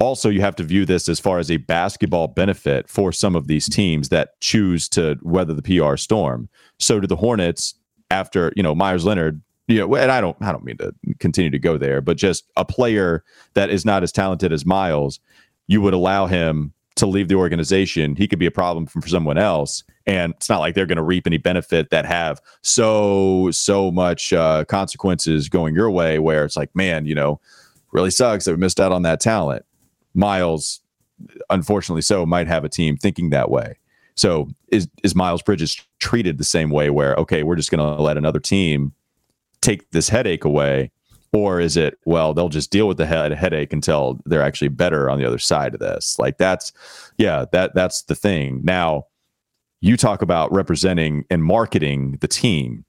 also 0.00 0.28
you 0.28 0.40
have 0.40 0.56
to 0.56 0.64
view 0.64 0.84
this 0.84 1.08
as 1.08 1.20
far 1.20 1.38
as 1.38 1.50
a 1.50 1.58
basketball 1.58 2.28
benefit 2.28 2.88
for 2.88 3.12
some 3.12 3.36
of 3.36 3.46
these 3.46 3.68
teams 3.68 4.08
that 4.08 4.38
choose 4.40 4.88
to 4.90 5.16
weather 5.22 5.54
the 5.54 5.62
PR 5.62 5.96
storm. 5.96 6.48
So 6.78 7.00
do 7.00 7.06
the 7.06 7.16
Hornets 7.16 7.74
after, 8.10 8.52
you 8.56 8.62
know, 8.62 8.74
Meyers 8.74 9.04
Leonard, 9.04 9.40
you 9.68 9.78
know, 9.78 9.94
and 9.94 10.10
I 10.10 10.20
don't 10.20 10.36
I 10.40 10.50
don't 10.52 10.64
mean 10.64 10.78
to 10.78 10.92
continue 11.20 11.50
to 11.50 11.58
go 11.58 11.78
there, 11.78 12.00
but 12.00 12.16
just 12.16 12.44
a 12.56 12.64
player 12.64 13.24
that 13.54 13.70
is 13.70 13.84
not 13.84 14.02
as 14.02 14.12
talented 14.12 14.52
as 14.52 14.66
Miles, 14.66 15.20
you 15.68 15.80
would 15.80 15.94
allow 15.94 16.26
him 16.26 16.72
to 16.96 17.06
leave 17.06 17.28
the 17.28 17.36
organization, 17.36 18.16
he 18.16 18.28
could 18.28 18.38
be 18.38 18.46
a 18.46 18.50
problem 18.50 18.86
for 18.86 19.06
someone 19.08 19.38
else. 19.38 19.82
And 20.06 20.34
it's 20.34 20.48
not 20.48 20.60
like 20.60 20.74
they're 20.74 20.86
going 20.86 20.96
to 20.96 21.02
reap 21.02 21.26
any 21.26 21.38
benefit 21.38 21.90
that 21.90 22.04
have 22.04 22.40
so, 22.62 23.50
so 23.50 23.90
much 23.90 24.32
uh, 24.32 24.64
consequences 24.64 25.48
going 25.48 25.74
your 25.74 25.90
way 25.90 26.18
where 26.18 26.44
it's 26.44 26.56
like, 26.56 26.74
man, 26.74 27.06
you 27.06 27.14
know, 27.14 27.40
really 27.92 28.10
sucks 28.10 28.44
that 28.44 28.52
we 28.52 28.56
missed 28.56 28.80
out 28.80 28.92
on 28.92 29.02
that 29.02 29.20
talent. 29.20 29.64
Miles, 30.14 30.80
unfortunately 31.50 32.02
so, 32.02 32.26
might 32.26 32.46
have 32.46 32.64
a 32.64 32.68
team 32.68 32.96
thinking 32.96 33.30
that 33.30 33.50
way. 33.50 33.76
So 34.14 34.48
is 34.68 34.88
is 35.02 35.14
Miles 35.14 35.42
Bridges 35.42 35.80
treated 35.98 36.36
the 36.38 36.44
same 36.44 36.70
way 36.70 36.90
where, 36.90 37.14
okay, 37.14 37.42
we're 37.42 37.56
just 37.56 37.70
going 37.70 37.96
to 37.96 38.02
let 38.02 38.18
another 38.18 38.40
team 38.40 38.92
take 39.62 39.90
this 39.92 40.08
headache 40.08 40.44
away 40.44 40.90
or 41.32 41.60
is 41.60 41.76
it 41.76 41.98
well 42.04 42.34
they'll 42.34 42.48
just 42.48 42.70
deal 42.70 42.86
with 42.86 42.98
the 42.98 43.06
head 43.06 43.32
headache 43.32 43.72
until 43.72 44.20
they're 44.26 44.42
actually 44.42 44.68
better 44.68 45.08
on 45.08 45.18
the 45.18 45.24
other 45.24 45.38
side 45.38 45.74
of 45.74 45.80
this 45.80 46.18
like 46.18 46.36
that's 46.36 46.72
yeah 47.16 47.44
that 47.52 47.74
that's 47.74 48.02
the 48.02 48.14
thing 48.14 48.60
now 48.62 49.06
you 49.82 49.96
talk 49.98 50.22
about 50.22 50.50
representing 50.50 51.26
and 51.28 51.44
marketing 51.44 52.16
the 52.20 52.28
team 52.28 52.84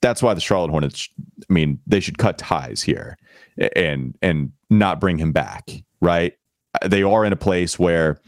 that's 0.00 0.22
why 0.22 0.32
the 0.32 0.40
charlotte 0.40 0.70
hornets 0.70 1.08
i 1.48 1.52
mean 1.52 1.78
they 1.86 2.00
should 2.00 2.16
cut 2.16 2.38
ties 2.38 2.82
here 2.82 3.18
and 3.76 4.16
and 4.22 4.52
not 4.70 4.98
bring 5.00 5.18
him 5.18 5.32
back 5.32 5.70
right 6.00 6.38
they 6.86 7.02
are 7.02 7.24
in 7.24 7.32
a 7.32 7.36
place 7.36 7.78
where 7.78 8.18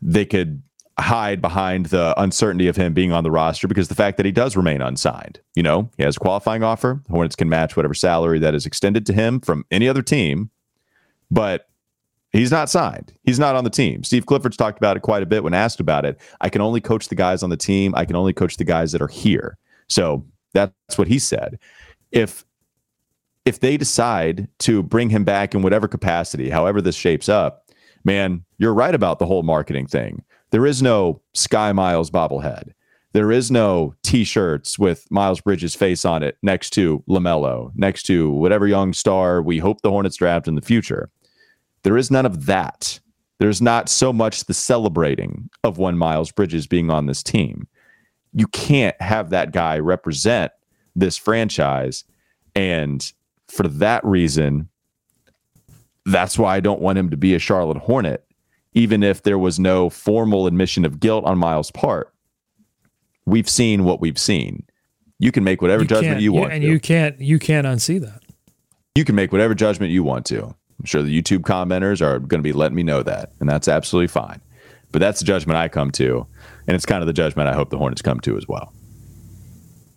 they 0.00 0.24
could 0.24 0.62
hide 0.98 1.40
behind 1.40 1.86
the 1.86 2.14
uncertainty 2.20 2.68
of 2.68 2.76
him 2.76 2.92
being 2.92 3.12
on 3.12 3.24
the 3.24 3.30
roster 3.30 3.66
because 3.66 3.88
the 3.88 3.94
fact 3.94 4.16
that 4.16 4.26
he 4.26 4.32
does 4.32 4.56
remain 4.56 4.82
unsigned. 4.82 5.40
You 5.54 5.62
know, 5.62 5.90
he 5.96 6.02
has 6.02 6.16
a 6.16 6.20
qualifying 6.20 6.62
offer. 6.62 7.02
Hornets 7.10 7.36
can 7.36 7.48
match 7.48 7.76
whatever 7.76 7.94
salary 7.94 8.38
that 8.40 8.54
is 8.54 8.66
extended 8.66 9.06
to 9.06 9.12
him 9.12 9.40
from 9.40 9.64
any 9.70 9.88
other 9.88 10.02
team, 10.02 10.50
but 11.30 11.68
he's 12.32 12.50
not 12.50 12.70
signed. 12.70 13.12
He's 13.24 13.38
not 13.38 13.56
on 13.56 13.64
the 13.64 13.70
team. 13.70 14.04
Steve 14.04 14.26
Clifford's 14.26 14.56
talked 14.56 14.78
about 14.78 14.96
it 14.96 15.00
quite 15.00 15.22
a 15.22 15.26
bit 15.26 15.44
when 15.44 15.54
asked 15.54 15.80
about 15.80 16.04
it. 16.04 16.20
I 16.40 16.48
can 16.48 16.60
only 16.60 16.80
coach 16.80 17.08
the 17.08 17.14
guys 17.14 17.42
on 17.42 17.50
the 17.50 17.56
team. 17.56 17.94
I 17.94 18.04
can 18.04 18.16
only 18.16 18.32
coach 18.32 18.56
the 18.56 18.64
guys 18.64 18.92
that 18.92 19.02
are 19.02 19.08
here. 19.08 19.58
So 19.88 20.24
that's 20.52 20.96
what 20.96 21.08
he 21.08 21.18
said. 21.18 21.58
If 22.10 22.44
if 23.44 23.60
they 23.60 23.76
decide 23.76 24.46
to 24.60 24.82
bring 24.82 25.10
him 25.10 25.24
back 25.24 25.54
in 25.54 25.62
whatever 25.62 25.88
capacity, 25.88 26.48
however 26.48 26.80
this 26.80 26.94
shapes 26.94 27.28
up, 27.28 27.68
man, 28.04 28.44
you're 28.58 28.74
right 28.74 28.94
about 28.94 29.18
the 29.18 29.26
whole 29.26 29.42
marketing 29.42 29.86
thing. 29.86 30.22
There 30.50 30.66
is 30.66 30.80
no 30.80 31.20
Sky 31.34 31.72
Miles 31.72 32.10
bobblehead. 32.10 32.72
There 33.14 33.32
is 33.32 33.50
no 33.50 33.94
T-shirts 34.02 34.78
with 34.78 35.10
Miles 35.10 35.40
Bridges' 35.40 35.74
face 35.74 36.04
on 36.04 36.22
it 36.22 36.38
next 36.42 36.70
to 36.70 37.02
Lamelo, 37.08 37.72
next 37.74 38.04
to 38.04 38.30
whatever 38.30 38.66
young 38.66 38.92
star 38.92 39.42
we 39.42 39.58
hope 39.58 39.82
the 39.82 39.90
Hornets 39.90 40.16
draft 40.16 40.48
in 40.48 40.54
the 40.54 40.62
future. 40.62 41.10
There 41.84 41.96
is 41.96 42.10
none 42.10 42.26
of 42.26 42.46
that. 42.46 43.00
There's 43.38 43.60
not 43.60 43.88
so 43.88 44.12
much 44.12 44.44
the 44.44 44.54
celebrating 44.54 45.50
of 45.64 45.78
one 45.78 45.98
Miles 45.98 46.30
Bridges 46.30 46.66
being 46.66 46.90
on 46.90 47.06
this 47.06 47.22
team. 47.22 47.66
You 48.32 48.46
can't 48.48 49.00
have 49.00 49.30
that 49.30 49.52
guy 49.52 49.78
represent 49.78 50.52
this 50.94 51.16
franchise. 51.16 52.04
And 52.54 53.12
for 53.48 53.66
that 53.66 54.04
reason, 54.04 54.68
that's 56.06 56.38
why 56.38 56.56
I 56.56 56.60
don't 56.60 56.80
want 56.80 56.98
him 56.98 57.10
to 57.10 57.16
be 57.16 57.34
a 57.34 57.38
Charlotte 57.38 57.78
Hornet 57.78 58.24
even 58.74 59.02
if 59.02 59.22
there 59.22 59.38
was 59.38 59.58
no 59.58 59.90
formal 59.90 60.46
admission 60.46 60.84
of 60.84 61.00
guilt 61.00 61.24
on 61.24 61.38
Miles' 61.38 61.70
part. 61.70 62.12
We've 63.26 63.48
seen 63.48 63.84
what 63.84 64.00
we've 64.00 64.18
seen. 64.18 64.64
You 65.18 65.30
can 65.30 65.44
make 65.44 65.62
whatever 65.62 65.82
you 65.82 65.88
judgment 65.88 66.20
you 66.20 66.32
want, 66.32 66.52
and 66.52 66.62
to. 66.62 66.68
you 66.68 66.80
can't 66.80 67.20
you 67.20 67.38
can't 67.38 67.66
unsee 67.66 68.00
that. 68.00 68.22
You 68.96 69.04
can 69.04 69.14
make 69.14 69.30
whatever 69.30 69.54
judgment 69.54 69.92
you 69.92 70.02
want 70.02 70.26
to. 70.26 70.54
I'm 70.82 70.86
sure 70.86 71.00
the 71.00 71.22
YouTube 71.22 71.42
commenters 71.42 72.00
are 72.00 72.18
going 72.18 72.40
to 72.40 72.42
be 72.42 72.52
letting 72.52 72.74
me 72.74 72.82
know 72.82 73.04
that, 73.04 73.30
and 73.38 73.48
that's 73.48 73.68
absolutely 73.68 74.08
fine. 74.08 74.40
But 74.90 74.98
that's 74.98 75.20
the 75.20 75.24
judgment 75.24 75.56
I 75.56 75.68
come 75.68 75.92
to, 75.92 76.26
and 76.66 76.74
it's 76.74 76.84
kind 76.84 77.02
of 77.02 77.06
the 77.06 77.12
judgment 77.12 77.48
I 77.48 77.54
hope 77.54 77.70
the 77.70 77.78
Hornets 77.78 78.02
come 78.02 78.18
to 78.20 78.36
as 78.36 78.48
well. 78.48 78.72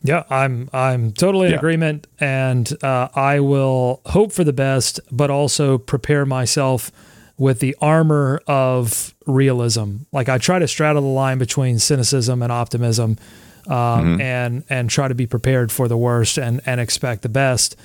Yeah, 0.03 0.25
I'm 0.29 0.69
I'm 0.71 1.11
totally 1.11 1.47
in 1.47 1.53
yeah. 1.53 1.57
agreement, 1.57 2.05
and 2.19 2.71
uh, 2.83 3.07
I 3.15 3.39
will 3.39 4.01
hope 4.05 4.31
for 4.31 4.43
the 4.43 4.53
best, 4.53 4.99
but 5.11 5.31
also 5.31 5.79
prepare 5.79 6.23
myself 6.23 6.91
with 7.35 7.61
the 7.61 7.75
armor 7.81 8.41
of 8.45 9.15
realism. 9.25 9.97
Like 10.11 10.29
I 10.29 10.37
try 10.37 10.59
to 10.59 10.67
straddle 10.67 11.01
the 11.01 11.07
line 11.07 11.39
between 11.39 11.79
cynicism 11.79 12.43
and 12.43 12.51
optimism, 12.51 13.17
um, 13.65 13.73
mm-hmm. 13.73 14.21
and 14.21 14.63
and 14.69 14.87
try 14.87 15.07
to 15.07 15.15
be 15.15 15.25
prepared 15.25 15.71
for 15.71 15.87
the 15.87 15.97
worst 15.97 16.37
and 16.37 16.61
and 16.67 16.79
expect 16.79 17.23
the 17.23 17.29
best. 17.29 17.75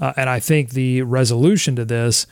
Uh, 0.00 0.12
and 0.16 0.28
I 0.28 0.40
think 0.40 0.70
the 0.70 1.02
resolution 1.02 1.76
to 1.76 1.84
this, 1.84 2.26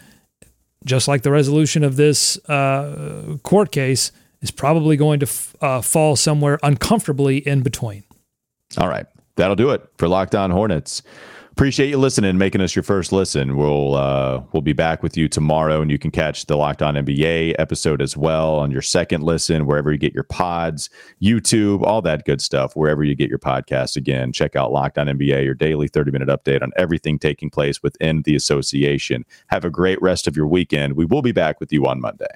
just 0.84 1.08
like 1.08 1.22
the 1.22 1.30
resolution 1.30 1.82
of 1.82 1.96
this 1.96 2.36
uh, 2.48 3.36
court 3.42 3.72
case, 3.72 4.12
is 4.42 4.50
probably 4.50 4.96
going 4.96 5.20
to 5.20 5.26
f- 5.26 5.56
uh, 5.60 5.80
fall 5.80 6.14
somewhere 6.16 6.58
uncomfortably 6.62 7.38
in 7.38 7.62
between. 7.62 8.04
All 8.78 8.88
right. 8.88 9.06
That'll 9.36 9.56
do 9.56 9.70
it 9.70 9.86
for 9.98 10.08
Locked 10.08 10.34
On 10.34 10.50
Hornets. 10.50 11.02
Appreciate 11.56 11.88
you 11.88 11.96
listening 11.96 12.36
making 12.36 12.60
us 12.60 12.76
your 12.76 12.82
first 12.82 13.12
listen. 13.12 13.56
We'll 13.56 13.94
uh, 13.94 14.42
we'll 14.52 14.60
be 14.60 14.74
back 14.74 15.02
with 15.02 15.16
you 15.16 15.26
tomorrow, 15.26 15.80
and 15.80 15.90
you 15.90 15.98
can 15.98 16.10
catch 16.10 16.44
the 16.44 16.54
Locked 16.54 16.82
On 16.82 16.96
NBA 16.96 17.54
episode 17.58 18.02
as 18.02 18.14
well 18.14 18.56
on 18.56 18.70
your 18.70 18.82
second 18.82 19.22
listen, 19.22 19.64
wherever 19.64 19.90
you 19.90 19.96
get 19.96 20.12
your 20.12 20.24
pods, 20.24 20.90
YouTube, 21.22 21.80
all 21.80 22.02
that 22.02 22.26
good 22.26 22.42
stuff, 22.42 22.76
wherever 22.76 23.02
you 23.02 23.14
get 23.14 23.30
your 23.30 23.38
podcasts. 23.38 23.96
Again, 23.96 24.32
check 24.32 24.54
out 24.54 24.70
Locked 24.70 24.98
On 24.98 25.06
NBA, 25.06 25.46
your 25.46 25.54
daily 25.54 25.88
30 25.88 26.10
minute 26.10 26.28
update 26.28 26.62
on 26.62 26.72
everything 26.76 27.18
taking 27.18 27.48
place 27.48 27.82
within 27.82 28.20
the 28.26 28.36
association. 28.36 29.24
Have 29.46 29.64
a 29.64 29.70
great 29.70 30.00
rest 30.02 30.28
of 30.28 30.36
your 30.36 30.46
weekend. 30.46 30.92
We 30.92 31.06
will 31.06 31.22
be 31.22 31.32
back 31.32 31.58
with 31.58 31.72
you 31.72 31.86
on 31.86 32.02
Monday. 32.02 32.26